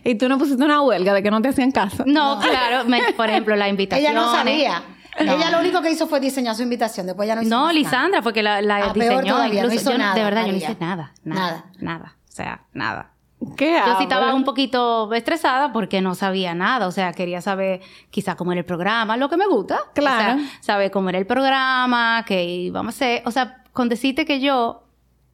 Y 0.05 0.15
tú 0.17 0.29
no 0.29 0.39
pusiste 0.39 0.65
una 0.65 0.83
huelga 0.83 1.13
de 1.13 1.23
que 1.23 1.31
no 1.31 1.43
te 1.43 1.49
hacían 1.49 1.73
caso. 1.73 2.05
No, 2.07 2.39
claro. 2.41 2.89
por 3.17 3.29
ejemplo, 3.29 3.57
la 3.57 3.69
invitación. 3.69 4.13
Ella 4.13 4.21
no 4.21 4.31
sabía. 4.33 4.83
Ella 5.19 5.51
lo 5.51 5.61
único 5.61 5.81
que 5.83 5.91
hizo 5.91 6.07
fue 6.07 6.21
diseñar 6.21 6.55
su 6.55 6.63
invitación, 6.63 7.07
después 7.07 7.27
ya 7.27 7.35
no 7.35 7.43
hizo 7.43 7.51
No, 7.51 7.73
Lisandra 7.73 8.23
fue 8.23 8.33
que 8.33 8.43
la, 8.43 8.61
la 8.61 8.77
ah, 8.77 8.93
diseñó. 8.93 9.39
no 9.39 9.73
hizo 9.73 9.97
nada, 9.97 10.15
de 10.15 10.25
verdad, 10.25 10.47
yo 10.47 10.53
no 10.53 10.59
hice 10.59 10.77
nada, 10.81 11.13
nada. 11.25 11.67
Nada. 11.79 12.17
O 12.29 12.33
sea, 12.33 12.63
nada. 12.73 13.11
¿Qué 13.57 13.79
Yo 13.87 13.97
sí 13.99 14.05
estaba 14.05 14.35
un 14.35 14.45
poquito 14.45 15.13
estresada 15.13 15.73
porque 15.73 16.01
no 16.01 16.15
sabía 16.15 16.55
nada, 16.55 16.87
o 16.87 16.93
sea, 16.93 17.13
quería 17.13 17.41
saber 17.41 17.81
quizá 18.11 18.37
cómo 18.37 18.53
era 18.53 18.61
el 18.61 18.65
programa, 18.65 19.17
lo 19.17 19.29
que 19.29 19.37
me 19.37 19.47
gusta. 19.47 19.81
Claro. 19.95 20.35
O 20.35 20.39
sea, 20.39 20.51
saber 20.61 20.91
cómo 20.91 21.11
era 21.11 21.19
el 21.19 21.27
programa, 21.27 22.25
qué 22.27 22.45
íbamos 22.45 22.95
a 22.95 22.97
hacer. 22.97 23.23
O 23.27 23.31
sea, 23.31 23.63
con 23.73 23.89
decirte 23.89 24.25
que 24.25 24.41
yo 24.41 24.85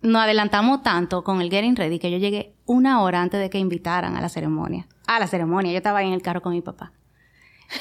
nos 0.03 0.23
adelantamos 0.23 0.83
tanto 0.83 1.23
con 1.23 1.41
el 1.41 1.51
Getting 1.51 1.77
Ready 1.77 1.99
que 1.99 2.11
yo 2.11 2.19
llegué 2.19 2.55
una 2.67 3.03
hora 3.03 3.21
antes 3.21 3.41
de 3.41 3.51
que 3.51 3.59
invitaran 3.59 4.17
a 4.17 4.21
la 4.21 4.29
ceremonia. 4.29 4.87
A 5.07 5.19
la 5.19 5.27
ceremonia, 5.27 5.73
yo 5.73 5.79
estaba 5.79 6.01
ahí 6.01 6.09
en 6.09 6.15
el 6.15 6.23
carro 6.23 6.43
con 6.43 6.53
mi 6.53 6.63
papá. 6.63 6.93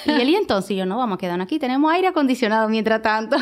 Y 0.05 0.11
él 0.11 0.29
y 0.29 0.35
entonces 0.35 0.77
yo, 0.77 0.85
no, 0.85 0.97
vamos 0.97 1.15
a 1.15 1.17
quedarnos 1.17 1.45
aquí, 1.45 1.59
tenemos 1.59 1.91
aire 1.91 2.07
acondicionado 2.07 2.69
mientras 2.69 3.01
tanto. 3.01 3.37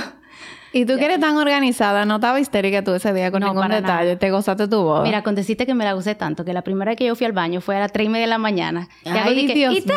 Y 0.73 0.85
tú 0.85 0.97
que 0.97 1.05
eres 1.05 1.19
tan 1.19 1.37
organizada, 1.37 2.05
no 2.05 2.15
estaba 2.15 2.39
histérica 2.39 2.83
tú 2.83 2.93
ese 2.93 3.13
día 3.13 3.31
con 3.31 3.41
ningún 3.41 3.69
detalle, 3.69 4.15
te 4.15 4.29
gozaste 4.31 4.67
tu 4.67 4.83
voz. 4.83 5.03
Mira, 5.03 5.23
contestiste 5.23 5.65
que 5.65 5.73
me 5.73 5.85
la 5.85 5.93
gocé 5.93 6.15
tanto, 6.15 6.43
que 6.45 6.53
la 6.53 6.61
primera 6.61 6.91
vez 6.91 6.97
que 6.97 7.05
yo 7.05 7.15
fui 7.15 7.25
al 7.25 7.31
baño 7.31 7.61
fue 7.61 7.77
a 7.77 7.79
las 7.79 7.91
tres 7.91 8.07
y 8.07 8.09
media 8.09 8.25
de 8.25 8.29
la 8.29 8.37
mañana. 8.37 8.87
Ay, 9.05 9.47
Dios 9.47 9.73
mío. 9.73 9.93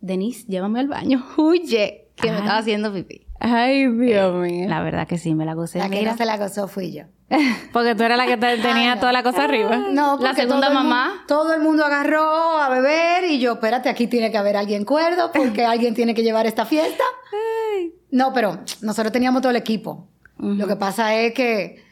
Denise, 0.00 0.46
llévame 0.48 0.80
al 0.80 0.88
baño, 0.88 1.24
huye, 1.36 2.08
que 2.16 2.30
me 2.30 2.38
estaba 2.38 2.58
haciendo 2.58 2.92
pipí. 2.92 3.26
Ay, 3.40 3.86
Dios 3.86 4.34
mío. 4.34 4.68
La 4.68 4.82
verdad 4.82 5.08
que 5.08 5.16
sí, 5.16 5.34
me 5.34 5.46
la 5.46 5.54
gocé. 5.54 5.78
La 5.78 5.88
que 5.88 6.02
no 6.02 6.14
se 6.14 6.26
la 6.26 6.36
gozó 6.36 6.68
fui 6.68 6.92
yo. 6.92 7.04
Porque 7.72 7.94
tú 7.94 8.02
eras 8.02 8.18
la 8.18 8.26
que 8.26 8.36
tenía 8.36 9.00
toda 9.00 9.12
la 9.12 9.22
cosa 9.22 9.44
arriba. 9.44 9.78
No, 9.90 10.18
la 10.18 10.34
segunda 10.34 10.68
mamá. 10.68 11.24
todo 11.26 11.54
el 11.54 11.62
mundo 11.62 11.84
agarró 11.84 12.58
a 12.58 12.68
beber 12.68 13.24
y 13.24 13.38
yo, 13.38 13.52
espérate, 13.52 13.88
aquí 13.88 14.06
tiene 14.06 14.30
que 14.30 14.36
haber 14.36 14.56
alguien 14.56 14.84
cuerdo 14.84 15.30
porque 15.32 15.64
alguien 15.66 15.94
tiene 15.94 16.14
que 16.14 16.22
llevar 16.22 16.46
esta 16.46 16.66
fiesta. 16.66 17.04
No, 18.10 18.32
pero 18.34 18.60
nosotros 18.82 19.10
teníamos 19.12 19.40
todo 19.40 19.50
el 19.50 19.56
equipo. 19.56 20.08
Lo 20.36 20.66
que 20.66 20.76
pasa 20.76 21.14
es 21.14 21.34
que 21.34 21.90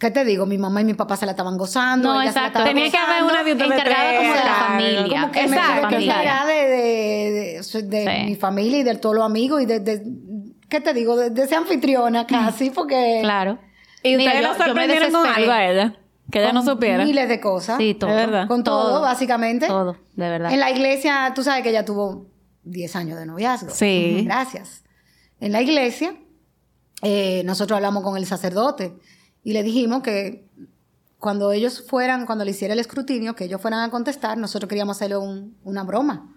¿Qué 0.00 0.10
te 0.10 0.24
digo? 0.24 0.46
Mi 0.46 0.56
mamá 0.56 0.80
y 0.80 0.84
mi 0.84 0.94
papá 0.94 1.14
se 1.18 1.26
la 1.26 1.32
estaban 1.32 1.58
gozando. 1.58 2.14
No, 2.14 2.22
exacto. 2.22 2.64
Tenía 2.64 2.90
que 2.90 2.96
haber 2.96 3.22
una 3.22 3.44
de 3.44 3.50
encargada 3.50 4.16
como 4.16 4.32
de 4.32 4.44
la 4.44 4.54
familia. 4.54 5.20
Como 5.20 5.32
que 5.32 5.40
exacto. 5.42 5.74
Me, 5.74 5.92
familia. 5.92 6.44
de, 6.46 6.54
de, 6.54 7.62
de, 7.62 7.82
de 7.82 8.24
mi 8.24 8.34
familia 8.34 8.78
y 8.78 8.82
de 8.82 8.94
todos 8.94 9.14
los 9.14 9.24
amigos 9.26 9.60
y 9.60 9.66
de, 9.66 10.02
¿qué 10.70 10.80
te 10.80 10.94
digo? 10.94 11.16
De, 11.16 11.42
esa 11.42 11.58
anfitriona 11.58 12.26
casi, 12.26 12.70
porque... 12.70 13.18
Claro. 13.22 13.58
Y 14.02 14.16
ustedes 14.16 14.42
lo 14.42 14.54
sorprendieron 14.54 15.12
con 15.12 15.26
algo 15.26 15.52
a 15.52 15.66
ella. 15.66 15.96
Que 16.30 16.38
ella 16.38 16.52
no 16.52 16.64
supiera. 16.64 17.04
Miles 17.04 17.28
de 17.28 17.40
cosas. 17.40 17.76
Sí, 17.76 17.94
todo. 17.94 18.10
De 18.10 18.16
verdad. 18.16 18.48
Con 18.48 18.64
todo, 18.64 19.02
básicamente. 19.02 19.66
Todo, 19.66 19.96
de 20.14 20.28
verdad. 20.28 20.52
En 20.52 20.60
la 20.60 20.70
iglesia, 20.70 21.32
tú 21.34 21.42
sabes 21.42 21.62
que 21.62 21.70
ella 21.70 21.84
tuvo 21.84 22.28
10 22.62 22.96
años 22.96 23.18
de 23.18 23.26
noviazgo. 23.26 23.70
Sí. 23.70 24.22
Gracias. 24.24 24.84
En 25.40 25.52
la 25.52 25.60
iglesia, 25.60 26.14
eh, 27.02 27.42
nosotros 27.44 27.76
hablamos 27.76 28.04
con 28.04 28.16
el 28.16 28.26
sacerdote 28.26 28.96
y 29.42 29.52
le 29.52 29.62
dijimos 29.62 30.02
que 30.02 30.48
cuando 31.18 31.52
ellos 31.52 31.84
fueran, 31.86 32.26
cuando 32.26 32.44
le 32.44 32.52
hiciera 32.52 32.74
el 32.74 32.80
escrutinio, 32.80 33.34
que 33.34 33.44
ellos 33.44 33.60
fueran 33.60 33.80
a 33.80 33.90
contestar, 33.90 34.38
nosotros 34.38 34.68
queríamos 34.68 34.96
hacerle 34.96 35.16
una 35.64 35.82
broma. 35.82 36.34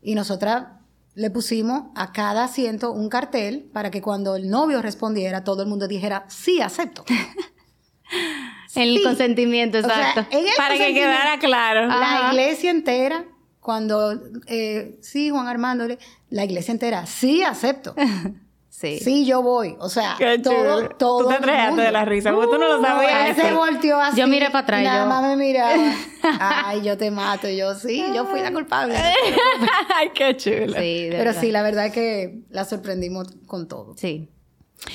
Y 0.00 0.14
nosotras 0.14 0.77
le 1.18 1.30
pusimos 1.30 1.90
a 1.96 2.12
cada 2.12 2.44
asiento 2.44 2.92
un 2.92 3.08
cartel 3.08 3.68
para 3.72 3.90
que 3.90 4.00
cuando 4.00 4.36
el 4.36 4.48
novio 4.48 4.80
respondiera, 4.80 5.42
todo 5.42 5.64
el 5.64 5.68
mundo 5.68 5.88
dijera, 5.88 6.24
sí, 6.28 6.60
acepto. 6.60 7.04
El 8.74 9.02
consentimiento, 9.02 9.78
exacto. 9.78 10.26
Para 10.56 10.76
que 10.76 10.94
quedara 10.94 11.38
claro. 11.40 11.88
La 11.88 12.28
iglesia 12.30 12.70
entera, 12.70 13.24
cuando, 13.58 14.12
eh, 14.46 14.96
sí, 15.02 15.30
Juan 15.30 15.48
Armando, 15.48 15.88
la 16.30 16.44
iglesia 16.44 16.70
entera, 16.70 17.04
sí, 17.06 17.42
acepto. 17.42 17.96
Sí. 18.78 19.00
Sí, 19.00 19.26
yo 19.26 19.42
voy. 19.42 19.74
O 19.80 19.88
sea, 19.88 20.16
todo, 20.40 20.88
todo. 20.90 21.24
Tú 21.24 21.28
te 21.30 21.40
trejaste 21.40 21.80
de 21.80 21.90
la 21.90 22.04
risa, 22.04 22.32
porque 22.32 22.46
tú 22.46 22.58
no 22.58 22.68
lo 22.68 22.80
sabías. 22.80 23.30
Él 23.30 23.34
se 23.34 23.52
volteó 23.52 24.00
así. 24.00 24.20
Yo 24.20 24.28
miré 24.28 24.50
para 24.50 24.60
atrás. 24.60 24.82
Nada 24.84 25.04
más 25.04 25.22
me 25.24 25.34
miraba. 25.34 25.74
Ay, 26.38 26.82
yo 26.82 26.96
te 26.96 27.10
mato. 27.10 27.48
Yo, 27.48 27.74
sí, 27.74 28.04
yo 28.14 28.26
fui 28.26 28.40
la 28.40 28.52
culpable. 28.52 28.94
Ay, 29.96 30.10
qué 30.14 30.36
chulo. 30.36 30.78
Sí, 30.78 31.08
Pero 31.10 31.32
sí, 31.32 31.50
la 31.50 31.62
verdad 31.62 31.86
es 31.86 31.92
que 31.92 32.38
la 32.50 32.64
sorprendimos 32.64 33.26
con 33.48 33.66
todo. 33.66 33.94
Sí. 33.96 34.28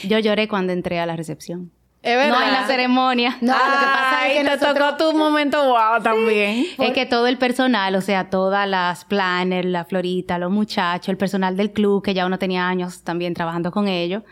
Yo 0.07 0.17
lloré 0.19 0.47
cuando 0.47 0.71
entré 0.71 1.01
a 1.01 1.05
la 1.05 1.17
recepción. 1.17 1.73
Es 2.03 2.17
verdad. 2.17 2.37
No 2.37 2.45
en 2.45 2.51
la 2.51 2.67
ceremonia. 2.67 3.37
No, 3.39 3.53
lo 3.53 3.79
que 3.79 3.85
pasa 3.85 4.27
es 4.27 4.37
que 4.37 4.49
te 4.49 4.57
tocó 4.57 4.97
tu 4.97 5.17
momento 5.17 5.69
wow 5.69 6.03
también. 6.03 6.65
Es 6.77 6.91
que 6.91 7.05
todo 7.05 7.27
el 7.27 7.37
personal, 7.37 7.95
o 7.95 8.01
sea, 8.01 8.29
todas 8.29 8.67
las 8.67 9.05
planners, 9.05 9.65
la 9.65 9.85
Florita, 9.85 10.37
los 10.37 10.51
muchachos, 10.51 11.07
el 11.07 11.17
personal 11.17 11.55
del 11.55 11.71
club, 11.71 12.03
que 12.03 12.13
ya 12.13 12.25
uno 12.25 12.37
tenía 12.37 12.67
años 12.67 13.03
también 13.03 13.33
trabajando 13.33 13.71
con 13.71 13.87
ellos, 13.87 14.23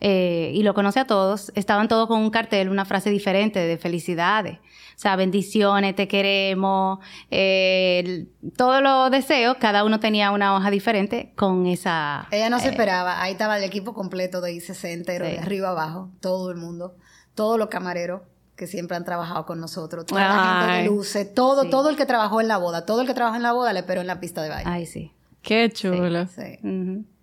eh, 0.00 0.52
y 0.54 0.62
lo 0.62 0.72
conoce 0.72 1.00
a 1.00 1.06
todos, 1.06 1.52
estaban 1.54 1.86
todos 1.86 2.08
con 2.08 2.22
un 2.22 2.30
cartel, 2.30 2.70
una 2.70 2.86
frase 2.86 3.10
diferente 3.10 3.58
de 3.58 3.76
felicidades. 3.76 4.58
O 4.96 5.00
sea, 5.00 5.14
bendiciones, 5.14 5.94
te 5.94 6.08
queremos, 6.08 6.98
eh, 7.30 8.26
todos 8.56 8.82
los 8.82 9.10
deseos, 9.10 9.58
cada 9.60 9.84
uno 9.84 10.00
tenía 10.00 10.30
una 10.30 10.56
hoja 10.56 10.70
diferente 10.70 11.32
con 11.36 11.66
esa... 11.66 12.26
Ella 12.30 12.48
no 12.48 12.58
se 12.58 12.68
eh, 12.68 12.70
esperaba, 12.70 13.20
ahí 13.22 13.32
estaba 13.32 13.58
el 13.58 13.64
equipo 13.64 13.92
completo 13.92 14.40
de 14.40 14.52
I60, 14.52 15.04
de 15.04 15.38
arriba 15.38 15.68
abajo, 15.68 16.10
todo 16.20 16.50
el 16.50 16.56
mundo 16.56 16.96
todos 17.38 17.56
los 17.56 17.68
camareros 17.68 18.22
que 18.56 18.66
siempre 18.66 18.96
han 18.96 19.04
trabajado 19.04 19.46
con 19.46 19.60
nosotros, 19.60 20.04
toda 20.06 20.22
la 20.22 20.66
gente 20.66 20.72
de 20.78 20.84
luces, 20.86 21.32
todo, 21.32 21.70
todo 21.70 21.88
el 21.88 21.96
que 21.96 22.04
trabajó 22.04 22.40
en 22.40 22.48
la 22.48 22.56
boda, 22.56 22.84
todo 22.84 23.02
el 23.02 23.06
que 23.06 23.14
trabajó 23.14 23.36
en 23.36 23.44
la 23.44 23.52
boda 23.52 23.72
le 23.72 23.78
esperó 23.78 24.00
en 24.00 24.08
la 24.08 24.18
pista 24.18 24.42
de 24.42 24.48
baile. 24.48 24.68
Ay, 24.68 24.86
sí. 24.86 25.12
Qué 25.40 25.70
chulo. 25.70 26.26
Sí. 26.26 26.58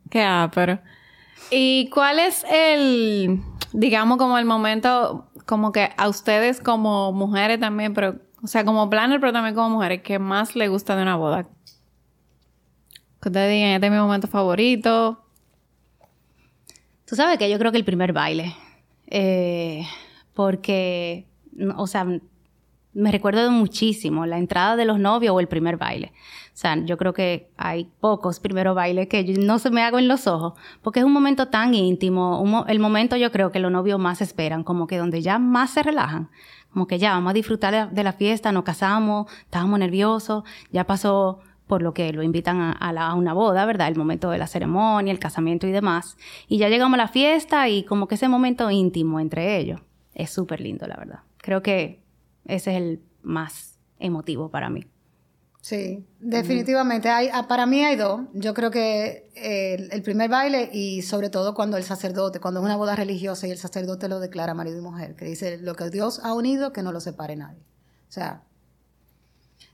Qué 0.10 0.24
ápero. 0.24 0.80
¿Y 1.52 1.90
cuál 1.90 2.20
es 2.20 2.46
el, 2.50 3.42
digamos, 3.74 4.18
como 4.18 4.38
el 4.38 4.46
momento, 4.46 5.28
como 5.46 5.74
que 5.74 5.90
a 5.98 6.08
ustedes 6.08 6.62
como 6.62 7.12
mujeres 7.12 7.60
también, 7.60 7.94
pero, 7.94 8.16
o 8.42 8.48
sea, 8.48 8.64
como 8.64 8.90
planner, 8.90 9.20
pero 9.20 9.34
también 9.34 9.54
como 9.54 9.70
mujeres, 9.70 10.02
que 10.02 10.18
más 10.18 10.56
le 10.56 10.70
gusta 10.70 10.96
de 10.96 11.02
una 11.02 11.18
boda? 11.18 11.44
Que 13.22 13.28
ustedes 13.28 13.52
digan, 13.52 13.72
este 13.72 13.88
es 13.88 13.92
mi 13.92 14.00
momento 14.00 14.30
favorito. 14.30 15.26
Tú 17.06 17.18
sabes 17.18 17.38
que 17.38 17.50
yo 17.50 17.60
creo 17.60 17.74
que 17.74 17.80
el 17.80 17.86
primer 17.86 18.14
baile. 18.14 18.56
Eh, 19.08 19.86
porque, 20.36 21.26
o 21.78 21.88
sea, 21.88 22.06
me 22.96 23.12
recuerdo 23.12 23.52
muchísimo 23.52 24.26
la 24.26 24.38
entrada 24.38 24.76
de 24.76 24.86
los 24.86 25.00
novios 25.00 25.36
o 25.36 25.40
el 25.40 25.48
primer 25.48 25.78
baile. 25.78 26.14
O 26.48 26.58
sea, 26.58 26.78
yo 26.86 26.98
creo 26.98 27.14
que 27.14 27.52
hay 27.58 27.90
pocos 28.00 28.40
primeros 28.40 28.74
bailes 28.74 29.08
que 29.10 29.24
no 29.24 29.60
se 29.60 29.70
me 29.70 29.82
hago 29.82 30.00
en 30.00 30.08
los 30.08 30.28
ojos, 30.28 30.54
porque 30.82 31.00
es 31.00 31.06
un 31.06 31.12
momento 31.12 31.48
tan 31.48 31.74
íntimo, 31.74 32.66
el 32.68 32.80
momento 32.80 33.18
yo 33.18 33.32
creo 33.32 33.52
que 33.52 33.60
los 33.60 33.72
novios 33.72 34.00
más 34.00 34.22
esperan, 34.22 34.64
como 34.64 34.88
que 34.88 34.98
donde 34.98 35.22
ya 35.22 35.40
más 35.40 35.72
se 35.72 35.84
relajan, 35.84 36.30
como 36.72 36.88
que 36.88 36.98
ya 36.98 37.12
vamos 37.12 37.32
a 37.32 37.34
disfrutar 37.34 37.92
de 37.92 38.04
la 38.04 38.14
fiesta, 38.14 38.54
nos 38.54 38.64
casamos, 38.64 39.30
estábamos 39.42 39.80
nerviosos, 39.80 40.44
ya 40.72 40.86
pasó 40.86 41.40
por 41.68 41.82
lo 41.82 41.94
que 41.94 42.14
lo 42.14 42.24
invitan 42.24 42.62
a, 42.62 42.72
a, 42.72 43.14
una 43.16 43.34
boda, 43.34 43.66
¿verdad? 43.66 43.88
El 43.88 43.96
momento 43.96 44.30
de 44.30 44.38
la 44.38 44.48
ceremonia, 44.48 45.12
el 45.12 45.20
casamiento 45.20 45.68
y 45.68 45.72
demás. 45.72 46.16
Y 46.48 46.60
ya 46.60 46.70
llegamos 46.70 46.94
a 46.94 46.98
la 46.98 47.08
fiesta 47.08 47.68
y 47.70 47.84
como 47.84 48.08
que 48.08 48.16
ese 48.16 48.28
momento 48.28 48.70
íntimo 48.70 49.20
entre 49.20 49.58
ellos 49.58 49.82
es 50.16 50.32
súper 50.32 50.62
lindo, 50.62 50.88
la 50.88 50.96
verdad. 50.96 51.20
Creo 51.38 51.62
que 51.62 52.02
ese 52.46 52.72
es 52.72 52.78
el 52.78 53.02
más 53.22 53.78
emotivo 54.00 54.50
para 54.50 54.70
mí. 54.70 54.88
Sí, 55.62 56.06
definitivamente. 56.20 57.10
Hay, 57.10 57.28
ah, 57.34 57.48
para 57.48 57.66
mí 57.66 57.84
hay 57.84 57.96
dos. 57.96 58.22
Yo 58.34 58.54
creo 58.54 58.70
que 58.70 59.32
el, 59.36 60.02
primer 60.04 60.30
baile 60.30 60.70
y 60.72 61.02
sobre 61.02 61.32
todo 61.32 61.56
cuando 61.56 61.76
el 61.76 61.84
sacerdote, 61.84 62.40
cuando 62.40 62.60
es 62.60 62.66
una 62.66 62.76
boda 62.76 62.96
religiosa 62.96 63.48
y 63.48 63.52
el 63.52 63.58
sacerdote 63.58 64.08
lo 64.08 64.20
declara 64.20 64.54
marido 64.54 64.78
y 64.78 64.82
mujer, 64.82 65.16
que 65.16 65.26
dice 65.26 65.58
lo 65.58 65.74
que 65.74 65.90
Dios 65.90 66.22
ha 66.24 66.36
unido, 66.36 66.72
que 66.72 66.84
no 66.84 66.92
lo 66.92 67.00
separe 67.00 67.36
nadie. 67.36 67.64
O 68.08 68.12
sea, 68.12 68.44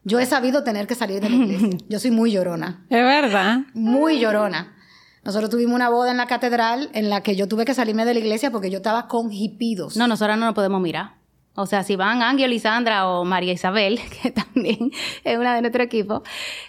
yo 0.06 0.20
he 0.20 0.26
sabido 0.26 0.64
tener 0.64 0.88
que 0.88 0.96
salir 0.96 1.22
de 1.22 1.30
la 1.30 1.36
iglesia. 1.36 1.78
Yo 1.90 2.00
soy 2.00 2.12
muy 2.12 2.32
llorona. 2.32 2.86
Es 2.90 3.04
verdad. 3.04 3.60
Muy 3.74 4.20
llorona. 4.20 4.76
Nosotros 5.24 5.50
tuvimos 5.52 5.76
una 5.76 5.90
boda 5.90 6.12
en 6.12 6.18
la 6.18 6.26
catedral 6.26 6.90
en 6.94 7.10
la 7.10 7.22
que 7.22 7.36
yo 7.36 7.48
tuve 7.48 7.66
que 7.66 7.74
salirme 7.74 8.06
de 8.06 8.16
la 8.16 8.20
iglesia 8.20 8.50
porque 8.52 8.72
yo 8.72 8.78
estaba 8.78 9.08
con 9.08 9.32
hipidos. 9.32 9.96
No, 9.96 10.08
nosotros 10.08 10.38
no 10.38 10.46
nos 10.46 10.56
podemos 10.56 10.82
mirar. 10.82 11.22
O 11.56 11.66
sea, 11.66 11.84
si 11.84 11.96
van 11.96 12.22
Ángel, 12.22 12.50
Lisandra 12.50 13.08
o 13.08 13.26
María 13.26 13.54
Isabel, 13.54 14.00
que 14.22 14.32
también 14.32 14.92
es 15.24 15.38
una 15.38 15.56
de 15.56 15.62
nuestro 15.62 15.84
equipo, 15.84 16.24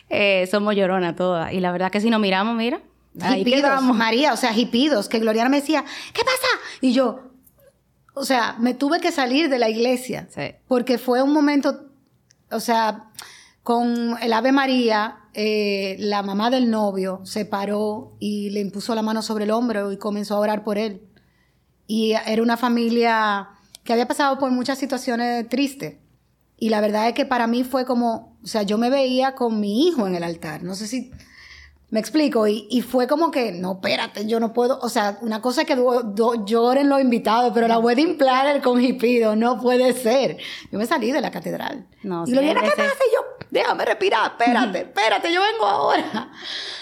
eh, 0.09 0.47
somos 0.51 0.75
lloronas 0.75 1.17
todas. 1.17 1.53
Y 1.53 1.61
la 1.61 1.73
verdad 1.73 1.91
que 1.91 2.01
si 2.01 2.11
nos 2.11 2.21
miramos, 2.21 2.57
mira. 2.57 2.81
Ahí 3.21 3.45
quedamos. 3.45 3.97
María, 3.97 4.33
o 4.33 4.37
sea, 4.37 4.57
hipidos, 4.57 5.09
que 5.09 5.19
Gloriana 5.19 5.51
me 5.51 5.61
decía, 5.61 5.85
¿qué 6.13 6.23
pasa? 6.23 6.49
Y 6.81 6.93
yo, 6.93 7.21
o 8.15 8.25
sea, 8.25 8.57
me 8.59 8.75
tuve 8.75 9.01
que 9.01 9.13
salir 9.13 9.49
de 9.49 9.59
la 9.59 9.69
iglesia. 9.69 10.29
Sí. 10.31 10.55
Porque 10.67 10.99
fue 10.99 11.23
un 11.23 11.33
momento, 11.33 11.87
o 12.51 12.61
sea, 12.61 13.11
con 13.63 14.17
el 14.21 14.33
Ave 14.33 14.53
María, 14.53 15.22
eh, 15.35 15.97
la 15.99 16.23
mamá 16.23 16.51
del 16.51 16.71
novio 16.71 17.21
se 17.25 17.45
paró 17.45 18.17
y 18.19 18.51
le 18.51 18.61
impuso 18.61 18.95
la 18.95 19.03
mano 19.03 19.23
sobre 19.23 19.45
el 19.45 19.51
hombro 19.51 19.93
y 19.93 19.97
comenzó 19.97 20.37
a 20.37 20.41
orar 20.41 20.65
por 20.65 20.79
él. 20.79 21.03
Y 21.87 22.13
era 22.13 22.43
una 22.43 22.57
familia 22.57 23.49
que 23.85 23.93
había 23.93 24.09
pasado 24.09 24.39
por 24.39 24.51
muchas 24.51 24.79
situaciones 24.79 25.49
tristes. 25.49 25.97
Y 26.59 26.69
la 26.69 26.81
verdad 26.81 27.09
es 27.09 27.15
que 27.15 27.25
para 27.25 27.47
mí 27.47 27.65
fue 27.65 27.85
como, 27.85 28.39
o 28.43 28.47
sea, 28.47 28.63
yo 28.63 28.79
me 28.79 28.91
veía 28.91 29.35
con 29.35 29.59
mi 29.59 29.89
hijo 29.89 30.07
en 30.07 30.15
el 30.15 30.23
altar. 30.23 30.63
No 30.63 30.75
sé 30.75 30.87
si 30.87 31.11
me 31.93 32.01
explico, 32.01 32.47
y, 32.47 32.81
fue 32.81 33.07
como 33.07 33.31
que, 33.31 33.53
no, 33.53 33.73
espérate, 33.73 34.27
yo 34.27 34.41
no 34.41 34.55
puedo, 34.55 34.79
o 34.81 34.89
sea, 34.89 35.19
una 35.21 35.43
cosa 35.43 35.61
es 35.61 35.67
que 35.67 35.77
lloren 36.47 36.89
los 36.89 37.03
invitados, 37.03 37.53
pero 37.53 37.69
la 37.69 37.79
wedding 37.79 38.17
planner 38.17 38.63
con 38.63 38.81
hipido, 38.83 39.37
no 39.37 39.61
puede 39.61 39.93
ser. 39.93 40.39
Yo 40.71 40.79
me 40.79 40.87
salí 40.87 41.13
de 41.13 41.21
la 41.21 41.31
catedral. 41.31 41.87
No, 42.03 42.25
y 42.27 42.31
lo 42.31 42.41
viene, 42.41 42.63
¿qué 42.63 42.71
pasa? 42.71 42.83
Y 42.83 43.15
yo, 43.15 43.47
déjame 43.51 43.85
respirar, 43.85 44.31
espérate, 44.31 44.79
espérate, 44.89 45.35
yo 45.35 45.43
vengo 45.43 45.67
ahora. 45.67 46.33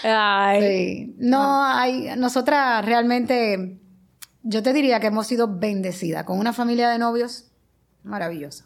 Ay. 0.01 0.61
Sí. 0.61 1.15
No, 1.17 1.61
hay, 1.61 2.15
nosotras 2.15 2.85
realmente, 2.85 3.81
yo 4.43 4.63
te 4.63 4.71
diría 4.71 5.01
que 5.01 5.07
hemos 5.07 5.27
sido 5.27 5.59
bendecidas 5.59 6.23
con 6.23 6.39
una 6.39 6.53
familia 6.53 6.89
de 6.89 6.99
novios 6.99 7.51
maravillosa. 8.03 8.65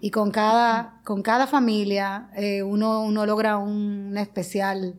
Y 0.00 0.10
con 0.12 0.30
cada, 0.30 1.00
con 1.04 1.22
cada 1.22 1.48
familia, 1.48 2.28
eh, 2.36 2.62
uno, 2.62 3.02
uno 3.02 3.26
logra 3.26 3.58
un 3.58 4.16
especial 4.16 4.94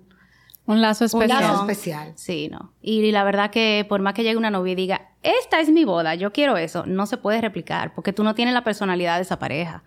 un 0.68 0.82
lazo 0.82 1.06
especial. 1.06 1.44
Un 1.44 1.50
lazo 1.50 1.62
especial. 1.62 2.12
Sí, 2.16 2.50
no. 2.52 2.74
Y 2.82 3.12
la 3.12 3.24
verdad 3.24 3.50
que 3.50 3.86
por 3.88 4.02
más 4.02 4.14
que 4.14 4.24
llegue 4.24 4.38
una 4.38 4.52
novia 4.52 4.74
y 4.74 4.76
diga, 4.76 5.10
esta 5.24 5.60
es 5.60 5.70
mi 5.70 5.86
boda, 5.86 6.14
yo 6.16 6.32
quiero 6.32 6.58
eso, 6.58 6.86
no 6.86 7.06
se 7.06 7.18
puede 7.18 7.42
replicar 7.42 7.94
porque 7.96 8.14
tú 8.14 8.24
no 8.24 8.36
tienes 8.36 8.54
la 8.54 8.64
personalidad 8.64 9.16
de 9.16 9.24
esa 9.24 9.40
pareja. 9.40 9.84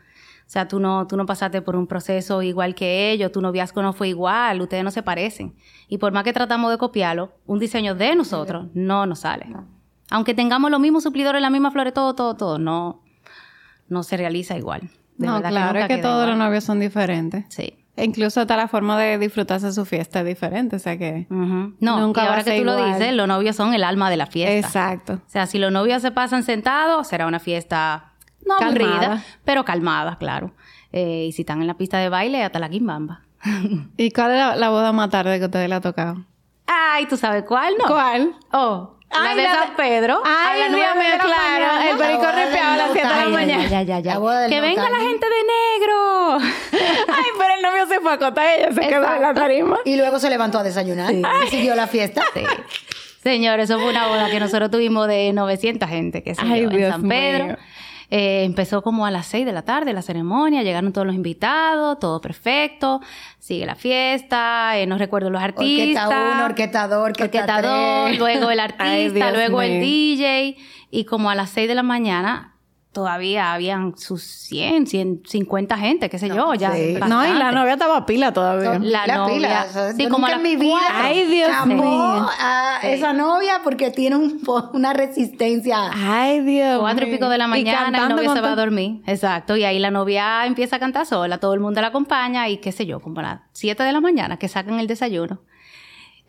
O 0.51 0.53
sea, 0.53 0.67
tú 0.67 0.81
no, 0.81 1.07
tú 1.07 1.17
no 1.17 1.27
pasaste 1.27 1.63
por 1.63 1.77
un 1.77 1.87
proceso 1.87 2.43
igual 2.43 2.75
que 2.75 3.13
ellos, 3.13 3.31
tu 3.31 3.41
noviazgo 3.41 3.83
no 3.83 3.93
fue 3.93 4.09
igual, 4.09 4.61
ustedes 4.61 4.83
no 4.83 4.91
se 4.91 5.03
parecen. 5.03 5.55
Y 5.87 5.99
por 5.99 6.13
más 6.13 6.25
que 6.25 6.33
tratamos 6.33 6.73
de 6.73 6.79
copiarlo, 6.79 7.33
un 7.47 7.61
diseño 7.61 7.95
de 7.95 8.17
nosotros 8.17 8.67
no 8.75 9.07
nos 9.07 9.21
sale. 9.21 9.47
Aunque 10.11 10.35
tengamos 10.35 10.71
los 10.73 10.81
mismos 10.81 11.05
suplidores, 11.05 11.41
la 11.41 11.51
misma 11.51 11.71
flores, 11.71 11.95
todo, 11.95 12.15
todo, 12.17 12.35
todo, 12.35 12.59
no, 12.59 13.01
no 13.89 14.03
se 14.03 14.17
realiza 14.17 14.57
igual. 14.57 14.91
no, 15.19 15.41
claro, 15.41 15.79
es 15.79 15.87
que 15.87 15.99
todos 15.99 16.27
los 16.27 16.37
novios 16.37 16.65
son 16.65 16.81
diferentes. 16.81 17.45
Sí. 17.51 17.80
Incluso 17.97 18.41
hasta 18.41 18.57
la 18.57 18.69
forma 18.69 18.99
de 18.99 19.19
disfrutarse 19.19 19.73
su 19.73 19.85
fiesta 19.85 20.21
es 20.21 20.27
diferente, 20.27 20.77
o 20.77 20.79
sea 20.79 20.97
que... 20.97 21.27
No, 21.29 21.75
nunca 21.81 22.29
ahora 22.29 22.45
que 22.45 22.59
tú 22.59 22.65
lo 22.65 22.77
dices, 22.87 23.13
los 23.15 23.29
novios 23.29 23.57
son 23.57 23.75
el 23.75 23.85
alma 23.85 24.11
de 24.11 24.17
la 24.17 24.27
fiesta. 24.27 24.55
Exacto. 24.55 25.15
O 25.15 25.31
sea, 25.31 25.47
si 25.47 25.59
los 25.59 25.71
novios 25.71 26.01
se 26.01 26.11
pasan 26.11 26.43
sentados, 26.43 27.09
será 27.09 27.27
una 27.27 27.41
fiesta 27.41 28.13
no 28.47 28.57
aburrida, 28.57 29.23
pero 29.45 29.65
calmada, 29.65 30.17
claro. 30.17 30.53
Eh, 30.93 31.27
y 31.29 31.33
si 31.33 31.43
están 31.43 31.61
en 31.61 31.67
la 31.67 31.75
pista 31.75 31.99
de 31.99 32.09
baile, 32.09 32.43
hasta 32.43 32.59
la 32.59 32.69
quimbamba. 32.69 33.23
¿Y 33.97 34.11
cuál 34.11 34.33
es 34.33 34.59
la, 34.59 34.71
boda 34.71 34.93
más 34.93 35.11
tarde 35.11 35.39
que 35.39 35.45
ustedes 35.45 35.69
le 35.69 35.75
ha 35.75 35.81
tocado? 35.81 36.25
Ay, 36.67 37.07
¿tú 37.07 37.17
sabes 37.17 37.45
cuál, 37.45 37.75
no? 37.79 37.87
¿Cuál? 37.87 38.35
Oh, 38.53 38.97
la 39.11 39.35
de 39.35 39.45
San 39.47 39.77
Pedro. 39.77 40.23
Ay, 40.25 40.63
a 40.63 40.69
las 40.69 40.71
9 40.71 41.11
de 41.11 41.19
claro. 41.19 41.91
El 41.91 41.97
perico 41.99 42.27
ripeado 42.27 42.73
a 42.73 42.77
las 42.77 42.93
7 42.93 43.09
de 43.09 43.15
la 43.15 43.29
mañana. 43.29 43.67
Ya, 43.69 43.83
ya, 43.83 43.99
ya. 44.01 44.19
Que 44.49 44.61
venga 44.61 44.89
la 44.91 44.99
gente 44.99 45.27
de 45.27 45.43
negro. 45.45 46.39
Ay, 47.09 47.25
pero 47.39 47.55
el 47.57 47.63
novio 47.63 47.87
se 47.87 48.01
fue 48.01 48.11
a 48.11 48.15
acotar 48.15 48.47
y 48.47 48.63
ella 48.63 48.73
se 48.73 48.81
quedó 48.89 49.15
en 49.15 49.23
la 49.23 49.35
tarima. 49.35 49.79
Y 49.85 49.97
luego 49.97 50.19
se 50.19 50.31
levantó 50.31 50.59
a 50.59 50.63
desayunar. 50.63 51.13
Y 51.13 51.25
siguió 51.49 51.75
la 51.75 51.87
fiesta. 51.87 52.23
Sí. 52.35 52.45
Señor, 53.23 53.61
eso 53.61 53.79
fue 53.79 53.91
una 53.91 54.07
boda 54.07 54.31
que 54.31 54.41
nosotros 54.41 54.71
tuvimos 54.71 55.07
de 55.07 55.33
900 55.35 55.89
gente 55.89 56.23
que 56.23 56.35
se 56.35 56.41
Ay, 56.43 56.63
en 56.63 56.91
San 56.91 57.07
Pedro. 57.07 57.57
Eh, 58.11 58.43
empezó 58.45 58.83
como 58.83 59.07
a 59.07 59.11
las 59.11 59.27
6 59.27 59.47
de 59.47 59.53
la 59.53 59.63
tarde 59.63 59.93
la 59.93 60.03
ceremonia, 60.03 60.63
llegaron 60.63 60.93
todos 60.93 61.07
los 61.07 61.15
invitados, 61.15 61.99
todo 62.01 62.21
perfecto, 62.21 63.01
sigue 63.39 63.65
la 63.67 63.77
fiesta, 63.77 64.77
eh, 64.77 64.87
no 64.87 64.99
recuerdo 64.99 65.31
los 65.31 65.41
artistas. 65.41 66.07
Orquesta 66.07 66.33
uno, 66.35 66.45
orquestador, 66.45 67.11
orquestador, 67.11 68.17
luego 68.17 68.51
el 68.51 68.61
artista, 68.61 69.31
luego 69.31 69.63
el 69.63 69.81
DJ, 69.81 70.57
y 70.91 71.05
como 71.05 71.31
a 71.31 71.37
las 71.37 71.51
6 71.51 71.69
de 71.69 71.75
la 71.77 71.85
mañana 71.85 72.55
todavía 72.93 73.53
habían 73.53 73.97
sus 73.97 74.23
100, 74.23 74.87
150 74.87 75.77
gente, 75.79 76.11
qué 76.11 76.19
sé 76.19 76.29
yo, 76.29 76.55
ya. 76.55 76.71
No, 77.07 77.27
y 77.27 77.33
la 77.33 77.53
novia 77.53 77.75
estaba 77.75 78.05
pila 78.05 78.33
todavía. 78.33 78.79
La, 78.81 79.07
novia. 79.07 79.35
Pila, 79.35 79.93
sí, 79.97 80.09
como 80.09 80.29
en 80.29 80.43
mi 80.43 80.57
vida. 80.57 80.81
Ay, 80.93 81.27
Dios 81.27 81.67
mío. 81.67 82.29
a 82.39 82.81
esa 82.83 83.13
novia 83.13 83.61
porque 83.63 83.91
tiene 83.91 84.17
un, 84.17 84.43
una 84.73 84.93
resistencia. 84.93 85.91
Ay, 85.95 86.41
Dios 86.41 86.81
Cuatro 86.81 87.07
y 87.07 87.11
pico 87.13 87.29
de 87.29 87.39
la 87.39 87.47
mañana, 87.47 87.99
y 87.99 88.03
el 88.03 88.09
novio 88.09 88.35
se 88.35 88.41
va 88.41 88.53
a 88.53 88.57
dormir. 88.57 89.03
Exacto. 89.07 89.57
Y 89.57 89.65
ahí 89.65 89.79
la 89.79 89.91
novia 89.91 90.47
empieza 90.47 90.77
a 90.77 90.79
cantar 90.79 91.07
sola, 91.07 91.39
todo 91.39 91.55
el 91.55 91.61
mundo 91.61 91.81
la 91.81 91.89
acompaña 91.89 92.49
y 92.49 92.59
qué 92.59 92.73
sé 92.73 92.87
yo, 92.87 93.01
como 93.01 93.21
a 93.21 93.23
las 93.23 93.41
7 93.53 93.83
de 93.83 93.93
la 93.93 94.01
mañana 94.01 94.39
que 94.39 94.49
sacan 94.49 94.81
el 94.81 94.87
desayuno 94.87 95.43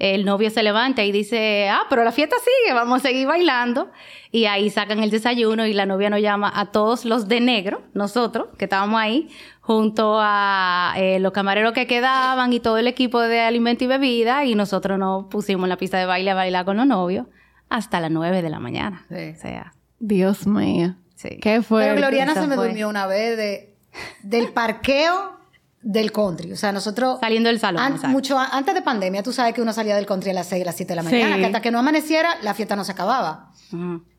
el 0.01 0.25
novio 0.25 0.49
se 0.49 0.63
levanta 0.63 1.03
y 1.03 1.11
dice, 1.11 1.69
ah, 1.69 1.83
pero 1.87 2.03
la 2.03 2.11
fiesta 2.11 2.35
sigue, 2.39 2.73
vamos 2.73 3.01
a 3.01 3.07
seguir 3.07 3.27
bailando. 3.27 3.91
Y 4.31 4.45
ahí 4.45 4.71
sacan 4.71 5.03
el 5.03 5.11
desayuno 5.11 5.67
y 5.67 5.73
la 5.73 5.85
novia 5.85 6.09
nos 6.09 6.21
llama 6.21 6.51
a 6.55 6.71
todos 6.71 7.05
los 7.05 7.27
de 7.27 7.39
negro, 7.39 7.83
nosotros, 7.93 8.47
que 8.57 8.65
estábamos 8.65 8.99
ahí, 8.99 9.29
junto 9.59 10.17
a 10.19 10.95
eh, 10.97 11.19
los 11.19 11.31
camareros 11.33 11.73
que 11.73 11.85
quedaban 11.85 12.51
y 12.51 12.59
todo 12.59 12.79
el 12.79 12.87
equipo 12.87 13.19
de 13.19 13.41
alimento 13.41 13.83
y 13.83 13.87
bebida, 13.87 14.43
y 14.43 14.55
nosotros 14.55 14.97
nos 14.97 15.27
pusimos 15.27 15.65
en 15.65 15.69
la 15.69 15.77
pista 15.77 15.99
de 15.99 16.07
baile 16.07 16.31
a 16.31 16.35
bailar 16.35 16.65
con 16.65 16.77
los 16.77 16.87
novios 16.87 17.27
hasta 17.69 17.99
las 17.99 18.09
nueve 18.09 18.41
de 18.41 18.49
la 18.49 18.59
mañana. 18.59 19.05
O 19.11 19.39
sea. 19.39 19.73
Dios 19.99 20.47
mío. 20.47 20.95
Sí. 21.13 21.37
¿Qué 21.39 21.61
fue? 21.61 21.83
Pero 21.83 21.97
Gloriana 21.97 22.33
se 22.33 22.47
me 22.47 22.55
durmió 22.55 22.89
una 22.89 23.05
vez 23.05 23.37
de, 23.37 23.75
del 24.23 24.51
parqueo 24.51 25.40
del 25.81 26.11
country. 26.11 26.51
O 26.51 26.55
sea, 26.55 26.71
nosotros... 26.71 27.19
Saliendo 27.19 27.49
del 27.49 27.59
salón. 27.59 27.99
mucho 28.07 28.37
antes 28.37 28.73
de 28.73 28.81
pandemia, 28.81 29.23
tú 29.23 29.33
sabes 29.33 29.53
que 29.53 29.61
uno 29.61 29.73
salía 29.73 29.95
del 29.95 30.05
country 30.05 30.31
a 30.31 30.33
las 30.33 30.47
6, 30.47 30.63
a 30.63 30.65
las 30.65 30.75
7 30.75 30.91
de 30.91 30.95
la 30.95 31.03
mañana, 31.03 31.37
que 31.37 31.45
hasta 31.45 31.61
que 31.61 31.71
no 31.71 31.79
amaneciera, 31.79 32.35
la 32.41 32.53
fiesta 32.53 32.75
no 32.75 32.83
se 32.83 32.91
acababa. 32.91 33.51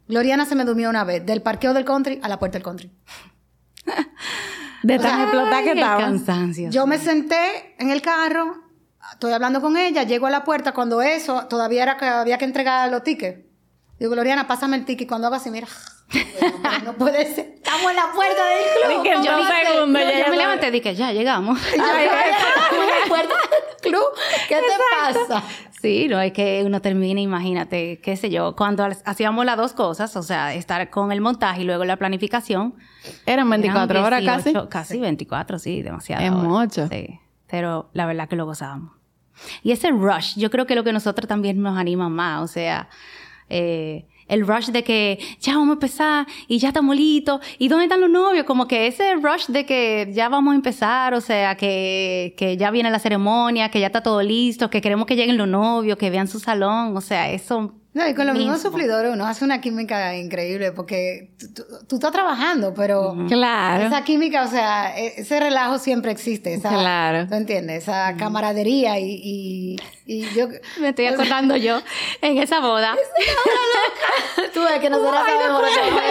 Gloriana 0.08 0.44
se 0.44 0.54
me 0.54 0.64
durmió 0.64 0.90
una 0.90 1.04
vez, 1.04 1.24
del 1.24 1.42
parqueo 1.42 1.74
del 1.74 1.84
country 1.84 2.20
a 2.22 2.28
la 2.28 2.38
puerta 2.38 2.58
del 2.58 2.64
country. 2.64 2.92
de 4.82 4.98
tan 4.98 5.22
explotada 5.22 5.62
que 5.62 5.72
estaba. 5.72 6.00
Cansancio. 6.00 6.70
Yo 6.70 6.86
me 6.86 6.98
senté 6.98 7.74
en 7.78 7.90
el 7.90 8.02
carro, 8.02 8.56
estoy 9.12 9.32
hablando 9.32 9.60
con 9.60 9.76
ella, 9.76 10.02
llego 10.02 10.26
a 10.26 10.30
la 10.30 10.44
puerta 10.44 10.72
cuando 10.72 11.02
eso, 11.02 11.46
todavía 11.46 11.82
era 11.82 11.96
que 11.96 12.06
había 12.06 12.38
que 12.38 12.44
entregar 12.44 12.90
los 12.90 13.02
tickets. 13.02 13.46
Digo, 13.98 14.12
Gloriana, 14.12 14.48
pásame 14.48 14.76
el 14.76 14.84
ticket. 14.84 15.02
Y 15.02 15.06
cuando 15.06 15.28
hago 15.28 15.36
así, 15.36 15.50
mira, 15.50 15.68
no 16.84 16.92
puede 16.94 17.34
ser. 17.34 17.52
Estamos 17.54 17.90
en 17.90 17.96
la 17.96 18.12
puerta 18.14 18.42
del 18.46 19.02
club. 19.02 19.04
yo, 19.04 19.22
segundo, 19.22 20.00
yo, 20.00 20.30
me 20.30 20.36
levanté 20.36 20.68
y 20.68 20.70
dije, 20.70 20.94
ya 20.94 21.12
llegamos. 21.12 21.58
Ya, 21.76 22.02
en 22.02 22.08
la 22.08 22.92
puerta 23.08 23.34
del 23.34 23.92
club. 23.92 24.04
¿Qué 24.48 24.56
te 24.56 25.22
pasa? 25.24 25.42
Sí, 25.80 26.06
no 26.08 26.20
es 26.20 26.32
que 26.32 26.62
uno 26.64 26.80
termina, 26.80 27.20
imagínate, 27.20 28.00
qué 28.00 28.16
sé 28.16 28.30
yo, 28.30 28.54
cuando 28.54 28.86
hacíamos 29.04 29.44
las 29.44 29.56
dos 29.56 29.72
cosas, 29.72 30.14
o 30.16 30.22
sea, 30.22 30.54
estar 30.54 30.90
con 30.90 31.10
el 31.10 31.20
montaje 31.20 31.62
y 31.62 31.64
luego 31.64 31.84
la 31.84 31.96
planificación. 31.96 32.74
Eran 33.26 33.50
24 33.50 34.04
horas 34.04 34.24
casi. 34.24 34.54
Casi 34.68 35.00
24, 35.00 35.58
sí, 35.58 35.82
demasiado. 35.82 36.22
Es 36.22 36.30
mucho. 36.30 36.86
Sí, 36.88 37.18
pero 37.48 37.90
la 37.94 38.06
verdad 38.06 38.28
que 38.28 38.36
lo 38.36 38.46
gozábamos. 38.46 38.92
Y 39.62 39.72
ese 39.72 39.90
rush, 39.90 40.36
yo 40.36 40.50
creo 40.50 40.66
que 40.66 40.74
lo 40.74 40.84
que 40.84 40.92
nosotros 40.92 41.26
también 41.26 41.60
nos 41.60 41.76
anima 41.76 42.08
más, 42.08 42.42
o 42.42 42.46
sea, 42.46 42.88
eh, 43.48 44.06
el 44.28 44.46
rush 44.46 44.68
de 44.68 44.84
que 44.84 45.18
ya 45.40 45.54
vamos 45.54 45.70
a 45.70 45.72
empezar 45.74 46.26
y 46.48 46.58
ya 46.58 46.68
estamos 46.68 46.96
listos 46.96 47.40
y 47.58 47.68
dónde 47.68 47.84
están 47.84 48.00
los 48.00 48.10
novios, 48.10 48.44
como 48.44 48.66
que 48.66 48.86
ese 48.86 49.14
rush 49.16 49.46
de 49.48 49.66
que 49.66 50.10
ya 50.12 50.28
vamos 50.28 50.52
a 50.52 50.54
empezar, 50.54 51.14
o 51.14 51.20
sea, 51.20 51.56
que, 51.56 52.34
que 52.36 52.56
ya 52.56 52.70
viene 52.70 52.90
la 52.90 52.98
ceremonia, 52.98 53.70
que 53.70 53.80
ya 53.80 53.86
está 53.86 54.02
todo 54.02 54.22
listo, 54.22 54.70
que 54.70 54.80
queremos 54.80 55.06
que 55.06 55.16
lleguen 55.16 55.36
los 55.36 55.48
novios, 55.48 55.98
que 55.98 56.10
vean 56.10 56.28
su 56.28 56.38
salón, 56.38 56.96
o 56.96 57.00
sea, 57.00 57.30
eso 57.30 57.74
no, 57.94 58.08
y 58.08 58.14
con 58.14 58.26
los 58.26 58.34
mismos 58.34 58.62
suplidores 58.62 59.12
uno 59.12 59.26
hace 59.26 59.44
una 59.44 59.60
química 59.60 60.16
increíble 60.16 60.72
porque 60.72 61.32
tú, 61.86 61.96
estás 61.96 62.10
trabajando, 62.10 62.72
pero 62.72 63.14
claro. 63.28 63.84
esa 63.84 64.02
química, 64.02 64.44
o 64.44 64.48
sea, 64.48 64.98
e, 64.98 65.20
ese 65.20 65.38
relajo 65.38 65.78
siempre 65.78 66.10
existe. 66.10 66.54
Esa, 66.54 66.70
claro. 66.70 67.28
¿Tú 67.28 67.34
entiendes? 67.34 67.82
Esa 67.82 68.16
camaradería 68.16 68.98
y, 68.98 69.76
y, 70.06 70.22
yo... 70.34 70.48
Me 70.80 70.88
estoy 70.88 71.04
acordando 71.06 71.54
yo 71.56 71.82
en 72.22 72.38
esa 72.38 72.60
boda. 72.60 72.94
loca. 74.36 74.50
tú 74.54 74.62
ves 74.62 74.80
que 74.80 74.88
nosotros 74.88 75.20
sabemos 75.26 75.62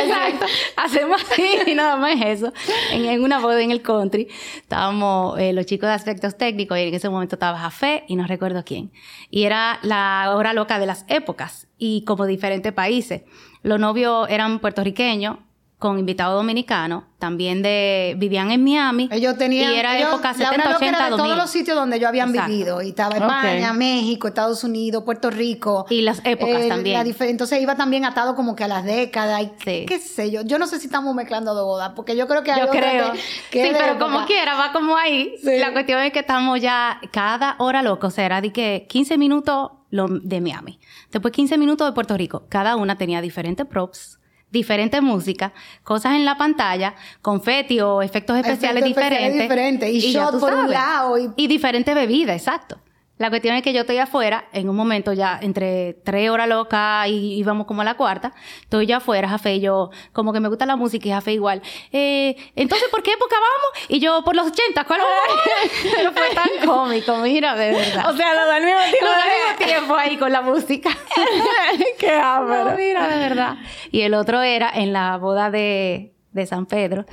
Exacto. 0.03 0.45
Hacemos 0.75 1.21
así 1.31 1.57
y 1.65 1.73
nada 1.73 1.95
más 1.95 2.15
eso. 2.23 2.53
En, 2.91 3.23
una 3.23 3.39
boda 3.39 3.59
en 3.59 3.71
el 3.71 3.81
country 3.81 4.27
estábamos 4.55 5.39
eh, 5.39 5.51
los 5.51 5.65
chicos 5.65 5.89
de 5.89 5.95
aspectos 5.95 6.37
técnicos 6.37 6.77
y 6.77 6.81
en 6.81 6.93
ese 6.93 7.09
momento 7.09 7.37
estaba 7.37 7.57
Jafé 7.57 8.03
y 8.07 8.15
no 8.15 8.27
recuerdo 8.27 8.63
quién. 8.63 8.91
Y 9.31 9.45
era 9.45 9.79
la 9.81 10.31
hora 10.35 10.53
loca 10.53 10.77
de 10.77 10.85
las 10.85 11.05
épocas 11.07 11.67
y 11.81 12.03
como 12.05 12.27
diferentes 12.27 12.71
países. 12.71 13.23
Los 13.63 13.79
novios 13.79 14.29
eran 14.29 14.59
puertorriqueños 14.59 15.37
con 15.79 15.97
invitados 15.97 16.35
dominicanos, 16.35 17.05
también 17.17 17.63
de 17.63 18.13
vivían 18.19 18.51
en 18.51 18.63
Miami. 18.63 19.09
Ellos 19.11 19.35
tenían 19.35 19.73
y 19.73 19.77
era 19.77 19.99
época 19.99 20.35
70, 20.35 20.75
80, 20.75 20.85
era 20.85 21.09
de 21.09 21.17
todos 21.17 21.35
los 21.35 21.49
sitios 21.49 21.75
donde 21.75 21.97
ellos 21.97 22.09
habían 22.09 22.31
vivido 22.31 22.83
y 22.83 22.89
estaba 22.89 23.15
España, 23.15 23.73
México, 23.73 24.27
Estados 24.27 24.63
Unidos, 24.63 25.01
Puerto 25.03 25.31
Rico 25.31 25.87
y 25.89 26.03
las 26.03 26.21
épocas 26.23 26.61
eh, 26.61 26.69
también. 26.69 27.15
entonces 27.21 27.59
iba 27.59 27.75
también 27.75 28.05
atado 28.05 28.35
como 28.35 28.55
que 28.55 28.63
a 28.63 28.67
las 28.67 28.85
décadas 28.85 29.41
y 29.41 29.85
qué 29.87 29.97
sé 29.97 30.29
yo. 30.29 30.43
Yo 30.43 30.59
no 30.59 30.67
sé 30.67 30.79
si 30.79 30.85
estamos 30.85 31.15
mezclando 31.15 31.55
de 31.55 31.63
bodas, 31.63 31.93
porque 31.95 32.15
yo 32.15 32.27
creo 32.27 32.43
que 32.43 32.51
hay 32.51 32.59
Yo 32.59 32.69
creo. 32.69 33.13
Que, 33.49 33.65
sí, 33.65 33.71
pero 33.73 33.97
como 33.97 34.27
quiera 34.27 34.53
va 34.53 34.71
como 34.71 34.95
ahí. 34.95 35.33
La 35.41 35.73
cuestión 35.73 35.99
es 36.03 36.13
que 36.13 36.19
estamos 36.19 36.61
ya 36.61 37.01
cada 37.11 37.55
hora 37.57 37.81
loco, 37.81 38.05
o 38.05 38.11
sea, 38.11 38.27
era 38.27 38.39
de 38.39 38.53
que 38.53 38.85
15 38.87 39.17
minutos 39.17 39.71
de 39.91 40.41
Miami. 40.41 40.79
Después 41.11 41.33
15 41.33 41.57
minutos 41.57 41.87
de 41.87 41.93
Puerto 41.93 42.17
Rico. 42.17 42.45
Cada 42.49 42.75
una 42.75 42.97
tenía 42.97 43.21
diferentes 43.21 43.65
props, 43.65 44.19
diferente 44.49 45.01
música, 45.01 45.53
cosas 45.83 46.13
en 46.13 46.25
la 46.25 46.37
pantalla, 46.37 46.95
confeti 47.21 47.79
o 47.79 48.01
efectos 48.01 48.37
especiales 48.37 48.83
diferentes. 48.83 49.89
Y, 49.89 49.97
y 49.97 50.13
shot 50.13 50.39
por 50.39 50.53
un 50.53 50.69
lado. 50.69 51.17
Y... 51.17 51.29
y 51.35 51.47
diferentes 51.47 51.93
bebidas, 51.93 52.35
exacto. 52.35 52.79
La 53.21 53.29
cuestión 53.29 53.55
es 53.55 53.61
que 53.61 53.71
yo 53.71 53.81
estoy 53.81 53.99
afuera, 53.99 54.45
en 54.51 54.67
un 54.67 54.75
momento 54.75 55.13
ya 55.13 55.37
entre 55.39 55.93
tres 56.03 56.31
horas 56.31 56.49
loca 56.49 57.07
y 57.07 57.35
íbamos 57.37 57.67
como 57.67 57.81
a 57.81 57.85
la 57.85 57.93
cuarta, 57.93 58.33
estoy 58.61 58.87
ya 58.87 58.97
afuera, 58.97 59.29
Jafe, 59.29 59.57
y 59.57 59.59
yo, 59.59 59.91
como 60.11 60.33
que 60.33 60.39
me 60.39 60.49
gusta 60.49 60.65
la 60.65 60.75
música 60.75 61.07
y 61.07 61.11
Jafe 61.11 61.33
igual. 61.33 61.61
Eh, 61.91 62.35
entonces, 62.55 62.89
¿por 62.89 63.03
qué 63.03 63.11
época 63.11 63.35
vamos? 63.35 63.89
Y 63.89 63.99
yo, 63.99 64.23
por 64.23 64.35
los 64.35 64.47
80, 64.47 64.85
¿cuál 64.85 65.01
Pero 65.95 66.11
fue 66.13 66.33
tan 66.33 66.67
cómico, 66.67 67.15
mira, 67.17 67.55
de 67.55 67.73
verdad. 67.73 68.09
O 68.09 68.17
sea, 68.17 68.33
lo 68.33 68.51
del 68.53 68.65
mismo 68.65 68.79
tiempo. 68.89 69.05
Lo 69.05 69.13
mismo 69.13 69.65
tiempo 69.67 69.95
ahí 69.95 70.17
con 70.17 70.31
la 70.31 70.41
música. 70.41 70.89
qué 71.99 72.15
amor. 72.15 72.75
mira, 72.75 73.07
de 73.07 73.17
verdad. 73.19 73.57
Y 73.91 74.01
el 74.01 74.15
otro 74.15 74.41
era 74.41 74.71
en 74.73 74.93
la 74.93 75.17
boda 75.17 75.51
de, 75.51 76.15
de 76.31 76.45
San 76.47 76.65
Pedro 76.65 77.05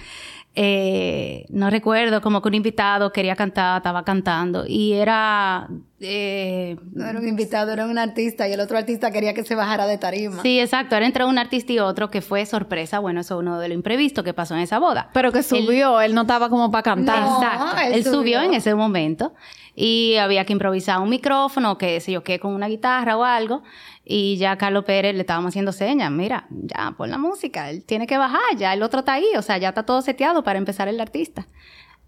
eh, 0.54 1.46
no 1.50 1.70
recuerdo, 1.70 2.20
como 2.20 2.42
que 2.42 2.48
un 2.48 2.54
invitado 2.54 3.12
quería 3.12 3.36
cantar, 3.36 3.78
estaba 3.78 4.04
cantando 4.04 4.64
y 4.66 4.94
era... 4.94 5.68
Eh, 6.00 6.76
no 6.94 7.06
era 7.06 7.18
un 7.18 7.28
invitado, 7.28 7.72
era 7.72 7.86
un 7.86 7.98
artista 7.98 8.48
y 8.48 8.52
el 8.52 8.60
otro 8.60 8.78
artista 8.78 9.10
quería 9.10 9.34
que 9.34 9.44
se 9.44 9.54
bajara 9.54 9.86
de 9.86 9.98
tarima. 9.98 10.42
Sí, 10.42 10.58
exacto, 10.58 10.96
era 10.96 11.06
entre 11.06 11.24
un 11.24 11.38
artista 11.38 11.72
y 11.72 11.78
otro 11.78 12.10
que 12.10 12.22
fue 12.22 12.44
sorpresa, 12.46 12.98
bueno, 12.98 13.20
eso 13.20 13.36
es 13.36 13.40
uno 13.40 13.58
de 13.60 13.68
lo 13.68 13.74
imprevisto 13.74 14.24
que 14.24 14.34
pasó 14.34 14.54
en 14.54 14.60
esa 14.60 14.78
boda. 14.78 15.10
Pero 15.12 15.32
que 15.32 15.42
subió, 15.42 16.00
él, 16.00 16.14
no 16.14 16.22
estaba 16.22 16.48
como 16.48 16.70
para 16.70 16.82
cantar. 16.82 17.22
exacto, 17.22 17.94
él, 17.94 18.04
subió 18.04 18.40
en 18.42 18.54
ese 18.54 18.74
momento 18.74 19.34
y 19.80 20.16
había 20.16 20.44
que 20.44 20.52
improvisar 20.52 20.98
un 20.98 21.08
micrófono, 21.08 21.78
que 21.78 22.00
sé 22.00 22.10
yo 22.10 22.24
qué, 22.24 22.40
con 22.40 22.52
una 22.52 22.66
guitarra 22.66 23.16
o 23.16 23.22
algo. 23.22 23.62
Y 24.04 24.36
ya 24.36 24.58
Carlos 24.58 24.82
Pérez 24.84 25.14
le 25.14 25.20
estábamos 25.20 25.50
haciendo 25.50 25.70
señas, 25.70 26.10
mira, 26.10 26.48
ya, 26.50 26.94
pon 26.96 27.12
la 27.12 27.18
música, 27.18 27.70
él 27.70 27.84
tiene 27.84 28.08
que 28.08 28.18
bajar, 28.18 28.56
ya 28.56 28.72
el 28.74 28.82
otro 28.82 29.00
está 29.00 29.12
ahí, 29.12 29.28
o 29.36 29.42
sea, 29.42 29.56
ya 29.58 29.68
está 29.68 29.84
todo 29.84 30.02
seteado 30.02 30.42
para 30.42 30.58
empezar 30.58 30.88
el 30.88 31.00
artista. 31.00 31.46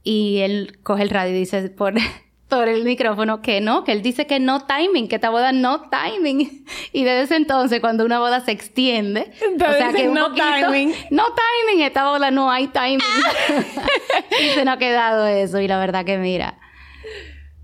Y 0.03 0.39
él 0.39 0.81
coge 0.83 1.05
el 1.05 1.11
radio 1.11 1.31
y 1.31 1.39
dice 1.39 1.69
por, 1.69 1.95
por 2.49 2.67
el 2.67 2.83
micrófono 2.83 3.41
que 3.41 3.61
no, 3.61 3.85
que 3.85 3.93
él 3.93 4.03
dice 4.03 4.27
que 4.27 4.41
no 4.41 4.67
timing, 4.67 5.07
que 5.07 5.15
esta 5.15 5.31
boda 5.31 5.53
no 5.53 5.89
timing. 5.91 6.65
Y 6.93 7.05
desde 7.05 7.23
ese 7.23 7.37
entonces, 7.37 7.79
cuando 7.81 8.05
una 8.05 8.19
boda 8.19 8.41
se 8.41 8.51
extiende, 8.51 9.31
o 9.55 9.73
sea 9.73 9.93
que 9.93 10.09
no 10.09 10.35
timing. 10.35 10.93
No 11.13 11.23
timing, 11.23 11.85
esta 11.85 12.11
boda 12.11 12.33
no 12.33 12.51
hay 12.51 12.67
timing. 12.67 12.99
y 14.43 14.49
se 14.55 14.65
nos 14.65 14.75
ha 14.75 14.79
quedado 14.79 15.29
eso, 15.29 15.61
y 15.61 15.69
la 15.69 15.79
verdad 15.79 16.05
que 16.05 16.19
mira 16.19 16.59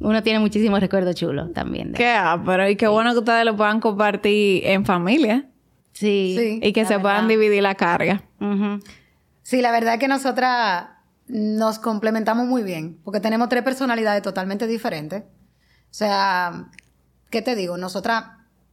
uno 0.07 0.23
tiene 0.23 0.39
muchísimos 0.39 0.79
recuerdos 0.79 1.17
chulos 1.17 1.53
también. 1.53 1.93
Qué 1.93 2.07
ah, 2.07 2.41
pero 2.47 2.69
y 2.69 2.77
qué 2.77 2.87
bueno 2.87 3.13
que 3.13 3.19
ustedes 3.19 3.45
lo 3.45 3.57
puedan 3.57 3.81
compartir 3.81 4.65
en 4.65 4.85
familia. 4.85 5.47
Sí. 5.95 6.61
y 6.63 6.73
que 6.73 6.85
se 6.85 6.99
puedan 7.01 7.27
dividir 7.27 7.63
la 7.63 7.75
carga. 7.75 8.23
Sí, 9.43 9.63
la 9.63 9.73
verdad 9.73 9.95
es 9.95 10.01
que 10.01 10.09
nosotras 10.09 10.89
nos 11.27 11.79
complementamos 11.81 12.47
muy 12.47 12.63
bien, 12.63 13.01
porque 13.03 13.19
tenemos 13.19 13.49
tres 13.49 13.65
personalidades 13.65 14.23
totalmente 14.23 14.69
diferentes. 14.69 15.23
O 15.23 15.95
sea, 15.99 16.69
¿qué 17.31 17.43
te 17.43 17.57
digo? 17.57 17.77
Nosotras 17.77 18.25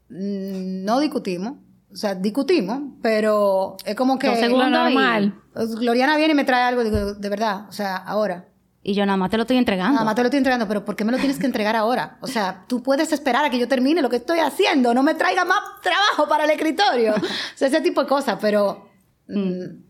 mm, 0.10 0.84
no 0.84 1.00
discutimos. 1.00 1.54
O 1.92 1.96
sea, 1.96 2.14
discutimos, 2.14 2.80
pero 3.02 3.78
es 3.86 3.96
como 3.96 4.20
que... 4.20 4.50
Lo 4.50 4.70
normal. 4.70 5.34
Gloriana 5.56 6.18
viene 6.18 6.34
y 6.34 6.36
me 6.36 6.44
trae 6.44 6.64
algo, 6.64 6.84
digo, 6.84 7.14
de 7.14 7.30
verdad, 7.30 7.68
o 7.70 7.72
sea, 7.72 7.96
ahora. 7.96 8.50
Y 8.86 8.94
yo 8.94 9.06
nada 9.06 9.16
más 9.16 9.30
te 9.30 9.38
lo 9.38 9.44
estoy 9.44 9.58
entregando. 9.58 9.94
Nada 9.94 10.06
más 10.06 10.16
te 10.16 10.22
lo 10.22 10.28
estoy 10.28 10.40
entregando, 10.40 10.68
pero 10.68 10.84
¿por 10.84 10.96
qué 10.98 11.06
me 11.06 11.14
lo 11.14 11.18
tienes 11.18 11.40
que 11.40 11.46
entregar 11.46 11.76
ahora? 11.76 12.18
O 12.20 12.28
sea, 12.28 12.66
tú 12.68 12.84
puedes 12.84 13.14
esperar 13.14 13.46
a 13.46 13.50
que 13.50 13.58
yo 13.58 13.68
termine 13.68 14.02
lo 14.02 14.10
que 14.10 14.18
estoy 14.18 14.40
haciendo, 14.40 14.94
no 14.94 15.04
me 15.04 15.16
traiga 15.16 15.46
más 15.46 15.60
trabajo 15.82 16.28
para 16.28 16.44
el 16.44 16.52
escritorio. 16.52 17.14
O 17.24 17.58
sea, 17.58 17.70
ese 17.70 17.82
tipo 17.82 18.02
de 18.02 18.08
cosas, 18.08 18.38
pero... 18.42 18.90
Mm, 19.28 19.84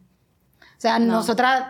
o 0.59 0.81
sea, 0.83 0.99
nosotras 0.99 1.63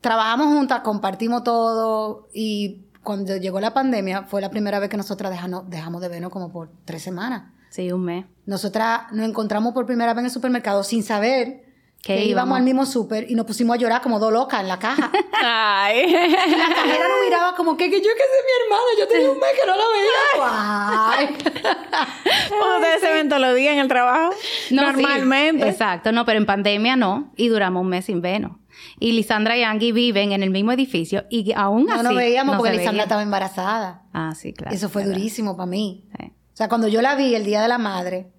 trabajamos 0.00 0.46
juntas, 0.46 0.80
compartimos 0.80 1.44
todo 1.44 2.28
y 2.32 2.86
cuando 3.02 3.36
llegó 3.36 3.60
la 3.60 3.74
pandemia 3.74 4.22
fue 4.22 4.40
la 4.40 4.50
primera 4.50 4.78
vez 4.78 4.88
que 4.88 4.96
nosotras 4.96 5.30
dejamos, 5.30 5.68
dejamos 5.68 6.00
de 6.00 6.08
vernos 6.08 6.30
como 6.30 6.52
por 6.52 6.70
tres 6.84 7.02
semanas. 7.02 7.52
Sí, 7.70 7.90
un 7.90 8.04
mes. 8.04 8.26
Nosotras 8.46 9.12
nos 9.12 9.28
encontramos 9.28 9.72
por 9.72 9.86
primera 9.86 10.12
vez 10.12 10.20
en 10.20 10.26
el 10.26 10.30
supermercado 10.30 10.84
sin 10.84 11.02
saber 11.02 11.71
que 12.02 12.24
íbamos 12.24 12.58
al 12.58 12.64
mismo 12.64 12.84
súper 12.84 13.30
y 13.30 13.36
nos 13.36 13.46
pusimos 13.46 13.76
a 13.76 13.78
llorar 13.78 14.02
como 14.02 14.18
dos 14.18 14.32
locas 14.32 14.60
en 14.60 14.68
la 14.68 14.78
caja. 14.80 15.10
Ay. 15.44 16.10
la 16.10 16.74
cajera 16.74 17.08
nos 17.08 17.24
miraba 17.24 17.54
como 17.54 17.76
que, 17.76 17.88
que 17.88 17.98
yo 17.98 18.08
que 18.08 18.22
soy 18.22 18.42
mi 18.44 18.64
hermana, 18.64 18.88
yo 18.98 19.08
tenía 19.08 19.30
un 19.30 19.38
mes 19.38 19.50
que 19.58 19.66
no 19.66 19.76
la 19.76 19.84
veía. 19.94 20.42
Ay. 21.08 21.28
¿Ustedes 22.76 23.00
se 23.00 23.12
ven 23.12 23.28
todos 23.28 23.40
los 23.40 23.54
días 23.54 23.74
en 23.74 23.78
el 23.78 23.88
trabajo? 23.88 24.34
Normalmente. 24.72 25.68
exacto, 25.68 26.10
no, 26.10 26.24
pero 26.24 26.38
en 26.38 26.46
pandemia 26.46 26.96
no. 26.96 27.32
Y 27.36 27.48
duramos 27.48 27.82
un 27.82 27.88
mes 27.88 28.06
sin 28.06 28.20
vernos. 28.20 28.58
Y 28.98 29.12
Lisandra 29.12 29.56
y 29.56 29.62
Angie 29.62 29.92
viven 29.92 30.32
en 30.32 30.42
el 30.42 30.50
mismo 30.50 30.72
edificio 30.72 31.24
y 31.30 31.52
aún 31.52 31.88
así. 31.88 32.02
No 32.02 32.10
nos 32.10 32.16
veíamos 32.16 32.56
porque 32.56 32.72
Lisandra 32.72 33.04
estaba 33.04 33.22
embarazada. 33.22 34.02
Ah, 34.12 34.34
sí, 34.34 34.52
claro. 34.52 34.74
Eso 34.74 34.88
fue 34.88 35.04
durísimo 35.04 35.56
para 35.56 35.66
mí. 35.66 36.08
O 36.18 36.56
sea, 36.56 36.68
cuando 36.68 36.88
yo 36.88 37.00
la 37.00 37.14
vi 37.14 37.34
el 37.36 37.44
día 37.44 37.62
de 37.62 37.68
la 37.68 37.78
madre, 37.78 38.32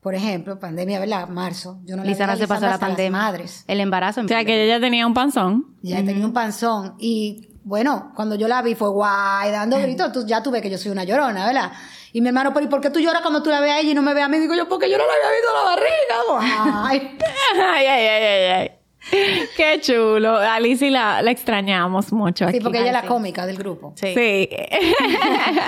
por 0.00 0.14
ejemplo, 0.14 0.58
pandemia, 0.58 1.00
¿verdad? 1.00 1.28
Marzo. 1.28 1.80
Yo 1.84 1.96
no 1.96 2.04
Lisandra 2.04 2.36
se 2.36 2.46
pasó 2.46 2.66
la 2.66 2.78
pandemia. 2.78 3.18
Madres. 3.18 3.64
El 3.66 3.80
embarazo. 3.80 4.20
o 4.20 4.28
sea, 4.28 4.44
que 4.44 4.64
ella 4.64 4.80
tenía 4.80 5.06
un 5.06 5.14
panzón. 5.14 5.76
Ya 5.82 6.04
tenía 6.04 6.24
un 6.24 6.32
panzón. 6.32 6.94
Y 6.98 7.50
bueno, 7.64 8.12
cuando 8.14 8.34
yo 8.36 8.46
la 8.48 8.62
vi 8.62 8.74
fue 8.74 8.88
guay, 8.88 9.50
dando 9.50 9.78
gritos. 9.78 10.12
Tú, 10.12 10.26
ya 10.26 10.42
tuve 10.42 10.62
que 10.62 10.70
yo 10.70 10.78
soy 10.78 10.92
una 10.92 11.04
llorona, 11.04 11.46
¿verdad? 11.46 11.72
Y 12.12 12.20
mi 12.20 12.28
hermano, 12.28 12.54
pero 12.54 12.64
¿y 12.64 12.68
por 12.68 12.80
qué 12.80 12.90
tú 12.90 13.00
lloras 13.00 13.22
cuando 13.22 13.42
tú 13.42 13.50
la 13.50 13.60
ves 13.60 13.72
a 13.72 13.80
ella 13.80 13.90
y 13.90 13.94
no 13.94 14.02
me 14.02 14.14
ves 14.14 14.24
a 14.24 14.28
mí? 14.28 14.38
Digo 14.38 14.54
yo, 14.54 14.68
porque 14.68 14.88
yo 14.90 14.96
no 14.96 15.04
la 15.04 15.12
había 15.12 15.30
visto 15.30 15.52
la 15.52 15.64
barriga. 15.64 16.84
ay, 16.88 17.18
ay, 17.54 17.86
ay, 17.86 18.06
ay, 18.06 18.44
ay. 18.52 18.77
Qué 19.56 19.80
chulo. 19.80 20.36
Alicia 20.36 20.90
la, 20.90 21.22
la 21.22 21.30
extrañamos 21.30 22.12
mucho. 22.12 22.48
Sí, 22.50 22.60
porque 22.60 22.78
ella 22.78 22.88
es 22.88 22.92
la 22.92 23.02
cómica 23.02 23.46
del 23.46 23.56
grupo. 23.56 23.92
Sí. 23.96 24.14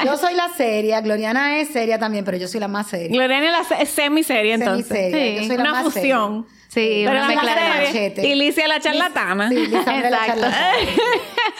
yo 0.04 0.16
soy 0.16 0.34
la 0.34 0.48
seria, 0.56 1.00
Gloriana 1.00 1.58
es 1.60 1.68
seria 1.68 1.98
también, 1.98 2.24
pero 2.24 2.36
yo 2.36 2.48
soy 2.48 2.60
la 2.60 2.68
más 2.68 2.88
seria. 2.88 3.08
Gloriana 3.08 3.62
es, 3.62 3.70
la, 3.70 3.86
semi-seria 3.86 4.54
entonces. 4.54 4.86
Semi-seria. 4.86 5.40
Sí. 5.40 5.42
Yo 5.42 5.46
soy 5.46 5.56
la 5.56 5.70
una 5.70 5.82
fusión. 5.82 6.46
Sí, 6.70 7.02
pero 7.04 7.18
una 7.18 7.26
mezcla 7.26 7.54
de 7.56 7.84
machete. 7.84 8.28
Y 8.28 8.34
Licia 8.36 8.68
la 8.68 8.78
charlatana. 8.78 9.48
Sí, 9.48 9.56
Licia 9.56 9.80
la 10.08 10.26
charlatana. 10.26 10.66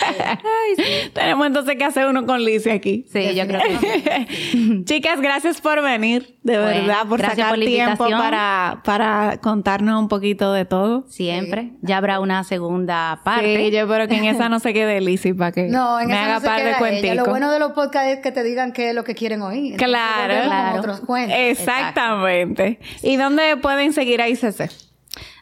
Tenemos 1.13 1.47
entonces 1.49 1.77
que 1.77 1.85
hacer 1.85 2.07
uno 2.07 2.25
con 2.27 2.45
Licia 2.45 2.75
aquí. 2.75 3.07
Sí, 3.13 3.35
yo 3.35 3.45
creo 3.49 3.61
que 3.61 4.83
Chicas, 4.85 5.21
gracias 5.21 5.61
por 5.61 5.83
venir, 5.83 6.37
de 6.45 6.59
verdad, 6.59 7.07
por 7.09 7.21
sacar 7.21 7.59
tiempo 7.59 8.09
para, 8.09 8.83
para 8.85 9.39
contarnos 9.43 10.01
un 10.01 10.07
poquito 10.09 10.53
de 10.53 10.65
todo. 10.65 11.05
Siempre. 11.09 11.73
Ya 11.83 11.97
habrá 11.97 12.21
una 12.21 12.45
segunda 12.45 13.21
parte. 13.25 13.57
Sí, 13.57 13.71
yo 13.73 13.81
espero 13.81 14.07
que 14.07 14.17
en 14.17 14.27
esa 14.27 14.49
no 14.49 14.61
se 14.61 14.73
quede 14.73 15.01
Licia 15.01 15.35
para 15.35 15.51
que 15.51 15.63
no, 15.69 15.99
en 15.99 16.07
me 16.07 16.15
esa 16.15 16.25
haga 16.25 16.35
no 16.35 16.41
se 16.41 16.47
par 16.47 16.63
de 16.63 16.75
cuentitos. 16.77 17.17
Lo 17.17 17.25
bueno 17.27 17.51
de 17.51 17.59
los 17.59 17.73
podcasts 17.73 18.13
es 18.13 18.21
que 18.21 18.31
te 18.31 18.45
digan 18.45 18.73
qué 18.73 18.91
es 18.91 18.95
lo 18.95 19.03
que 19.03 19.17
quieren 19.17 19.43
oír. 19.43 19.77
claro, 19.77 20.35
claro. 20.45 20.79
Otros 20.79 21.01
cuentos. 21.01 21.37
Exactamente. 21.37 22.79
¿Y 23.03 23.17
dónde 23.17 23.57
pueden 23.57 23.93
seguir 23.93 24.23
a 24.23 24.29
ICC? 24.29 24.90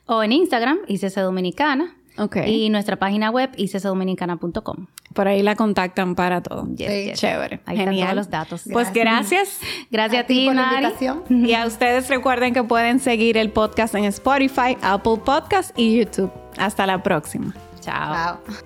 O 0.08 0.22
en 0.22 0.32
Instagram, 0.32 0.78
ICC 0.88 1.14
Dominicana. 1.20 1.94
Okay. 2.16 2.64
Y 2.64 2.68
nuestra 2.70 2.96
página 2.96 3.30
web, 3.30 3.50
iccdominicana.com. 3.56 4.86
Por 5.14 5.28
ahí 5.28 5.42
la 5.42 5.54
contactan 5.54 6.16
para 6.16 6.42
todo. 6.42 6.66
sí. 6.76 7.12
Chévere. 7.12 7.60
Ahí 7.64 7.78
están 7.78 7.96
todos 7.96 8.14
los 8.14 8.30
datos. 8.30 8.62
Pues 8.72 8.92
gracias. 8.92 9.60
Gracias 9.90 10.24
a, 10.24 10.26
ti, 10.26 10.46
por 10.46 10.56
la 10.56 10.74
invitación. 10.74 11.22
Y 11.46 11.54
a 11.54 11.66
ustedes 11.66 12.08
recuerden 12.08 12.54
que 12.54 12.64
pueden 12.64 12.98
seguir 12.98 13.36
el 13.36 13.50
podcast 13.50 13.94
en 13.94 14.04
Spotify, 14.06 14.76
Apple 14.82 15.18
Podcast 15.24 15.78
y 15.78 15.98
YouTube. 15.98 16.32
Hasta 16.56 16.86
la 16.86 17.02
próxima. 17.02 17.54
Chao. 17.80 18.14
Chao. 18.14 18.64